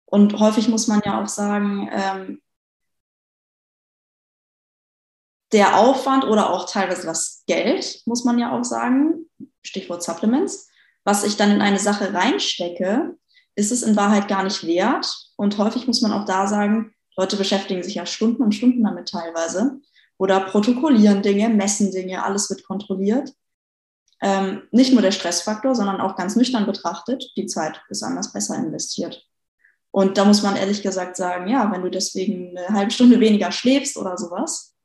Und 0.06 0.40
häufig 0.40 0.70
muss 0.70 0.88
man 0.88 1.02
ja 1.06 1.22
auch 1.22 1.28
sagen, 1.28 1.90
ähm, 1.92 2.42
der 5.52 5.78
Aufwand 5.78 6.26
oder 6.26 6.52
auch 6.52 6.70
teilweise 6.70 7.06
das 7.06 7.44
Geld, 7.48 8.02
muss 8.06 8.26
man 8.26 8.38
ja 8.38 8.52
auch 8.52 8.64
sagen, 8.64 9.26
Stichwort 9.64 10.04
Supplements, 10.04 10.70
was 11.04 11.24
ich 11.24 11.38
dann 11.38 11.52
in 11.52 11.62
eine 11.62 11.80
Sache 11.80 12.14
reinstecke, 12.14 13.16
ist 13.56 13.72
es 13.72 13.82
in 13.82 13.96
Wahrheit 13.96 14.28
gar 14.28 14.44
nicht 14.44 14.66
wert. 14.66 15.32
Und 15.36 15.58
häufig 15.58 15.88
muss 15.88 16.02
man 16.02 16.12
auch 16.12 16.26
da 16.26 16.48
sagen, 16.48 16.94
Leute 17.16 17.38
beschäftigen 17.38 17.82
sich 17.82 17.96
ja 17.96 18.06
Stunden 18.06 18.44
und 18.44 18.54
Stunden 18.54 18.84
damit 18.84 19.10
teilweise 19.10 19.80
oder 20.18 20.40
protokollieren 20.42 21.22
Dinge, 21.22 21.50
messen 21.50 21.92
Dinge, 21.92 22.24
alles 22.24 22.50
wird 22.50 22.64
kontrolliert. 22.64 23.34
Ähm, 24.22 24.64
nicht 24.72 24.94
nur 24.94 25.02
der 25.02 25.12
Stressfaktor, 25.12 25.76
sondern 25.76 26.02
auch 26.02 26.16
ganz 26.16 26.36
nüchtern 26.36 26.66
betrachtet, 26.66 27.32
die 27.38 27.46
Zeit 27.46 27.82
ist 27.90 28.04
anders 28.04 28.34
besser 28.34 28.56
investiert. 28.56 29.28
Und 29.92 30.18
da 30.18 30.26
muss 30.26 30.44
man 30.44 30.56
ehrlich 30.56 30.82
gesagt 30.82 31.16
sagen, 31.16 31.48
ja, 31.48 31.72
wenn 31.72 31.82
du 31.82 31.90
deswegen 31.90 32.58
eine 32.58 32.70
halbe 32.78 32.92
Stunde 32.92 33.20
weniger 33.20 33.52
schläfst 33.52 33.98
oder 33.98 34.18
sowas, 34.18 34.76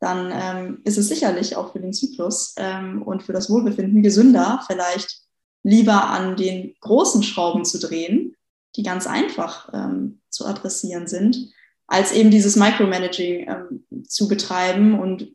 dann 0.00 0.30
ähm, 0.32 0.80
ist 0.84 0.98
es 0.98 1.08
sicherlich 1.08 1.56
auch 1.56 1.72
für 1.72 1.80
den 1.80 1.92
Zyklus 1.92 2.54
ähm, 2.58 3.02
und 3.02 3.22
für 3.22 3.32
das 3.32 3.48
Wohlbefinden 3.48 4.02
gesünder, 4.02 4.62
vielleicht 4.66 5.22
lieber 5.62 6.10
an 6.10 6.36
den 6.36 6.74
großen 6.80 7.22
Schrauben 7.22 7.64
zu 7.64 7.78
drehen, 7.78 8.36
die 8.76 8.82
ganz 8.82 9.06
einfach 9.06 9.68
ähm, 9.72 10.20
zu 10.28 10.46
adressieren 10.46 11.06
sind, 11.06 11.50
als 11.86 12.12
eben 12.12 12.30
dieses 12.30 12.56
Micromanaging 12.56 13.48
ähm, 13.48 14.04
zu 14.06 14.28
betreiben. 14.28 14.98
Und 14.98 15.34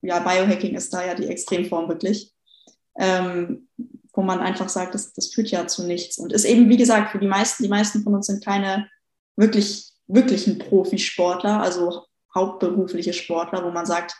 ja, 0.00 0.20
Biohacking 0.20 0.74
ist 0.74 0.92
da 0.92 1.06
ja 1.06 1.14
die 1.14 1.26
Extremform 1.26 1.88
wirklich, 1.88 2.34
ähm, 2.98 3.68
wo 4.14 4.22
man 4.22 4.40
einfach 4.40 4.68
sagt, 4.68 4.94
das, 4.94 5.12
das 5.12 5.28
führt 5.28 5.50
ja 5.50 5.66
zu 5.66 5.84
nichts. 5.84 6.18
Und 6.18 6.32
ist 6.32 6.44
eben, 6.44 6.68
wie 6.70 6.76
gesagt, 6.76 7.12
für 7.12 7.18
die 7.18 7.28
meisten, 7.28 7.62
die 7.62 7.68
meisten 7.68 8.02
von 8.02 8.14
uns 8.14 8.26
sind 8.26 8.44
keine 8.44 8.88
wirklich, 9.36 9.92
wirklichen 10.06 10.58
Profisportler, 10.58 11.60
also 11.60 12.07
hauptberufliche 12.34 13.12
Sportler, 13.12 13.64
wo 13.64 13.70
man 13.70 13.86
sagt, 13.86 14.16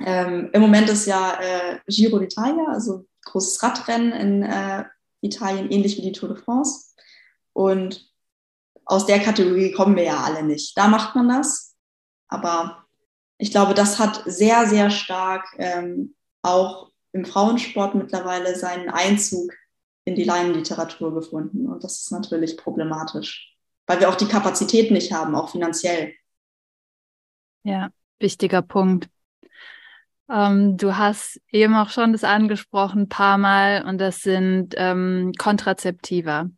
ähm, 0.00 0.50
im 0.52 0.60
Moment 0.60 0.88
ist 0.88 1.06
ja 1.06 1.38
äh, 1.40 1.78
Giro 1.86 2.18
d'Italia, 2.18 2.66
also 2.68 3.06
großes 3.24 3.62
Radrennen 3.62 4.12
in 4.12 4.42
äh, 4.42 4.84
Italien, 5.20 5.70
ähnlich 5.70 5.96
wie 5.96 6.02
die 6.02 6.12
Tour 6.12 6.30
de 6.30 6.38
France. 6.38 6.94
Und 7.52 8.10
aus 8.84 9.06
der 9.06 9.20
Kategorie 9.20 9.72
kommen 9.72 9.96
wir 9.96 10.04
ja 10.04 10.20
alle 10.20 10.42
nicht. 10.42 10.76
Da 10.76 10.88
macht 10.88 11.14
man 11.14 11.28
das. 11.28 11.74
Aber 12.28 12.84
ich 13.38 13.50
glaube, 13.50 13.74
das 13.74 13.98
hat 13.98 14.22
sehr, 14.26 14.66
sehr 14.66 14.90
stark 14.90 15.46
ähm, 15.58 16.14
auch 16.42 16.90
im 17.12 17.24
Frauensport 17.24 17.94
mittlerweile 17.94 18.56
seinen 18.56 18.90
Einzug 18.90 19.52
in 20.04 20.14
die 20.14 20.24
Laienliteratur 20.24 21.14
gefunden. 21.14 21.68
Und 21.68 21.82
das 21.84 22.00
ist 22.00 22.12
natürlich 22.12 22.56
problematisch, 22.56 23.56
weil 23.86 24.00
wir 24.00 24.08
auch 24.08 24.16
die 24.16 24.28
Kapazität 24.28 24.90
nicht 24.90 25.12
haben, 25.12 25.34
auch 25.34 25.50
finanziell. 25.50 26.12
Ja, 27.64 27.88
wichtiger 28.20 28.62
Punkt. 28.62 29.08
Ähm, 30.28 30.76
du 30.76 30.96
hast 30.96 31.40
eben 31.50 31.74
auch 31.74 31.90
schon 31.90 32.12
das 32.12 32.24
angesprochen, 32.24 33.02
ein 33.02 33.08
paar 33.08 33.36
Mal, 33.36 33.84
und 33.84 33.98
das 33.98 34.20
sind 34.22 34.74
ähm, 34.76 35.32
Kontrazeptiva. 35.36 36.48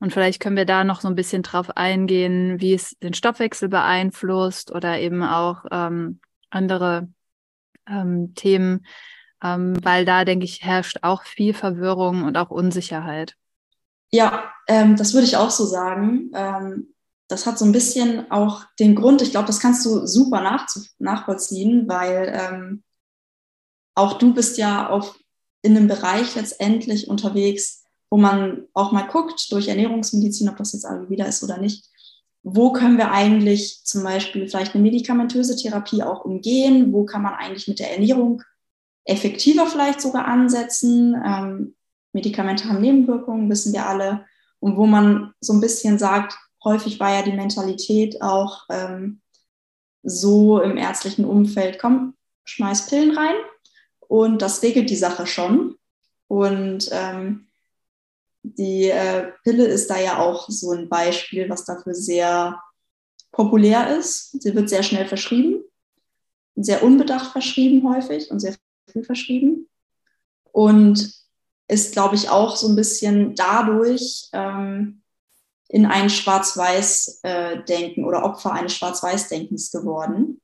Und 0.00 0.12
vielleicht 0.12 0.40
können 0.40 0.56
wir 0.56 0.66
da 0.66 0.84
noch 0.84 1.00
so 1.00 1.08
ein 1.08 1.14
bisschen 1.14 1.42
drauf 1.42 1.76
eingehen, 1.76 2.60
wie 2.60 2.74
es 2.74 2.96
den 3.02 3.14
Stoffwechsel 3.14 3.68
beeinflusst 3.68 4.70
oder 4.72 4.98
eben 4.98 5.22
auch 5.22 5.64
ähm, 5.70 6.20
andere 6.50 7.08
ähm, 7.86 8.34
Themen, 8.34 8.84
ähm, 9.42 9.74
weil 9.82 10.04
da, 10.04 10.24
denke 10.24 10.44
ich, 10.44 10.62
herrscht 10.62 10.98
auch 11.02 11.22
viel 11.24 11.54
Verwirrung 11.54 12.24
und 12.24 12.36
auch 12.36 12.50
Unsicherheit. 12.50 13.36
Ja, 14.10 14.52
ähm, 14.68 14.96
das 14.96 15.14
würde 15.14 15.26
ich 15.26 15.36
auch 15.36 15.50
so 15.50 15.64
sagen. 15.64 16.30
Das 17.28 17.46
hat 17.46 17.58
so 17.58 17.64
ein 17.64 17.72
bisschen 17.72 18.30
auch 18.30 18.64
den 18.78 18.94
Grund, 18.94 19.22
ich 19.22 19.30
glaube, 19.30 19.46
das 19.46 19.60
kannst 19.60 19.84
du 19.86 20.06
super 20.06 20.40
nach, 20.40 20.66
nachvollziehen, 20.98 21.88
weil 21.88 22.32
ähm, 22.34 22.82
auch 23.94 24.18
du 24.18 24.34
bist 24.34 24.58
ja 24.58 24.88
auf, 24.88 25.18
in 25.62 25.76
einem 25.76 25.88
Bereich 25.88 26.34
letztendlich 26.34 27.08
unterwegs, 27.08 27.84
wo 28.10 28.18
man 28.18 28.64
auch 28.74 28.92
mal 28.92 29.06
guckt 29.06 29.50
durch 29.50 29.68
Ernährungsmedizin, 29.68 30.48
ob 30.48 30.56
das 30.56 30.72
jetzt 30.72 30.84
wieder 31.08 31.26
ist 31.26 31.42
oder 31.42 31.58
nicht, 31.58 31.88
wo 32.44 32.72
können 32.72 32.98
wir 32.98 33.10
eigentlich 33.10 33.82
zum 33.84 34.04
Beispiel 34.04 34.46
vielleicht 34.46 34.74
eine 34.74 34.82
medikamentöse 34.82 35.56
Therapie 35.56 36.02
auch 36.02 36.26
umgehen, 36.26 36.92
wo 36.92 37.04
kann 37.06 37.22
man 37.22 37.34
eigentlich 37.34 37.66
mit 37.68 37.78
der 37.78 37.92
Ernährung 37.92 38.42
effektiver 39.06 39.66
vielleicht 39.66 40.00
sogar 40.00 40.26
ansetzen. 40.26 41.14
Ähm, 41.24 41.74
Medikamente 42.12 42.68
haben 42.68 42.82
Nebenwirkungen, 42.82 43.48
wissen 43.50 43.72
wir 43.72 43.86
alle. 43.86 44.26
Und 44.60 44.76
wo 44.76 44.86
man 44.86 45.32
so 45.40 45.54
ein 45.54 45.60
bisschen 45.60 45.98
sagt, 45.98 46.38
häufig 46.64 46.98
war 47.00 47.14
ja 47.14 47.22
die 47.22 47.32
Mentalität 47.32 48.20
auch 48.22 48.64
ähm, 48.70 49.20
so 50.02 50.60
im 50.60 50.76
ärztlichen 50.76 51.24
Umfeld, 51.24 51.78
komm, 51.78 52.14
schmeiß 52.44 52.88
Pillen 52.88 53.16
rein 53.16 53.36
und 54.00 54.42
das 54.42 54.62
regelt 54.62 54.90
die 54.90 54.96
Sache 54.96 55.26
schon. 55.26 55.76
Und 56.28 56.88
ähm, 56.92 57.48
die 58.42 58.90
äh, 58.90 59.32
Pille 59.42 59.66
ist 59.66 59.88
da 59.88 59.98
ja 59.98 60.18
auch 60.18 60.48
so 60.48 60.72
ein 60.72 60.88
Beispiel, 60.88 61.48
was 61.48 61.64
dafür 61.64 61.94
sehr 61.94 62.60
populär 63.32 63.96
ist. 63.96 64.42
Sie 64.42 64.54
wird 64.54 64.68
sehr 64.68 64.82
schnell 64.82 65.06
verschrieben. 65.06 65.64
sehr 66.56 66.82
unbedacht 66.82 67.32
verschrieben 67.32 67.88
häufig 67.88 68.30
und 68.30 68.40
sehr 68.40 68.54
früh 68.90 69.02
verschrieben. 69.02 69.68
Und 70.52 71.12
ist, 71.68 71.92
glaube 71.92 72.14
ich, 72.14 72.28
auch 72.28 72.56
so 72.56 72.68
ein 72.68 72.76
bisschen 72.76 73.34
dadurch 73.34 74.28
ähm, 74.32 75.02
in 75.74 75.86
ein 75.86 76.08
Schwarz-Weiß-Denken 76.08 78.04
äh, 78.04 78.06
oder 78.06 78.24
Opfer 78.24 78.52
eines 78.52 78.76
Schwarz-Weiß-Denkens 78.76 79.72
geworden. 79.72 80.40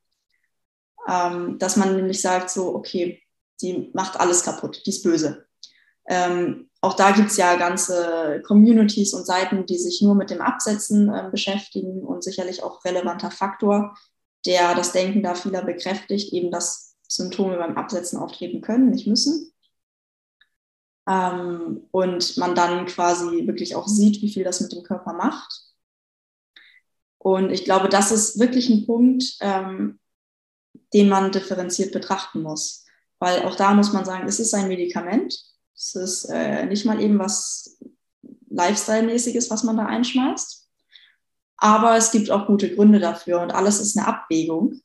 Ähm, 1.08 1.56
dass 1.60 1.76
man 1.76 1.94
nämlich 1.94 2.20
sagt, 2.20 2.50
so, 2.50 2.74
okay, 2.74 3.22
die 3.62 3.92
macht 3.94 4.18
alles 4.18 4.42
kaputt, 4.42 4.82
die 4.84 4.90
ist 4.90 5.04
böse. 5.04 5.46
Ähm, 6.08 6.68
auch 6.80 6.94
da 6.94 7.12
gibt 7.12 7.30
es 7.30 7.36
ja 7.36 7.54
ganze 7.54 8.42
Communities 8.44 9.14
und 9.14 9.24
Seiten, 9.24 9.66
die 9.66 9.78
sich 9.78 10.02
nur 10.02 10.16
mit 10.16 10.30
dem 10.30 10.40
Absetzen 10.40 11.08
äh, 11.08 11.28
beschäftigen 11.30 12.02
und 12.02 12.24
sicherlich 12.24 12.64
auch 12.64 12.84
relevanter 12.84 13.30
Faktor, 13.30 13.96
der 14.46 14.74
das 14.74 14.90
Denken 14.90 15.22
da 15.22 15.36
vieler 15.36 15.62
bekräftigt, 15.62 16.32
eben 16.32 16.50
dass 16.50 16.96
Symptome 17.06 17.56
beim 17.56 17.76
Absetzen 17.76 18.18
auftreten 18.18 18.62
können, 18.62 18.90
nicht 18.90 19.06
müssen. 19.06 19.49
Ähm, 21.10 21.88
und 21.90 22.36
man 22.36 22.54
dann 22.54 22.86
quasi 22.86 23.44
wirklich 23.48 23.74
auch 23.74 23.88
sieht, 23.88 24.22
wie 24.22 24.30
viel 24.30 24.44
das 24.44 24.60
mit 24.60 24.70
dem 24.70 24.84
Körper 24.84 25.12
macht. 25.12 25.64
Und 27.18 27.50
ich 27.50 27.64
glaube, 27.64 27.88
das 27.88 28.12
ist 28.12 28.38
wirklich 28.38 28.68
ein 28.70 28.86
Punkt, 28.86 29.36
ähm, 29.40 29.98
den 30.94 31.08
man 31.08 31.32
differenziert 31.32 31.92
betrachten 31.92 32.42
muss. 32.42 32.86
Weil 33.18 33.42
auch 33.42 33.56
da 33.56 33.74
muss 33.74 33.92
man 33.92 34.04
sagen, 34.04 34.28
es 34.28 34.38
ist 34.38 34.54
ein 34.54 34.68
Medikament. 34.68 35.34
Es 35.74 35.96
ist 35.96 36.26
äh, 36.26 36.64
nicht 36.66 36.84
mal 36.84 37.00
eben 37.00 37.18
was 37.18 37.78
Lifestyle-mäßiges, 38.48 39.50
was 39.50 39.64
man 39.64 39.78
da 39.78 39.86
einschmeißt. 39.86 40.68
Aber 41.56 41.96
es 41.96 42.12
gibt 42.12 42.30
auch 42.30 42.46
gute 42.46 42.72
Gründe 42.72 43.00
dafür 43.00 43.40
und 43.40 43.50
alles 43.50 43.80
ist 43.80 43.98
eine 43.98 44.06
Abwägung. 44.06 44.80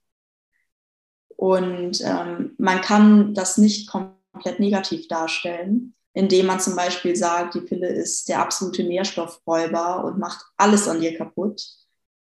Und 1.37 2.01
ähm, 2.01 2.55
man 2.57 2.81
kann 2.81 3.35
das 3.35 3.57
nicht 3.57 3.89
komplett 3.89 4.59
negativ 4.59 5.07
darstellen, 5.07 5.95
indem 6.15 6.45
man 6.45 6.61
zum 6.61 6.77
Beispiel 6.77 7.13
sagt, 7.15 7.55
die 7.55 7.61
Pille 7.61 7.89
ist 7.89 8.29
der 8.29 8.39
absolute 8.39 8.83
Nährstoffräuber 8.85 10.05
und 10.05 10.17
macht 10.17 10.45
alles 10.55 10.87
an 10.87 11.01
dir 11.01 11.15
kaputt 11.17 11.61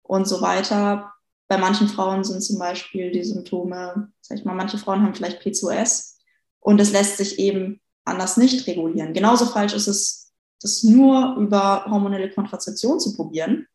und 0.02 0.26
so 0.26 0.40
weiter. 0.40 1.12
Bei 1.46 1.58
manchen 1.58 1.88
Frauen 1.88 2.24
sind 2.24 2.40
zum 2.40 2.58
Beispiel 2.58 3.12
die 3.12 3.22
Symptome, 3.22 4.10
sag 4.22 4.38
ich 4.38 4.46
mal, 4.46 4.54
manche 4.54 4.78
Frauen 4.78 5.02
haben 5.02 5.14
vielleicht 5.14 5.40
PCOS 5.40 6.16
und 6.60 6.80
es 6.80 6.90
lässt 6.90 7.18
sich 7.18 7.38
eben 7.38 7.82
anders 8.06 8.38
nicht 8.38 8.66
regulieren. 8.66 9.12
Genauso 9.12 9.44
falsch 9.44 9.74
ist 9.74 9.88
es, 9.88 10.32
das 10.62 10.82
nur 10.82 11.36
über 11.36 11.84
hormonelle 11.84 12.30
Kontrazeption 12.30 12.98
zu 12.98 13.14
probieren 13.14 13.66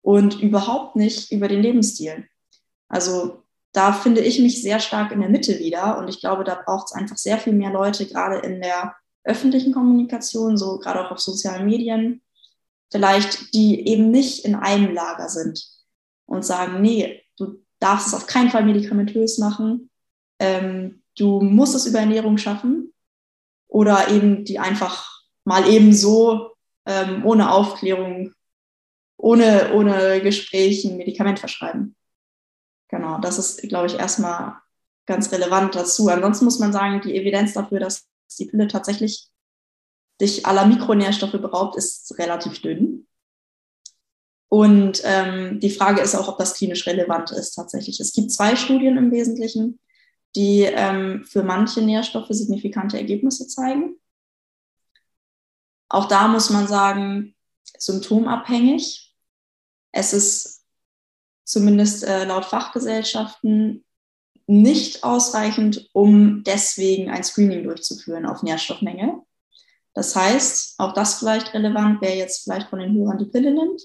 und 0.00 0.40
überhaupt 0.40 0.96
nicht 0.96 1.30
über 1.30 1.48
den 1.48 1.60
Lebensstil. 1.60 2.26
Also 2.88 3.42
da 3.72 3.92
finde 3.92 4.22
ich 4.22 4.38
mich 4.38 4.62
sehr 4.62 4.80
stark 4.80 5.12
in 5.12 5.20
der 5.20 5.28
Mitte 5.28 5.58
wieder 5.58 5.98
und 5.98 6.08
ich 6.08 6.20
glaube, 6.20 6.44
da 6.44 6.54
braucht 6.54 6.86
es 6.86 6.92
einfach 6.92 7.18
sehr 7.18 7.36
viel 7.36 7.52
mehr 7.52 7.72
Leute, 7.72 8.06
gerade 8.06 8.38
in 8.38 8.62
der 8.62 8.94
öffentlichen 9.24 9.72
Kommunikation, 9.72 10.56
so 10.56 10.78
gerade 10.78 11.04
auch 11.04 11.10
auf 11.10 11.18
sozialen 11.18 11.66
Medien, 11.66 12.22
vielleicht, 12.90 13.54
die 13.54 13.88
eben 13.88 14.10
nicht 14.10 14.44
in 14.44 14.54
einem 14.54 14.94
Lager 14.94 15.28
sind 15.28 15.66
und 16.26 16.44
sagen, 16.44 16.80
nee, 16.80 17.22
du 17.36 17.64
darfst 17.80 18.08
es 18.08 18.14
auf 18.14 18.26
keinen 18.26 18.50
Fall 18.50 18.64
medikamentös 18.64 19.38
machen, 19.38 19.90
ähm, 20.38 21.02
du 21.16 21.40
musst 21.40 21.74
es 21.74 21.86
über 21.86 22.00
Ernährung 22.00 22.38
schaffen 22.38 22.92
oder 23.68 24.08
eben 24.08 24.44
die 24.44 24.58
einfach 24.58 25.22
mal 25.44 25.68
eben 25.68 25.92
so 25.92 26.52
ähm, 26.86 27.24
ohne 27.24 27.52
Aufklärung, 27.52 28.32
ohne, 29.16 29.72
ohne 29.74 30.20
Gespräch 30.20 30.84
ein 30.84 30.96
Medikament 30.96 31.38
verschreiben. 31.38 31.96
Genau, 32.88 33.18
das 33.18 33.38
ist, 33.38 33.62
glaube 33.68 33.86
ich, 33.86 33.98
erstmal 33.98 34.56
ganz 35.06 35.32
relevant 35.32 35.74
dazu. 35.74 36.08
Ansonsten 36.08 36.44
muss 36.44 36.58
man 36.58 36.72
sagen, 36.72 37.00
die 37.00 37.16
Evidenz 37.16 37.52
dafür, 37.52 37.80
dass 37.80 38.06
die 38.36 38.46
Pille 38.46 38.68
tatsächlich 38.68 39.28
dich 40.20 40.46
aller 40.46 40.66
Mikronährstoffe 40.66 41.32
beraubt, 41.32 41.76
ist 41.76 42.16
relativ 42.18 42.60
dünn. 42.62 43.06
Und 44.48 45.02
ähm, 45.04 45.58
die 45.58 45.70
Frage 45.70 46.00
ist 46.00 46.14
auch, 46.14 46.28
ob 46.28 46.38
das 46.38 46.54
klinisch 46.54 46.86
relevant 46.86 47.32
ist 47.32 47.54
tatsächlich. 47.54 47.98
Es 47.98 48.12
gibt 48.12 48.30
zwei 48.30 48.54
Studien 48.54 48.96
im 48.96 49.10
Wesentlichen, 49.10 49.80
die 50.36 50.62
ähm, 50.62 51.24
für 51.24 51.42
manche 51.42 51.82
Nährstoffe 51.82 52.28
signifikante 52.30 52.96
Ergebnisse 52.96 53.48
zeigen. 53.48 53.96
Auch 55.88 56.06
da 56.06 56.28
muss 56.28 56.50
man 56.50 56.68
sagen, 56.68 57.34
symptomabhängig. 57.78 59.14
Es 59.92 60.12
ist 60.12 60.64
zumindest 61.44 62.04
äh, 62.04 62.24
laut 62.24 62.44
Fachgesellschaften 62.44 63.83
nicht 64.46 65.04
ausreichend, 65.04 65.88
um 65.92 66.42
deswegen 66.44 67.10
ein 67.10 67.24
Screening 67.24 67.64
durchzuführen 67.64 68.26
auf 68.26 68.42
Nährstoffmenge. 68.42 69.22
Das 69.94 70.14
heißt, 70.16 70.74
auch 70.78 70.92
das 70.92 71.18
vielleicht 71.18 71.54
relevant, 71.54 72.00
wer 72.00 72.16
jetzt 72.16 72.44
vielleicht 72.44 72.68
von 72.68 72.80
den 72.80 72.94
Hörern 72.94 73.18
die 73.18 73.26
Pille 73.26 73.52
nimmt 73.54 73.80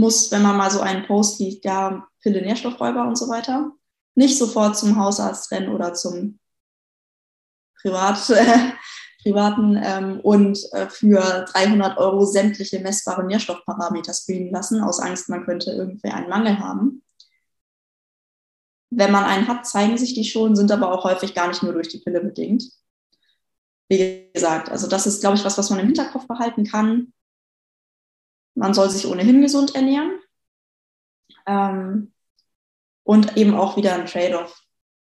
muss, 0.00 0.32
wenn 0.32 0.42
man 0.42 0.56
mal 0.56 0.70
so 0.70 0.80
einen 0.80 1.06
Post 1.06 1.38
liest, 1.38 1.64
ja, 1.64 2.08
Pille 2.22 2.42
Nährstoffräuber 2.42 3.06
und 3.06 3.16
so 3.16 3.28
weiter, 3.28 3.72
nicht 4.14 4.36
sofort 4.36 4.76
zum 4.76 4.96
Hausarzt 4.96 5.52
rennen 5.52 5.68
oder 5.68 5.94
zum 5.94 6.38
Privat, 7.80 8.28
äh, 8.30 8.72
Privaten 9.22 9.78
ähm, 9.82 10.20
und 10.20 10.58
äh, 10.72 10.88
für 10.88 11.44
300 11.52 11.98
Euro 11.98 12.24
sämtliche 12.24 12.80
messbare 12.80 13.24
Nährstoffparameter 13.24 14.14
screenen 14.14 14.50
lassen, 14.50 14.82
aus 14.82 14.98
Angst, 14.98 15.28
man 15.28 15.44
könnte 15.44 15.70
irgendwer 15.70 16.14
einen 16.14 16.30
Mangel 16.30 16.58
haben. 16.58 17.02
Wenn 18.90 19.12
man 19.12 19.24
einen 19.24 19.48
hat, 19.48 19.66
zeigen 19.66 19.96
sich 19.96 20.14
die 20.14 20.24
schon, 20.24 20.56
sind 20.56 20.72
aber 20.72 20.92
auch 20.92 21.04
häufig 21.04 21.34
gar 21.34 21.48
nicht 21.48 21.62
nur 21.62 21.72
durch 21.72 21.88
die 21.88 21.98
Pille 21.98 22.20
bedingt. 22.20 22.64
Wie 23.88 24.30
gesagt, 24.32 24.68
also 24.68 24.88
das 24.88 25.06
ist, 25.06 25.20
glaube 25.20 25.36
ich, 25.36 25.44
was, 25.44 25.58
was 25.58 25.70
man 25.70 25.80
im 25.80 25.86
Hinterkopf 25.86 26.26
behalten 26.26 26.64
kann. 26.64 27.12
Man 28.54 28.74
soll 28.74 28.90
sich 28.90 29.06
ohnehin 29.06 29.42
gesund 29.42 29.74
ernähren. 29.74 30.18
Ähm, 31.46 32.12
und 33.04 33.36
eben 33.36 33.54
auch 33.54 33.76
wieder 33.76 33.94
ein 33.94 34.06
Trade-off. 34.06 34.62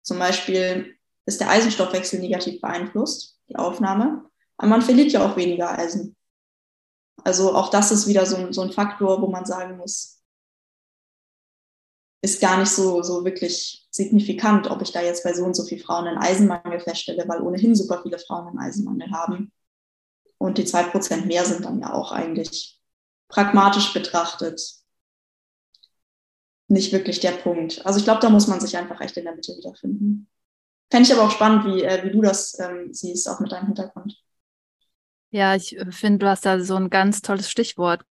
Zum 0.04 0.20
Beispiel 0.20 0.96
ist 1.26 1.40
der 1.40 1.50
Eisenstoffwechsel 1.50 2.20
negativ 2.20 2.62
beeinflusst, 2.62 3.40
die 3.50 3.56
Aufnahme. 3.56 4.26
Aber 4.58 4.68
man 4.68 4.82
verliert 4.82 5.12
ja 5.12 5.26
auch 5.26 5.38
weniger 5.38 5.78
Eisen. 5.78 6.16
Also 7.24 7.54
auch 7.54 7.70
das 7.70 7.92
ist 7.92 8.08
wieder 8.08 8.26
so 8.26 8.52
so 8.52 8.62
ein 8.62 8.72
Faktor, 8.72 9.22
wo 9.22 9.28
man 9.28 9.46
sagen 9.46 9.78
muss, 9.78 10.21
ist 12.22 12.42
gar 12.42 12.58
nicht 12.60 12.72
so, 12.72 13.02
so 13.02 13.26
wirklich 13.26 13.88
signifikant, 13.90 14.70
ob 14.70 14.82
ich 14.82 14.92
da 14.92 15.02
jetzt 15.02 15.24
bei 15.24 15.34
so 15.34 15.44
und 15.44 15.56
so 15.56 15.64
vielen 15.64 15.82
Frauen 15.82 16.08
einen 16.08 16.18
Eisenmangel 16.18 16.80
feststelle, 16.80 17.24
weil 17.28 17.42
ohnehin 17.42 17.76
super 17.76 18.02
viele 18.04 18.20
Frauen 18.20 18.48
einen 18.48 18.60
Eisenmangel 18.60 19.12
haben. 19.12 19.52
Und 20.38 20.58
die 20.58 20.66
zwei 20.66 20.84
Prozent 20.84 21.26
mehr 21.26 21.46
sind 21.46 21.66
dann 21.66 21.80
ja 21.80 21.94
auch 21.94 22.12
eigentlich 22.12 22.80
pragmatisch 23.28 23.94
betrachtet 23.94 24.82
nicht 26.72 26.92
wirklich 26.94 27.20
der 27.20 27.32
Punkt. 27.32 27.86
Also 27.86 28.00
ich 28.00 28.06
glaube, 28.06 28.22
da 28.22 28.30
muss 28.30 28.48
man 28.48 28.60
sich 28.60 28.78
einfach 28.78 29.02
echt 29.02 29.18
in 29.18 29.26
der 29.26 29.36
Mitte 29.36 29.56
wiederfinden. 29.56 30.28
Fände 30.90 31.08
ich 31.08 31.14
aber 31.14 31.28
auch 31.28 31.32
spannend, 31.32 31.66
wie, 31.66 31.84
äh, 31.84 32.04
wie 32.04 32.12
du 32.12 32.22
das 32.22 32.58
ähm, 32.60 32.94
siehst, 32.94 33.30
auch 33.30 33.40
mit 33.40 33.52
deinem 33.52 33.68
Hintergrund. 33.68 34.18
Ja, 35.30 35.56
ich 35.56 35.78
äh, 35.78 35.92
finde, 35.92 36.20
du 36.20 36.30
hast 36.30 36.46
da 36.46 36.60
so 36.62 36.76
ein 36.76 36.90
ganz 36.90 37.22
tolles 37.22 37.50
Stichwort. 37.50 38.04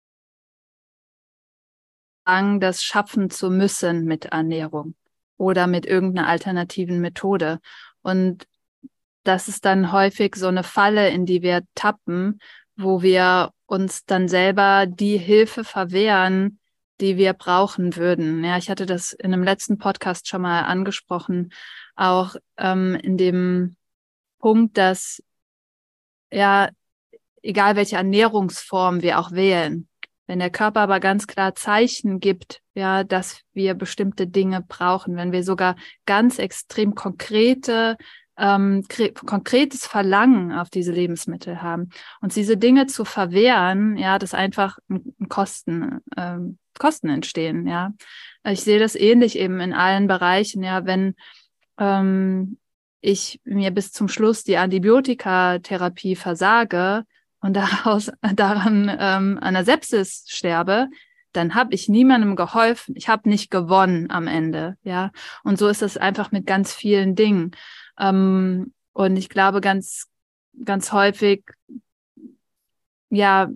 Das 2.28 2.82
schaffen 2.84 3.30
zu 3.30 3.50
müssen 3.50 4.04
mit 4.04 4.26
Ernährung 4.26 4.94
oder 5.38 5.66
mit 5.66 5.86
irgendeiner 5.86 6.28
alternativen 6.28 7.00
Methode. 7.00 7.58
Und 8.02 8.46
das 9.24 9.48
ist 9.48 9.64
dann 9.64 9.92
häufig 9.92 10.36
so 10.36 10.48
eine 10.48 10.62
Falle, 10.62 11.08
in 11.08 11.24
die 11.24 11.40
wir 11.40 11.62
tappen, 11.74 12.38
wo 12.76 13.00
wir 13.00 13.52
uns 13.64 14.04
dann 14.04 14.28
selber 14.28 14.84
die 14.86 15.16
Hilfe 15.16 15.64
verwehren, 15.64 16.58
die 17.00 17.16
wir 17.16 17.32
brauchen 17.32 17.96
würden. 17.96 18.44
Ja, 18.44 18.58
ich 18.58 18.68
hatte 18.68 18.84
das 18.84 19.12
in 19.12 19.32
einem 19.32 19.42
letzten 19.42 19.78
Podcast 19.78 20.28
schon 20.28 20.42
mal 20.42 20.62
angesprochen, 20.62 21.50
auch 21.96 22.36
ähm, 22.58 22.94
in 22.94 23.16
dem 23.16 23.76
Punkt, 24.38 24.76
dass 24.76 25.22
ja, 26.30 26.68
egal 27.42 27.76
welche 27.76 27.96
Ernährungsform 27.96 29.00
wir 29.00 29.18
auch 29.18 29.32
wählen, 29.32 29.87
wenn 30.28 30.38
der 30.38 30.50
Körper 30.50 30.80
aber 30.80 31.00
ganz 31.00 31.26
klar 31.26 31.54
Zeichen 31.56 32.20
gibt, 32.20 32.60
ja, 32.74 33.02
dass 33.02 33.40
wir 33.54 33.74
bestimmte 33.74 34.28
Dinge 34.28 34.62
brauchen, 34.62 35.16
wenn 35.16 35.32
wir 35.32 35.42
sogar 35.42 35.74
ganz 36.06 36.38
extrem 36.38 36.94
konkrete 36.94 37.96
ähm, 38.36 38.84
konkretes 39.26 39.84
Verlangen 39.84 40.52
auf 40.52 40.70
diese 40.70 40.92
Lebensmittel 40.92 41.60
haben. 41.60 41.90
Und 42.20 42.36
diese 42.36 42.56
Dinge 42.56 42.86
zu 42.86 43.04
verwehren, 43.04 43.96
ja, 43.96 44.20
das 44.20 44.32
einfach 44.32 44.78
Kosten, 45.28 45.98
ähm, 46.16 46.58
Kosten 46.78 47.08
entstehen, 47.08 47.66
ja. 47.66 47.92
Ich 48.44 48.60
sehe 48.60 48.78
das 48.78 48.94
ähnlich 48.94 49.36
eben 49.36 49.58
in 49.60 49.72
allen 49.72 50.06
Bereichen, 50.06 50.62
ja, 50.62 50.86
wenn 50.86 51.16
ähm, 51.78 52.58
ich 53.00 53.40
mir 53.44 53.72
bis 53.72 53.92
zum 53.92 54.08
Schluss 54.08 54.44
die 54.44 54.56
Antibiotikatherapie 54.56 56.14
versage 56.14 57.04
und 57.40 57.54
daraus 57.54 58.10
daran 58.34 58.94
ähm, 58.98 59.38
einer 59.40 59.64
Sepsis 59.64 60.24
sterbe, 60.28 60.88
dann 61.32 61.54
habe 61.54 61.74
ich 61.74 61.88
niemandem 61.88 62.36
geholfen. 62.36 62.94
Ich 62.96 63.08
habe 63.08 63.28
nicht 63.28 63.50
gewonnen 63.50 64.10
am 64.10 64.26
Ende, 64.26 64.76
ja. 64.82 65.10
Und 65.44 65.58
so 65.58 65.68
ist 65.68 65.82
es 65.82 65.96
einfach 65.96 66.32
mit 66.32 66.46
ganz 66.46 66.74
vielen 66.74 67.14
Dingen. 67.14 67.52
Ähm, 67.98 68.72
und 68.92 69.16
ich 69.16 69.28
glaube, 69.28 69.60
ganz, 69.60 70.08
ganz 70.64 70.92
häufig, 70.92 71.44
ja, 73.10 73.48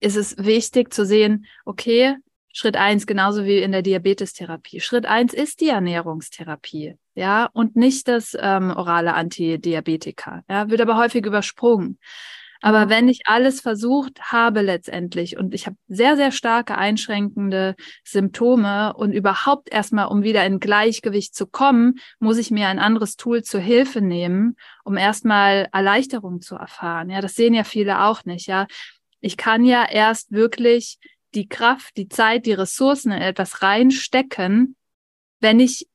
ist 0.00 0.16
es 0.16 0.36
wichtig 0.38 0.92
zu 0.92 1.04
sehen, 1.04 1.46
okay, 1.64 2.16
Schritt 2.52 2.76
eins, 2.76 3.06
genauso 3.06 3.44
wie 3.44 3.58
in 3.58 3.72
der 3.72 3.82
Diabetestherapie. 3.82 4.80
Schritt 4.80 5.06
eins 5.06 5.32
ist 5.32 5.60
die 5.60 5.68
Ernährungstherapie, 5.68 6.96
ja, 7.18 7.48
und 7.52 7.76
nicht 7.76 8.06
das 8.08 8.36
ähm, 8.38 8.70
orale 8.70 9.14
Antidiabetika. 9.14 10.42
Ja, 10.48 10.70
wird 10.70 10.80
aber 10.80 10.96
häufig 10.96 11.26
übersprungen. 11.26 11.98
Aber 12.60 12.88
wenn 12.88 13.08
ich 13.08 13.20
alles 13.26 13.60
versucht 13.60 14.20
habe 14.32 14.62
letztendlich 14.62 15.36
und 15.36 15.54
ich 15.54 15.66
habe 15.66 15.76
sehr, 15.86 16.16
sehr 16.16 16.32
starke 16.32 16.76
einschränkende 16.76 17.76
Symptome 18.04 18.94
und 18.94 19.12
überhaupt 19.12 19.70
erstmal, 19.70 20.06
um 20.06 20.22
wieder 20.22 20.44
in 20.44 20.58
Gleichgewicht 20.58 21.34
zu 21.34 21.46
kommen, 21.46 22.00
muss 22.18 22.36
ich 22.36 22.50
mir 22.50 22.66
ein 22.68 22.80
anderes 22.80 23.16
Tool 23.16 23.42
zur 23.42 23.60
Hilfe 23.60 24.00
nehmen, 24.00 24.56
um 24.84 24.96
erstmal 24.96 25.68
Erleichterung 25.72 26.40
zu 26.40 26.56
erfahren. 26.56 27.10
Ja, 27.10 27.20
das 27.20 27.34
sehen 27.34 27.54
ja 27.54 27.62
viele 27.62 28.02
auch 28.02 28.24
nicht. 28.24 28.48
Ja, 28.48 28.66
ich 29.20 29.36
kann 29.36 29.64
ja 29.64 29.86
erst 29.88 30.32
wirklich 30.32 30.98
die 31.34 31.48
Kraft, 31.48 31.96
die 31.96 32.08
Zeit, 32.08 32.46
die 32.46 32.54
Ressourcen 32.54 33.12
in 33.12 33.22
etwas 33.22 33.62
reinstecken, 33.62 34.74
wenn 35.40 35.60
ich 35.60 35.86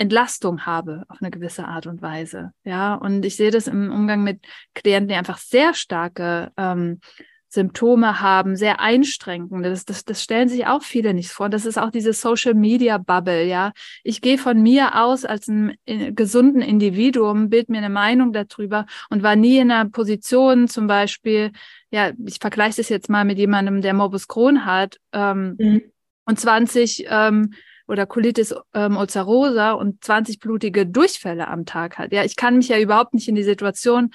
Entlastung 0.00 0.64
habe 0.64 1.04
auf 1.08 1.18
eine 1.20 1.30
gewisse 1.30 1.66
Art 1.66 1.86
und 1.86 2.00
Weise. 2.00 2.52
Ja, 2.64 2.94
und 2.94 3.24
ich 3.24 3.36
sehe 3.36 3.50
das 3.50 3.66
im 3.66 3.92
Umgang 3.92 4.24
mit 4.24 4.40
Klienten, 4.74 5.08
die 5.08 5.14
einfach 5.14 5.36
sehr 5.36 5.74
starke 5.74 6.50
ähm, 6.56 7.00
Symptome 7.48 8.20
haben, 8.20 8.56
sehr 8.56 8.80
einschränkend. 8.80 9.66
Das, 9.66 9.84
das, 9.84 10.04
das 10.04 10.22
stellen 10.22 10.48
sich 10.48 10.66
auch 10.66 10.82
viele 10.82 11.12
nicht 11.12 11.30
vor. 11.30 11.50
Das 11.50 11.66
ist 11.66 11.78
auch 11.78 11.90
diese 11.90 12.12
Social 12.14 12.54
Media 12.54 12.96
Bubble, 12.96 13.44
ja. 13.44 13.72
Ich 14.02 14.22
gehe 14.22 14.38
von 14.38 14.62
mir 14.62 15.02
aus 15.02 15.24
als 15.24 15.48
ein 15.48 15.76
äh, 15.84 16.12
gesunden 16.12 16.62
Individuum, 16.62 17.50
bild 17.50 17.68
mir 17.68 17.78
eine 17.78 17.90
Meinung 17.90 18.32
darüber 18.32 18.86
und 19.10 19.22
war 19.22 19.36
nie 19.36 19.58
in 19.58 19.70
einer 19.70 19.90
Position, 19.90 20.66
zum 20.66 20.86
Beispiel, 20.86 21.50
ja, 21.90 22.12
ich 22.24 22.38
vergleiche 22.40 22.76
das 22.78 22.88
jetzt 22.88 23.10
mal 23.10 23.24
mit 23.24 23.36
jemandem, 23.36 23.82
der 23.82 23.94
Morbus 23.94 24.28
Crohn 24.28 24.64
hat 24.64 24.98
ähm, 25.12 25.56
mhm. 25.58 25.82
und 26.24 26.40
20 26.40 27.04
ähm, 27.10 27.52
oder 27.90 28.06
Colitis 28.06 28.54
ähm, 28.72 28.96
ulcerosa 28.96 29.72
und 29.72 30.02
20 30.04 30.38
blutige 30.38 30.86
Durchfälle 30.86 31.48
am 31.48 31.66
Tag 31.66 31.98
hat. 31.98 32.12
Ja, 32.12 32.24
ich 32.24 32.36
kann 32.36 32.56
mich 32.56 32.68
ja 32.68 32.78
überhaupt 32.78 33.14
nicht 33.14 33.28
in 33.28 33.34
die 33.34 33.42
Situation 33.42 34.10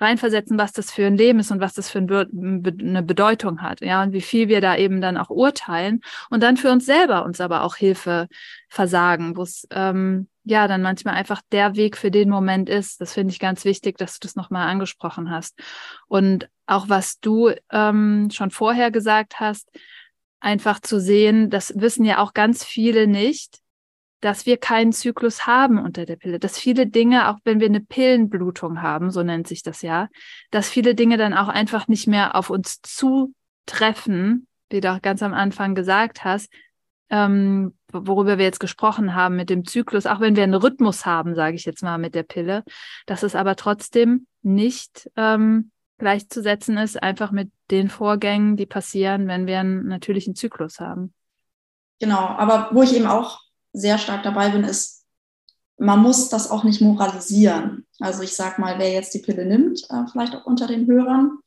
reinversetzen, 0.00 0.58
was 0.58 0.72
das 0.72 0.90
für 0.90 1.06
ein 1.06 1.16
Leben 1.16 1.40
ist 1.40 1.50
und 1.50 1.60
was 1.60 1.74
das 1.74 1.90
für 1.90 1.98
eine 1.98 3.02
Bedeutung 3.02 3.62
hat. 3.62 3.82
Ja, 3.82 4.02
und 4.02 4.12
wie 4.12 4.22
viel 4.22 4.48
wir 4.48 4.60
da 4.60 4.76
eben 4.76 5.00
dann 5.00 5.16
auch 5.16 5.30
urteilen 5.30 6.00
und 6.30 6.42
dann 6.42 6.56
für 6.56 6.72
uns 6.72 6.86
selber 6.86 7.24
uns 7.24 7.40
aber 7.40 7.62
auch 7.62 7.76
Hilfe 7.76 8.28
versagen, 8.68 9.36
wo 9.36 9.42
es 9.42 9.66
ähm, 9.70 10.28
ja 10.44 10.66
dann 10.68 10.82
manchmal 10.82 11.14
einfach 11.14 11.42
der 11.52 11.76
Weg 11.76 11.96
für 11.96 12.10
den 12.10 12.30
Moment 12.30 12.68
ist. 12.68 13.00
Das 13.00 13.12
finde 13.12 13.32
ich 13.32 13.38
ganz 13.38 13.64
wichtig, 13.64 13.98
dass 13.98 14.18
du 14.18 14.26
das 14.26 14.36
nochmal 14.36 14.68
angesprochen 14.68 15.30
hast. 15.30 15.58
Und 16.08 16.48
auch 16.66 16.88
was 16.88 17.20
du 17.20 17.50
ähm, 17.70 18.30
schon 18.32 18.50
vorher 18.50 18.90
gesagt 18.90 19.38
hast, 19.38 19.70
einfach 20.40 20.80
zu 20.80 21.00
sehen, 21.00 21.50
das 21.50 21.72
wissen 21.76 22.04
ja 22.04 22.18
auch 22.18 22.34
ganz 22.34 22.64
viele 22.64 23.06
nicht, 23.06 23.60
dass 24.20 24.44
wir 24.46 24.58
keinen 24.58 24.92
Zyklus 24.92 25.46
haben 25.46 25.78
unter 25.78 26.04
der 26.04 26.16
Pille, 26.16 26.38
dass 26.38 26.58
viele 26.58 26.86
Dinge, 26.86 27.28
auch 27.28 27.38
wenn 27.44 27.60
wir 27.60 27.68
eine 27.68 27.80
Pillenblutung 27.80 28.82
haben, 28.82 29.10
so 29.10 29.22
nennt 29.22 29.48
sich 29.48 29.62
das 29.62 29.82
ja, 29.82 30.08
dass 30.50 30.68
viele 30.68 30.94
Dinge 30.94 31.16
dann 31.16 31.34
auch 31.34 31.48
einfach 31.48 31.88
nicht 31.88 32.06
mehr 32.06 32.34
auf 32.34 32.50
uns 32.50 32.80
zutreffen, 32.82 34.46
wie 34.68 34.80
du 34.80 34.92
auch 34.92 35.02
ganz 35.02 35.22
am 35.22 35.32
Anfang 35.32 35.74
gesagt 35.74 36.24
hast, 36.24 36.52
ähm, 37.08 37.74
worüber 37.92 38.38
wir 38.38 38.44
jetzt 38.44 38.60
gesprochen 38.60 39.14
haben 39.14 39.36
mit 39.36 39.50
dem 39.50 39.64
Zyklus, 39.64 40.06
auch 40.06 40.20
wenn 40.20 40.36
wir 40.36 40.44
einen 40.44 40.54
Rhythmus 40.54 41.06
haben, 41.06 41.34
sage 41.34 41.56
ich 41.56 41.64
jetzt 41.64 41.82
mal 41.82 41.98
mit 41.98 42.14
der 42.14 42.22
Pille, 42.22 42.62
dass 43.06 43.22
es 43.22 43.34
aber 43.34 43.56
trotzdem 43.56 44.26
nicht 44.42 45.10
ähm, 45.16 45.70
gleichzusetzen 46.00 46.76
ist, 46.78 47.00
einfach 47.00 47.30
mit 47.30 47.52
den 47.70 47.88
Vorgängen, 47.88 48.56
die 48.56 48.66
passieren, 48.66 49.28
wenn 49.28 49.46
wir 49.46 49.60
einen 49.60 49.86
natürlichen 49.86 50.34
Zyklus 50.34 50.80
haben. 50.80 51.14
Genau, 52.00 52.18
aber 52.18 52.70
wo 52.72 52.82
ich 52.82 52.94
eben 52.94 53.06
auch 53.06 53.40
sehr 53.72 53.98
stark 53.98 54.24
dabei 54.24 54.48
bin, 54.50 54.64
ist, 54.64 55.04
man 55.78 56.00
muss 56.00 56.28
das 56.28 56.50
auch 56.50 56.64
nicht 56.64 56.80
moralisieren. 56.80 57.86
Also 58.00 58.22
ich 58.22 58.34
sage 58.34 58.60
mal, 58.60 58.78
wer 58.78 58.92
jetzt 58.92 59.14
die 59.14 59.20
Pille 59.20 59.46
nimmt, 59.46 59.82
äh, 59.90 60.06
vielleicht 60.10 60.34
auch 60.34 60.44
unter 60.44 60.66
den 60.66 60.86
Hörern, 60.86 61.38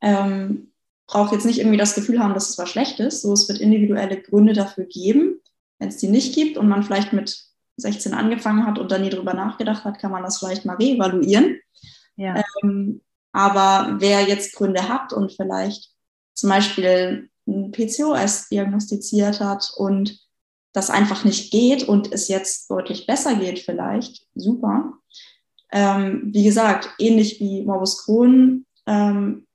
ähm, 0.00 0.72
braucht 1.06 1.32
jetzt 1.32 1.46
nicht 1.46 1.58
irgendwie 1.58 1.78
das 1.78 1.94
Gefühl 1.94 2.18
haben, 2.18 2.34
dass 2.34 2.50
es 2.50 2.58
was 2.58 2.68
schlecht 2.68 3.00
ist. 3.00 3.22
So, 3.22 3.32
es 3.32 3.48
wird 3.48 3.60
individuelle 3.60 4.20
Gründe 4.20 4.52
dafür 4.52 4.84
geben. 4.84 5.40
Wenn 5.78 5.88
es 5.88 5.98
die 5.98 6.08
nicht 6.08 6.34
gibt 6.34 6.58
und 6.58 6.68
man 6.68 6.82
vielleicht 6.82 7.12
mit 7.12 7.46
16 7.76 8.14
angefangen 8.14 8.66
hat 8.66 8.78
und 8.78 8.90
dann 8.90 9.02
nie 9.02 9.10
drüber 9.10 9.34
nachgedacht 9.34 9.84
hat, 9.84 9.98
kann 9.98 10.10
man 10.10 10.22
das 10.22 10.38
vielleicht 10.38 10.64
mal 10.64 10.76
reevaluieren. 10.76 11.58
Ja. 12.16 12.42
Ähm, 12.62 13.02
aber 13.36 13.96
wer 14.00 14.22
jetzt 14.22 14.54
Gründe 14.54 14.88
hat 14.88 15.12
und 15.12 15.30
vielleicht 15.30 15.90
zum 16.32 16.48
Beispiel 16.48 17.28
ein 17.46 17.70
PCOS 17.70 18.48
diagnostiziert 18.48 19.40
hat 19.40 19.70
und 19.76 20.18
das 20.72 20.88
einfach 20.88 21.24
nicht 21.24 21.52
geht 21.52 21.86
und 21.86 22.10
es 22.12 22.28
jetzt 22.28 22.70
deutlich 22.70 23.06
besser 23.06 23.34
geht 23.34 23.58
vielleicht, 23.58 24.26
super. 24.34 24.94
Ähm, 25.70 26.30
wie 26.32 26.44
gesagt, 26.44 26.88
ähnlich 26.98 27.38
wie 27.38 27.62
Morbus 27.62 28.04
Crohn, 28.04 28.64
ähm, 28.86 29.46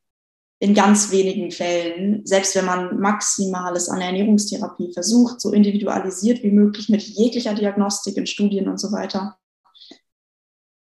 in 0.59 0.75
ganz 0.75 1.09
wenigen 1.09 1.49
Fällen, 1.49 2.23
selbst 2.23 2.55
wenn 2.55 2.65
man 2.65 2.99
Maximales 2.99 3.89
an 3.89 3.99
Ernährungstherapie 3.99 4.93
versucht, 4.93 5.41
so 5.41 5.51
individualisiert 5.51 6.43
wie 6.43 6.51
möglich 6.51 6.87
mit 6.87 7.01
jeglicher 7.01 7.55
Diagnostik 7.55 8.15
in 8.15 8.27
Studien 8.27 8.67
und 8.67 8.79
so 8.79 8.91
weiter, 8.91 9.39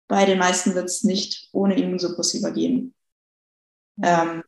bei 0.08 0.26
den 0.26 0.39
meisten 0.39 0.76
wird 0.76 0.86
es 0.86 1.03
nicht 1.03 1.49
ohne 1.51 1.78
Immunsuppressiva 1.78 2.49
gehen, 2.49 2.93
ähm, 4.01 4.43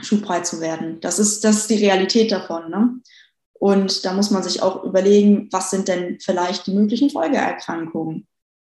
schubfrei 0.00 0.40
zu 0.40 0.60
werden. 0.60 1.00
Das 1.00 1.18
ist, 1.18 1.42
das 1.44 1.56
ist 1.58 1.70
die 1.70 1.84
Realität 1.84 2.30
davon. 2.30 2.70
Ne? 2.70 3.00
Und 3.54 4.04
da 4.04 4.12
muss 4.12 4.30
man 4.30 4.42
sich 4.42 4.62
auch 4.62 4.84
überlegen, 4.84 5.48
was 5.50 5.70
sind 5.70 5.88
denn 5.88 6.18
vielleicht 6.20 6.66
die 6.66 6.74
möglichen 6.74 7.10
Folgeerkrankungen, 7.10 8.28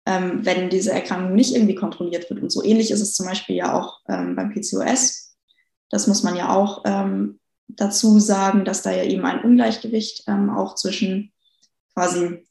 ähm, 0.07 0.45
wenn 0.45 0.69
diese 0.69 0.93
Erkrankung 0.93 1.35
nicht 1.35 1.55
irgendwie 1.55 1.75
kontrolliert 1.75 2.29
wird. 2.29 2.43
Und 2.43 2.51
so 2.51 2.63
ähnlich 2.63 2.91
ist 2.91 3.01
es 3.01 3.15
zum 3.15 3.27
Beispiel 3.27 3.57
ja 3.57 3.79
auch 3.79 4.01
ähm, 4.09 4.37
beim 4.37 4.53
PCOS. 4.53 5.37
Das 5.89 6.07
muss 6.07 6.23
man 6.23 6.37
ja 6.37 6.55
auch 6.55 6.83
ähm, 6.85 7.41
dazu 7.69 8.19
sagen, 8.19 8.65
dass 8.67 8.83
da 8.83 8.91
ja 8.91 9.05
eben 9.05 9.25
ein 9.25 9.43
Ungleichgewicht 9.43 10.25
ähm, 10.27 10.51
auch 10.51 10.75
zwischen 10.75 11.33
quasi 11.95 12.45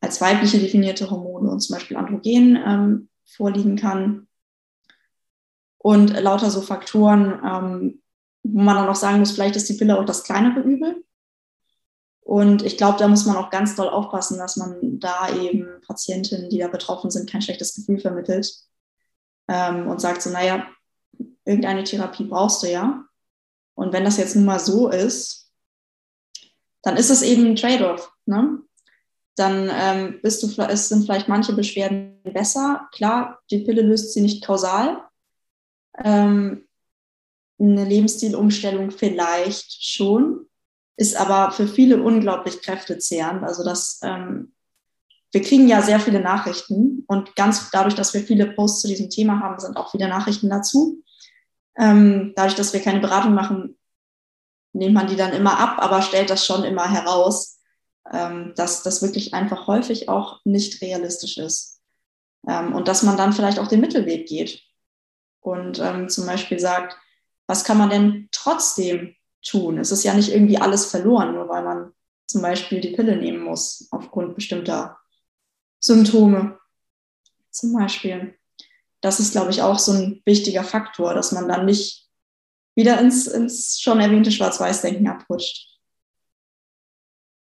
als 0.00 0.20
weibliche 0.20 0.58
definierte 0.58 1.10
Hormone 1.10 1.50
und 1.50 1.60
zum 1.60 1.74
Beispiel 1.74 1.96
Androgen 1.96 2.56
ähm, 2.56 3.08
vorliegen 3.24 3.76
kann. 3.76 4.28
Und 5.78 6.08
lauter 6.20 6.50
so 6.50 6.60
Faktoren, 6.62 7.40
ähm, 7.44 8.02
wo 8.42 8.60
man 8.60 8.76
dann 8.76 8.88
auch 8.88 8.96
sagen 8.96 9.20
muss, 9.20 9.32
vielleicht 9.32 9.56
ist 9.56 9.68
die 9.68 9.74
Pille 9.74 9.98
auch 9.98 10.04
das 10.04 10.24
kleinere 10.24 10.60
Übel. 10.60 11.04
Und 12.20 12.64
ich 12.64 12.76
glaube, 12.76 12.98
da 12.98 13.06
muss 13.06 13.24
man 13.24 13.36
auch 13.36 13.50
ganz 13.50 13.76
doll 13.76 13.88
aufpassen, 13.88 14.38
dass 14.38 14.56
man 14.56 14.98
da 14.98 15.32
eben 15.36 15.80
Patientinnen, 15.86 16.50
die 16.50 16.58
da 16.58 16.66
betroffen 16.66 17.10
sind, 17.10 17.30
kein 17.30 17.40
schlechtes 17.40 17.74
Gefühl 17.74 18.00
vermittelt 18.00 18.52
ähm, 19.46 19.86
und 19.86 20.00
sagt 20.00 20.22
so, 20.22 20.30
naja, 20.30 20.66
irgendeine 21.44 21.84
Therapie 21.84 22.24
brauchst 22.24 22.62
du 22.62 22.70
ja. 22.70 23.04
Und 23.74 23.92
wenn 23.92 24.04
das 24.04 24.16
jetzt 24.16 24.34
nun 24.34 24.44
mal 24.44 24.58
so 24.58 24.88
ist, 24.88 25.52
dann 26.82 26.96
ist 26.96 27.10
es 27.10 27.22
eben 27.22 27.46
ein 27.46 27.56
Trade-off. 27.56 28.12
Ne? 28.26 28.58
Dann 29.36 29.70
ähm, 29.72 30.20
bist 30.22 30.42
du, 30.42 30.62
es 30.62 30.88
sind 30.88 31.04
vielleicht 31.04 31.28
manche 31.28 31.52
Beschwerden 31.52 32.20
besser. 32.24 32.88
Klar, 32.92 33.38
die 33.50 33.60
Pille 33.60 33.82
löst 33.82 34.12
sie 34.12 34.22
nicht 34.22 34.44
kausal. 34.44 35.02
Ähm, 36.02 36.66
eine 37.58 37.84
Lebensstilumstellung 37.84 38.90
vielleicht 38.90 39.84
schon, 39.84 40.46
ist 40.96 41.16
aber 41.16 41.52
für 41.52 41.68
viele 41.68 42.02
unglaublich 42.02 42.62
kräftezehrend. 42.62 43.44
Also 43.44 43.62
das, 43.64 44.00
ähm, 44.02 44.54
wir 45.32 45.42
kriegen 45.42 45.68
ja 45.68 45.82
sehr 45.82 46.00
viele 46.00 46.20
Nachrichten 46.20 47.04
und 47.06 47.36
ganz 47.36 47.70
dadurch, 47.70 47.94
dass 47.94 48.14
wir 48.14 48.22
viele 48.22 48.46
Posts 48.46 48.82
zu 48.82 48.88
diesem 48.88 49.10
Thema 49.10 49.40
haben, 49.40 49.58
sind 49.58 49.76
auch 49.76 49.90
viele 49.90 50.08
Nachrichten 50.08 50.48
dazu. 50.48 51.02
Ähm, 51.76 52.32
dadurch, 52.36 52.54
dass 52.54 52.72
wir 52.72 52.80
keine 52.80 53.00
Beratung 53.00 53.34
machen, 53.34 53.78
nimmt 54.72 54.94
man 54.94 55.06
die 55.06 55.16
dann 55.16 55.32
immer 55.32 55.58
ab, 55.58 55.76
aber 55.78 56.00
stellt 56.00 56.30
das 56.30 56.46
schon 56.46 56.64
immer 56.64 56.90
heraus, 56.90 57.55
ähm, 58.12 58.52
dass 58.56 58.82
das 58.82 59.02
wirklich 59.02 59.34
einfach 59.34 59.66
häufig 59.66 60.08
auch 60.08 60.40
nicht 60.44 60.80
realistisch 60.82 61.38
ist. 61.38 61.80
Ähm, 62.48 62.74
und 62.74 62.88
dass 62.88 63.02
man 63.02 63.16
dann 63.16 63.32
vielleicht 63.32 63.58
auch 63.58 63.68
den 63.68 63.80
Mittelweg 63.80 64.26
geht 64.26 64.62
und 65.40 65.78
ähm, 65.78 66.08
zum 66.08 66.26
Beispiel 66.26 66.58
sagt, 66.58 66.96
was 67.46 67.64
kann 67.64 67.78
man 67.78 67.90
denn 67.90 68.28
trotzdem 68.32 69.14
tun? 69.42 69.78
Es 69.78 69.92
ist 69.92 70.04
ja 70.04 70.14
nicht 70.14 70.30
irgendwie 70.30 70.58
alles 70.58 70.86
verloren, 70.86 71.34
nur 71.34 71.48
weil 71.48 71.62
man 71.62 71.92
zum 72.26 72.42
Beispiel 72.42 72.80
die 72.80 72.92
Pille 72.92 73.16
nehmen 73.16 73.42
muss 73.42 73.88
aufgrund 73.90 74.34
bestimmter 74.34 74.98
Symptome. 75.80 76.58
Zum 77.50 77.72
Beispiel. 77.72 78.36
Das 79.00 79.20
ist, 79.20 79.32
glaube 79.32 79.50
ich, 79.50 79.62
auch 79.62 79.78
so 79.78 79.92
ein 79.92 80.22
wichtiger 80.24 80.64
Faktor, 80.64 81.14
dass 81.14 81.30
man 81.32 81.48
dann 81.48 81.64
nicht 81.64 82.08
wieder 82.74 83.00
ins, 83.00 83.26
ins 83.26 83.80
schon 83.80 84.00
erwähnte 84.00 84.32
Schwarz-Weiß-Denken 84.32 85.06
abrutscht. 85.06 85.75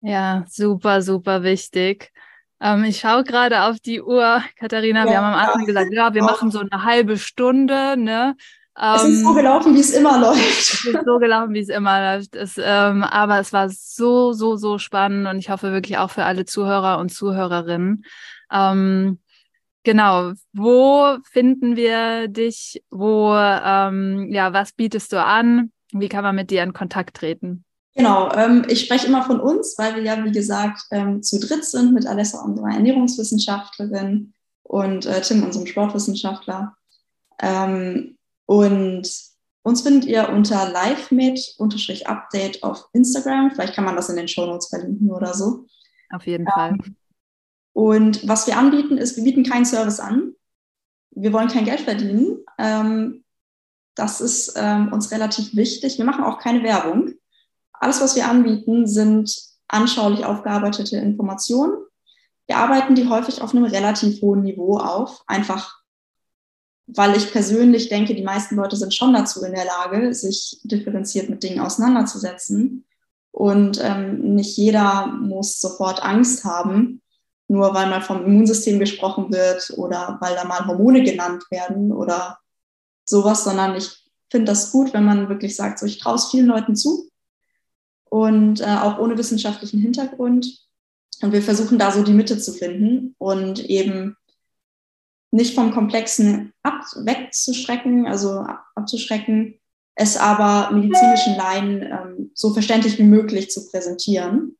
Ja, 0.01 0.45
super, 0.49 1.01
super 1.01 1.43
wichtig. 1.43 2.11
Ähm, 2.59 2.83
ich 2.83 2.99
schaue 2.99 3.23
gerade 3.23 3.63
auf 3.63 3.79
die 3.79 4.01
Uhr, 4.01 4.43
Katharina. 4.57 5.05
Ja, 5.05 5.09
wir 5.09 5.17
haben 5.17 5.33
am 5.33 5.39
Anfang 5.39 5.65
gesagt, 5.65 5.93
ja, 5.93 6.13
wir 6.13 6.23
machen 6.23 6.51
so 6.51 6.59
eine 6.59 6.83
halbe 6.83 7.17
Stunde. 7.17 7.95
Ne? 7.97 8.35
es 8.75 9.03
ist 9.03 9.21
so 9.21 9.29
ähm, 9.29 9.35
gelaufen, 9.35 9.75
wie 9.75 9.79
es 9.79 9.91
immer 9.91 10.19
läuft. 10.19 10.39
Es 10.39 10.85
ist 10.85 11.05
so 11.05 11.19
gelaufen, 11.19 11.53
wie 11.53 11.59
es 11.59 11.69
immer 11.69 12.15
läuft. 12.15 12.35
Es, 12.35 12.57
ähm, 12.57 13.03
aber 13.03 13.39
es 13.39 13.51
war 13.51 13.69
so, 13.69 14.33
so, 14.33 14.55
so 14.55 14.77
spannend 14.77 15.27
und 15.27 15.37
ich 15.37 15.49
hoffe 15.49 15.71
wirklich 15.71 15.97
auch 15.97 16.09
für 16.09 16.23
alle 16.23 16.45
Zuhörer 16.45 16.97
und 16.99 17.09
Zuhörerinnen. 17.09 18.05
Ähm, 18.51 19.19
genau, 19.83 20.31
wo 20.53 21.17
finden 21.31 21.75
wir 21.75 22.27
dich? 22.27 22.81
Wo, 22.89 23.35
ähm, 23.35 24.29
ja, 24.31 24.53
was 24.53 24.71
bietest 24.73 25.11
du 25.11 25.23
an? 25.23 25.71
Wie 25.91 26.09
kann 26.09 26.23
man 26.23 26.35
mit 26.35 26.49
dir 26.49 26.63
in 26.63 26.73
Kontakt 26.73 27.17
treten? 27.17 27.65
Genau, 27.95 28.31
ähm, 28.33 28.65
ich 28.69 28.81
spreche 28.81 29.07
immer 29.07 29.23
von 29.23 29.39
uns, 29.39 29.75
weil 29.77 29.95
wir 29.95 30.03
ja, 30.03 30.23
wie 30.23 30.31
gesagt, 30.31 30.83
ähm, 30.91 31.21
zu 31.21 31.39
dritt 31.39 31.65
sind 31.65 31.93
mit 31.93 32.07
Alessa, 32.07 32.41
unserer 32.41 32.69
Ernährungswissenschaftlerin, 32.69 34.33
und 34.71 35.05
äh, 35.05 35.21
Tim, 35.21 35.43
unserem 35.43 35.67
Sportwissenschaftler. 35.67 36.75
Ähm, 37.39 38.17
und 38.45 39.11
uns 39.63 39.81
findet 39.81 40.05
ihr 40.05 40.29
unter 40.29 40.71
livemit-update 40.71 42.63
auf 42.63 42.87
Instagram. 42.93 43.51
Vielleicht 43.51 43.75
kann 43.75 43.83
man 43.83 43.97
das 43.97 44.07
in 44.07 44.15
den 44.15 44.29
Shownotes 44.29 44.69
verlinken 44.69 45.11
oder 45.11 45.33
so. 45.33 45.65
Auf 46.09 46.25
jeden 46.25 46.47
Fall. 46.47 46.69
Ähm, 46.71 46.95
und 47.73 48.25
was 48.27 48.47
wir 48.47 48.57
anbieten, 48.57 48.97
ist, 48.97 49.17
wir 49.17 49.25
bieten 49.25 49.43
keinen 49.43 49.65
Service 49.65 49.99
an. 49.99 50.35
Wir 51.11 51.33
wollen 51.33 51.49
kein 51.49 51.65
Geld 51.65 51.81
verdienen. 51.81 52.37
Ähm, 52.57 53.25
das 53.95 54.21
ist 54.21 54.53
ähm, 54.55 54.93
uns 54.93 55.11
relativ 55.11 55.53
wichtig. 55.53 55.97
Wir 55.97 56.05
machen 56.05 56.23
auch 56.23 56.39
keine 56.39 56.63
Werbung. 56.63 57.11
Alles, 57.81 57.99
was 57.99 58.15
wir 58.15 58.29
anbieten, 58.29 58.85
sind 58.85 59.35
anschaulich 59.67 60.23
aufgearbeitete 60.23 60.97
Informationen. 60.97 61.73
Wir 62.45 62.57
arbeiten 62.57 62.93
die 62.93 63.09
häufig 63.09 63.41
auf 63.41 63.55
einem 63.55 63.63
relativ 63.63 64.21
hohen 64.21 64.43
Niveau 64.43 64.77
auf, 64.77 65.23
einfach 65.25 65.81
weil 66.85 67.17
ich 67.17 67.31
persönlich 67.31 67.89
denke, 67.89 68.13
die 68.13 68.23
meisten 68.23 68.55
Leute 68.55 68.75
sind 68.75 68.93
schon 68.93 69.13
dazu 69.13 69.43
in 69.43 69.53
der 69.53 69.65
Lage, 69.65 70.13
sich 70.13 70.59
differenziert 70.63 71.29
mit 71.29 71.41
Dingen 71.41 71.59
auseinanderzusetzen. 71.59 72.85
Und 73.31 73.79
ähm, 73.81 74.35
nicht 74.35 74.57
jeder 74.57 75.07
muss 75.07 75.59
sofort 75.59 76.03
Angst 76.03 76.43
haben, 76.43 77.01
nur 77.47 77.73
weil 77.73 77.89
mal 77.89 78.01
vom 78.01 78.23
Immunsystem 78.23 78.77
gesprochen 78.77 79.31
wird 79.31 79.73
oder 79.77 80.17
weil 80.21 80.35
da 80.35 80.43
mal 80.43 80.67
Hormone 80.67 81.01
genannt 81.01 81.45
werden 81.49 81.91
oder 81.91 82.37
sowas, 83.05 83.43
sondern 83.43 83.75
ich 83.75 84.05
finde 84.29 84.51
das 84.51 84.71
gut, 84.71 84.93
wenn 84.93 85.05
man 85.05 85.29
wirklich 85.29 85.55
sagt, 85.55 85.79
so 85.79 85.87
ich 85.87 85.97
traue 85.97 86.15
es 86.15 86.29
vielen 86.29 86.47
Leuten 86.47 86.75
zu 86.75 87.10
und 88.11 88.59
äh, 88.59 88.65
auch 88.65 88.99
ohne 88.99 89.17
wissenschaftlichen 89.17 89.79
Hintergrund. 89.79 90.59
Und 91.21 91.31
wir 91.31 91.41
versuchen 91.41 91.79
da 91.79 91.91
so 91.91 92.03
die 92.03 92.13
Mitte 92.13 92.37
zu 92.37 92.51
finden 92.51 93.15
und 93.17 93.63
eben 93.63 94.17
nicht 95.31 95.55
vom 95.55 95.71
Komplexen 95.71 96.51
ab, 96.61 96.83
wegzuschrecken, 96.95 98.05
also 98.07 98.45
abzuschrecken, 98.75 99.59
es 99.95 100.17
aber 100.17 100.75
medizinischen 100.75 101.37
Laien 101.37 101.83
ähm, 101.83 102.31
so 102.33 102.51
verständlich 102.51 102.99
wie 102.99 103.03
möglich 103.03 103.49
zu 103.49 103.69
präsentieren. 103.69 104.57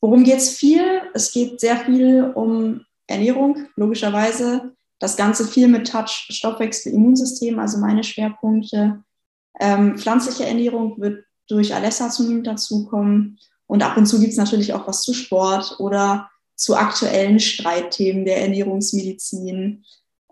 Worum 0.00 0.22
geht 0.22 0.38
es 0.38 0.50
viel? 0.50 1.02
Es 1.14 1.32
geht 1.32 1.58
sehr 1.58 1.78
viel 1.78 2.30
um 2.34 2.84
Ernährung, 3.08 3.66
logischerweise. 3.74 4.72
Das 5.00 5.16
Ganze 5.16 5.48
viel 5.48 5.66
mit 5.66 5.90
Touch, 5.90 6.28
Stoffwechsel, 6.30 6.92
Immunsystem, 6.92 7.58
also 7.58 7.78
meine 7.78 8.04
Schwerpunkte. 8.04 9.02
Ähm, 9.58 9.98
pflanzliche 9.98 10.46
Ernährung 10.46 11.00
wird 11.00 11.24
durch 11.48 11.74
Alessa 11.74 12.10
zunehmend 12.10 12.46
dazukommen. 12.46 13.38
Und 13.66 13.82
ab 13.82 13.96
und 13.96 14.06
zu 14.06 14.20
gibt 14.20 14.32
es 14.32 14.38
natürlich 14.38 14.72
auch 14.72 14.86
was 14.86 15.02
zu 15.02 15.12
Sport 15.14 15.76
oder 15.78 16.30
zu 16.54 16.76
aktuellen 16.76 17.40
Streitthemen 17.40 18.24
der 18.24 18.42
Ernährungsmedizin. 18.42 19.84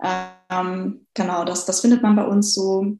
Ähm, 0.02 1.06
genau, 1.14 1.44
das, 1.44 1.64
das 1.64 1.80
findet 1.80 2.02
man 2.02 2.16
bei 2.16 2.24
uns 2.24 2.54
so 2.54 2.98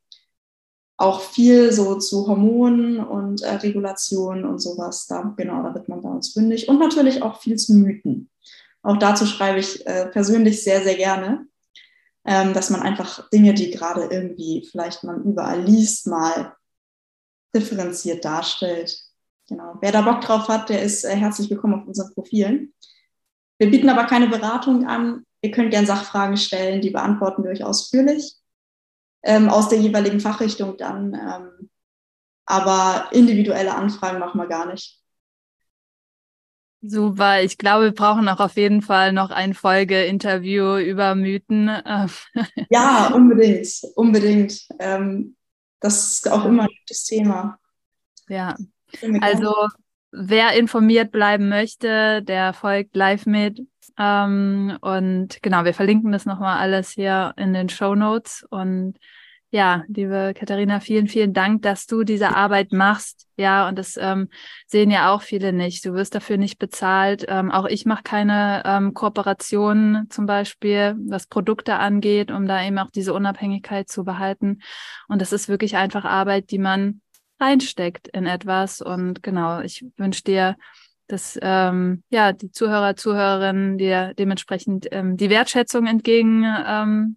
auch 0.99 1.21
viel 1.21 1.73
so 1.73 1.97
zu 1.97 2.27
Hormonen 2.27 3.01
und 3.01 3.43
äh, 3.43 3.55
Regulationen 3.57 4.45
und 4.45 4.61
sowas. 4.61 5.07
Da, 5.07 5.35
genau, 5.37 5.63
da 5.63 5.75
wird 5.75 5.89
man 5.89 6.01
bei 6.01 6.09
uns 6.09 6.33
fündig. 6.33 6.69
Und 6.69 6.79
natürlich 6.79 7.23
auch 7.23 7.41
viel 7.41 7.57
zu 7.57 7.75
Mythen. 7.75 8.31
Auch 8.83 8.97
dazu 8.97 9.27
schreibe 9.27 9.59
ich 9.59 9.87
äh, 9.87 10.07
persönlich 10.07 10.63
sehr, 10.63 10.83
sehr 10.83 10.95
gerne, 10.95 11.47
ähm, 12.25 12.55
dass 12.55 12.71
man 12.71 12.83
einfach 12.83 13.29
Dinge, 13.31 13.53
die 13.53 13.71
gerade 13.71 14.05
irgendwie 14.05 14.67
vielleicht 14.71 15.05
man 15.05 15.25
überall 15.25 15.61
liest, 15.63 16.07
mal 16.07 16.55
differenziert 17.57 18.25
darstellt. 18.25 18.97
Genau. 19.49 19.75
Wer 19.81 19.93
da 19.93 20.03
Bock 20.03 20.21
drauf 20.21 20.49
hat, 20.49 20.69
der 20.69 20.83
ist 20.83 21.05
äh, 21.05 21.17
herzlich 21.17 21.51
willkommen 21.51 21.81
auf 21.81 21.87
unseren 21.87 22.13
Profilen. 22.15 22.75
Wir 23.59 23.71
bieten 23.71 23.89
aber 23.89 24.05
keine 24.05 24.29
Beratung 24.29 24.87
an. 24.87 25.25
Ihr 25.41 25.51
könnt 25.51 25.71
gerne 25.71 25.87
Sachfragen 25.87 26.37
stellen, 26.37 26.81
die 26.81 26.91
beantworten 26.91 27.43
wir 27.45 27.51
euch 27.51 27.65
ausführlich 27.65 28.35
ähm, 29.23 29.49
aus 29.49 29.69
der 29.69 29.79
jeweiligen 29.79 30.21
Fachrichtung 30.21 30.77
dann. 30.77 31.15
Ähm, 31.15 31.71
aber 32.45 33.09
individuelle 33.13 33.75
Anfragen 33.75 34.19
machen 34.19 34.41
wir 34.41 34.47
gar 34.47 34.67
nicht. 34.67 35.01
Super, 36.83 37.43
ich 37.43 37.59
glaube, 37.59 37.87
wir 37.87 37.95
brauchen 37.95 38.29
auch 38.29 38.39
auf 38.39 38.57
jeden 38.57 38.83
Fall 38.83 39.13
noch 39.13 39.31
ein 39.31 39.55
Folge-Interview 39.55 40.77
über 40.77 41.15
Mythen. 41.15 41.69
ja, 42.71 43.11
unbedingt, 43.13 43.69
unbedingt. 43.97 44.67
Ähm, 44.79 45.37
das 45.87 46.13
ist 46.13 46.31
auch 46.31 46.45
immer 46.45 46.65
ein 46.65 46.77
gutes 46.81 47.05
Thema. 47.05 47.59
Ja, 48.29 48.57
also 49.21 49.55
wer 50.11 50.53
informiert 50.53 51.13
bleiben 51.13 51.49
möchte, 51.49 52.23
der 52.23 52.53
folgt 52.53 52.97
live 52.97 53.27
mit. 53.27 53.61
Ähm, 53.99 54.77
und 54.81 55.43
genau, 55.43 55.65
wir 55.65 55.75
verlinken 55.75 56.13
das 56.13 56.27
nochmal 56.27 56.59
alles 56.59 56.91
hier 56.91 57.35
in 57.37 57.53
den 57.53 57.69
Show 57.69 57.95
Notes. 57.95 58.45
Und 58.51 58.99
ja, 59.51 59.85
liebe 59.89 60.35
Katharina, 60.37 60.81
vielen, 60.81 61.07
vielen 61.07 61.33
Dank, 61.33 61.63
dass 61.63 61.87
du 61.87 62.03
diese 62.03 62.35
Arbeit 62.35 62.73
machst. 62.73 63.27
Ja, 63.37 63.69
und 63.69 63.79
das 63.79 63.97
ähm, 63.97 64.29
sehen 64.67 64.91
ja 64.91 65.15
auch 65.15 65.23
viele 65.23 65.53
nicht. 65.53 65.85
Du 65.85 65.95
wirst 65.95 66.15
dafür 66.15 66.37
nicht 66.37 66.59
bezahlt. 66.59 67.25
Ähm, 67.29 67.53
auch 67.53 67.67
ich 67.67 67.87
mache 67.87 68.03
keine 68.03 68.63
ähm, 68.65 68.93
Kooperationen 68.93 70.11
zum 70.11 70.27
Beispiel, 70.27 70.97
was 71.07 71.27
Produkte 71.27 71.77
angeht, 71.77 72.31
um 72.31 72.47
da 72.47 72.65
eben 72.65 72.79
auch 72.79 72.91
diese 72.91 73.15
Unabhängigkeit 73.15 73.89
zu 73.89 74.05
behalten. 74.05 74.63
Und 75.07 75.23
das 75.23 75.33
ist 75.33 75.49
wirklich 75.49 75.77
einfach 75.77 76.05
Arbeit, 76.05 76.51
die 76.51 76.59
man 76.59 77.01
reinsteckt 77.39 78.09
in 78.09 78.27
etwas. 78.27 78.81
Und 78.81 79.23
genau, 79.23 79.61
ich 79.61 79.85
wünsche 79.97 80.25
dir, 80.25 80.57
dass 81.07 81.39
ähm, 81.41 82.03
ja 82.11 82.33
die 82.33 82.51
Zuhörer, 82.51 82.97
Zuhörerinnen 82.97 83.79
dir 83.79 84.13
dementsprechend 84.19 84.89
ähm, 84.91 85.17
die 85.17 85.31
Wertschätzung 85.31 85.87
entgegenbringen 85.87 86.65
ähm, 86.67 87.17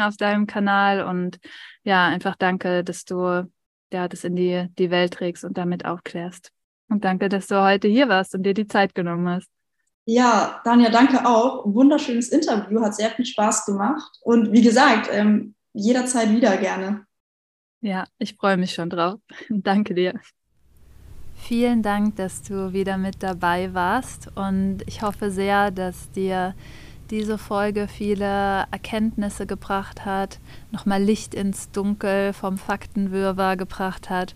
auf 0.00 0.16
deinem 0.16 0.46
Kanal 0.46 1.04
und 1.04 1.38
ja, 1.84 2.06
einfach 2.06 2.36
danke, 2.36 2.84
dass 2.84 3.04
du 3.04 3.48
ja 3.92 4.08
das 4.08 4.24
in 4.24 4.36
die, 4.36 4.68
die 4.78 4.90
Welt 4.90 5.14
trägst 5.14 5.44
und 5.44 5.56
damit 5.56 5.84
aufklärst. 5.84 6.50
Und 6.88 7.04
danke, 7.04 7.28
dass 7.28 7.46
du 7.46 7.62
heute 7.62 7.88
hier 7.88 8.08
warst 8.08 8.34
und 8.34 8.44
dir 8.44 8.54
die 8.54 8.66
Zeit 8.66 8.94
genommen 8.94 9.28
hast. 9.28 9.48
Ja, 10.04 10.60
Daniel, 10.64 10.92
danke 10.92 11.26
auch. 11.26 11.64
Wunderschönes 11.66 12.28
Interview, 12.28 12.80
hat 12.80 12.94
sehr 12.94 13.10
viel 13.10 13.26
Spaß 13.26 13.66
gemacht. 13.66 14.18
Und 14.22 14.52
wie 14.52 14.62
gesagt, 14.62 15.08
ähm, 15.10 15.54
jederzeit 15.72 16.30
wieder 16.30 16.56
gerne. 16.56 17.06
Ja, 17.80 18.06
ich 18.18 18.36
freue 18.36 18.56
mich 18.56 18.72
schon 18.72 18.88
drauf. 18.88 19.20
Danke 19.48 19.94
dir. 19.94 20.18
Vielen 21.34 21.82
Dank, 21.82 22.16
dass 22.16 22.42
du 22.42 22.72
wieder 22.72 22.96
mit 22.96 23.22
dabei 23.22 23.74
warst 23.74 24.30
und 24.36 24.78
ich 24.86 25.02
hoffe 25.02 25.30
sehr, 25.30 25.70
dass 25.70 26.10
dir 26.12 26.54
diese 27.10 27.38
Folge 27.38 27.88
viele 27.88 28.66
Erkenntnisse 28.70 29.46
gebracht 29.46 30.04
hat, 30.04 30.38
nochmal 30.72 31.02
Licht 31.02 31.34
ins 31.34 31.70
Dunkel 31.70 32.32
vom 32.32 32.58
Faktenwirrwarr 32.58 33.56
gebracht 33.56 34.10
hat. 34.10 34.34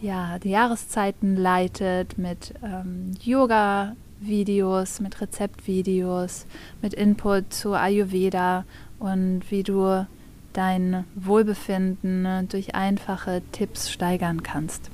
ja, 0.00 0.38
die 0.38 0.50
Jahreszeiten 0.50 1.36
leitet 1.36 2.16
mit 2.16 2.54
ähm, 2.62 3.12
Yoga. 3.22 3.96
Videos, 4.20 5.00
mit 5.00 5.20
Rezeptvideos, 5.20 6.46
mit 6.82 6.94
Input 6.94 7.52
zu 7.52 7.72
Ayurveda 7.74 8.64
und 8.98 9.42
wie 9.50 9.62
du 9.62 10.06
dein 10.52 11.04
Wohlbefinden 11.14 12.48
durch 12.48 12.74
einfache 12.74 13.42
Tipps 13.52 13.90
steigern 13.90 14.42
kannst. 14.42 14.90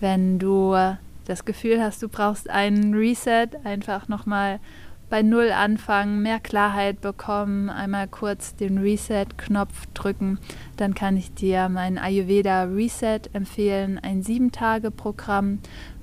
Wenn 0.00 0.38
du 0.38 0.74
das 1.26 1.44
Gefühl 1.44 1.82
hast, 1.82 2.02
du 2.02 2.08
brauchst 2.08 2.48
einen 2.48 2.94
Reset, 2.94 3.48
einfach 3.64 4.08
nochmal 4.08 4.60
bei 5.10 5.22
Null 5.22 5.50
anfangen, 5.50 6.22
mehr 6.22 6.38
Klarheit 6.38 7.00
bekommen, 7.00 7.68
einmal 7.68 8.06
kurz 8.06 8.54
den 8.54 8.78
Reset-Knopf 8.78 9.86
drücken, 9.92 10.38
dann 10.76 10.94
kann 10.94 11.16
ich 11.16 11.34
dir 11.34 11.68
mein 11.68 11.98
Ayurveda 11.98 12.62
Reset 12.62 13.22
empfehlen, 13.32 13.98
ein 13.98 14.22
Sieben-Tage-Programm, 14.22 15.58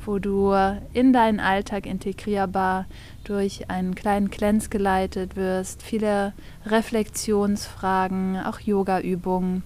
wo 0.07 0.19
du 0.19 0.53
in 0.93 1.13
deinen 1.13 1.39
Alltag 1.39 1.85
integrierbar 1.85 2.85
durch 3.23 3.69
einen 3.69 3.93
kleinen 3.93 4.31
Cleanse 4.31 4.69
geleitet 4.69 5.35
wirst, 5.35 5.83
viele 5.83 6.33
Reflexionsfragen, 6.65 8.37
auch 8.43 8.59
Yoga-Übungen. 8.59 9.63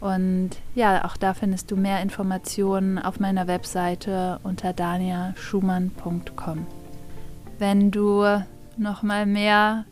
Und 0.00 0.50
ja, 0.74 1.04
auch 1.04 1.16
da 1.16 1.34
findest 1.34 1.70
du 1.70 1.76
mehr 1.76 2.00
Informationen 2.02 2.98
auf 2.98 3.20
meiner 3.20 3.46
Webseite 3.46 4.40
unter 4.42 4.72
daniaschumann.com. 4.72 6.66
Wenn 7.58 7.90
du 7.92 8.24
noch 8.76 9.02
mal 9.02 9.26
mehr 9.26 9.84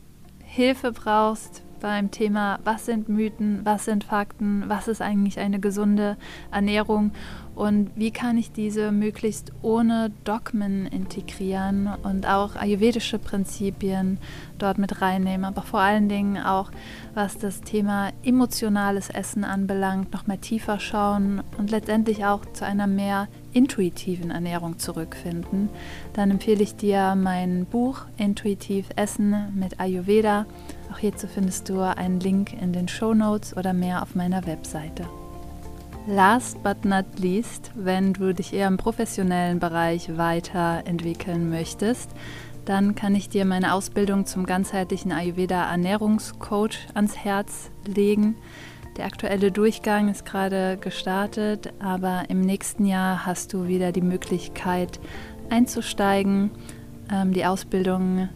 Hilfe 0.43 0.91
brauchst 0.91 1.63
beim 1.81 2.11
Thema, 2.11 2.59
was 2.65 2.87
sind 2.87 3.09
Mythen, 3.09 3.61
was 3.65 3.85
sind 3.85 4.05
Fakten, 4.05 4.65
was 4.69 4.89
ist 4.89 5.03
eigentlich 5.03 5.39
eine 5.39 5.61
gesunde 5.61 6.17
Ernährung 6.51 7.13
und 7.55 7.91
wie 7.95 8.11
kann 8.11 8.39
ich 8.39 8.53
diese 8.53 8.93
möglichst 8.93 9.53
ohne 9.61 10.11
Dogmen 10.25 10.87
integrieren 10.87 11.91
und 12.03 12.27
auch 12.27 12.57
ayurvedische 12.57 13.19
Prinzipien 13.19 14.19
dort 14.59 14.79
mit 14.79 15.03
reinnehmen, 15.03 15.45
aber 15.45 15.63
vor 15.63 15.81
allen 15.81 16.09
Dingen 16.09 16.39
auch, 16.39 16.71
was 17.15 17.39
das 17.39 17.61
Thema 17.61 18.11
emotionales 18.23 19.11
Essen 19.11 19.45
anbelangt, 19.45 20.13
noch 20.13 20.27
mal 20.27 20.39
tiefer 20.39 20.79
schauen 20.79 21.43
und 21.59 21.71
letztendlich 21.71 22.25
auch 22.25 22.47
zu 22.53 22.65
einer 22.65 22.87
mehr 22.87 23.29
intuitiven 23.53 24.31
Ernährung 24.31 24.79
zurückfinden, 24.79 25.69
dann 26.13 26.31
empfehle 26.31 26.63
ich 26.63 26.77
dir 26.77 27.15
mein 27.15 27.67
Buch 27.67 28.07
Intuitiv 28.17 28.87
Essen 28.97 29.53
mit 29.55 29.81
Ayurveda. 29.81 30.47
Auch 30.93 30.99
hierzu 30.99 31.27
findest 31.27 31.69
du 31.69 31.81
einen 31.81 32.21
Link 32.21 32.53
in 32.61 32.73
den 32.73 32.89
Show 32.89 33.15
Notes 33.15 33.57
oder 33.57 33.73
mehr 33.73 34.03
auf 34.03 34.15
meiner 34.15 34.47
Webseite. 34.47 35.07
Last 36.07 36.63
but 36.63 36.85
not 36.85 37.05
least, 37.19 37.71
wenn 37.75 38.15
du 38.15 38.33
dich 38.33 38.53
eher 38.53 38.67
im 38.69 38.79
professionellen 38.79 39.59
Bereich 39.59 40.17
weiterentwickeln 40.17 41.51
möchtest, 41.51 42.11
dann 42.65 42.95
kann 42.95 43.15
ich 43.15 43.29
dir 43.29 43.45
meine 43.45 43.75
Ausbildung 43.75 44.27
zum 44.27 44.47
ganzheitlichen 44.47 45.13
Ayurveda 45.13 45.71
Ernährungscoach 45.71 46.79
ans 46.95 47.17
Herz 47.17 47.71
legen. 47.87 48.37
Der 48.97 49.07
aktuelle 49.07 49.53
Durchgang 49.53 50.09
ist 50.09 50.25
gerade 50.25 50.77
gestartet, 50.79 51.73
aber 51.79 52.25
im 52.29 52.41
nächsten 52.41 52.87
Jahr 52.87 53.25
hast 53.25 53.53
du 53.53 53.67
wieder 53.69 53.93
die 53.93 54.03
Möglichkeit 54.03 55.01
einzusteigen. 55.49 56.51
Ähm, 57.13 57.33
die 57.33 57.45
Ausbildung 57.45 58.29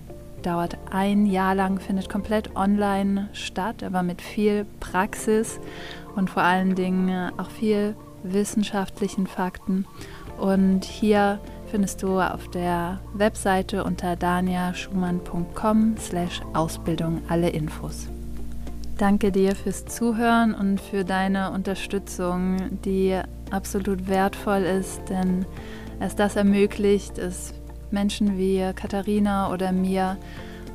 dauert 0.44 0.76
ein 0.90 1.26
Jahr 1.26 1.54
lang, 1.54 1.80
findet 1.80 2.08
komplett 2.08 2.54
online 2.56 3.28
statt, 3.32 3.82
aber 3.82 4.02
mit 4.02 4.22
viel 4.22 4.66
Praxis 4.80 5.58
und 6.16 6.30
vor 6.30 6.42
allen 6.42 6.74
Dingen 6.74 7.32
auch 7.38 7.50
viel 7.50 7.96
wissenschaftlichen 8.22 9.26
Fakten. 9.26 9.86
Und 10.38 10.84
hier 10.84 11.40
findest 11.66 12.02
du 12.02 12.20
auf 12.20 12.48
der 12.50 13.00
Webseite 13.14 13.84
unter 13.84 14.16
daniaschumann.com 14.16 15.96
slash 15.98 16.40
Ausbildung 16.52 17.22
alle 17.28 17.50
Infos. 17.50 18.08
Danke 18.98 19.32
dir 19.32 19.56
fürs 19.56 19.86
Zuhören 19.86 20.54
und 20.54 20.80
für 20.80 21.04
deine 21.04 21.50
Unterstützung, 21.50 22.78
die 22.84 23.20
absolut 23.50 24.08
wertvoll 24.08 24.62
ist, 24.62 25.00
denn 25.08 25.46
es 26.00 26.14
das 26.14 26.36
ermöglicht, 26.36 27.18
es 27.18 27.54
Menschen 27.90 28.36
wie 28.38 28.72
Katharina 28.74 29.52
oder 29.52 29.72
mir 29.72 30.16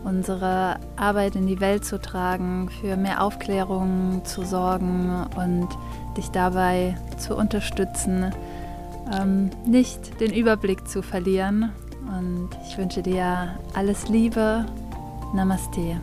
unsere 0.03 0.79
Arbeit 0.95 1.35
in 1.35 1.47
die 1.47 1.59
Welt 1.59 1.85
zu 1.85 1.99
tragen, 1.99 2.69
für 2.81 2.95
mehr 2.95 3.23
Aufklärung 3.23 4.21
zu 4.23 4.43
sorgen 4.43 5.25
und 5.35 5.67
dich 6.17 6.29
dabei 6.29 6.95
zu 7.17 7.35
unterstützen, 7.35 8.33
ähm, 9.13 9.49
nicht 9.65 10.19
den 10.19 10.33
Überblick 10.33 10.87
zu 10.87 11.01
verlieren. 11.01 11.71
Und 12.17 12.49
ich 12.67 12.77
wünsche 12.77 13.01
dir 13.01 13.59
alles 13.73 14.07
Liebe. 14.07 14.65
Namaste. 15.33 15.99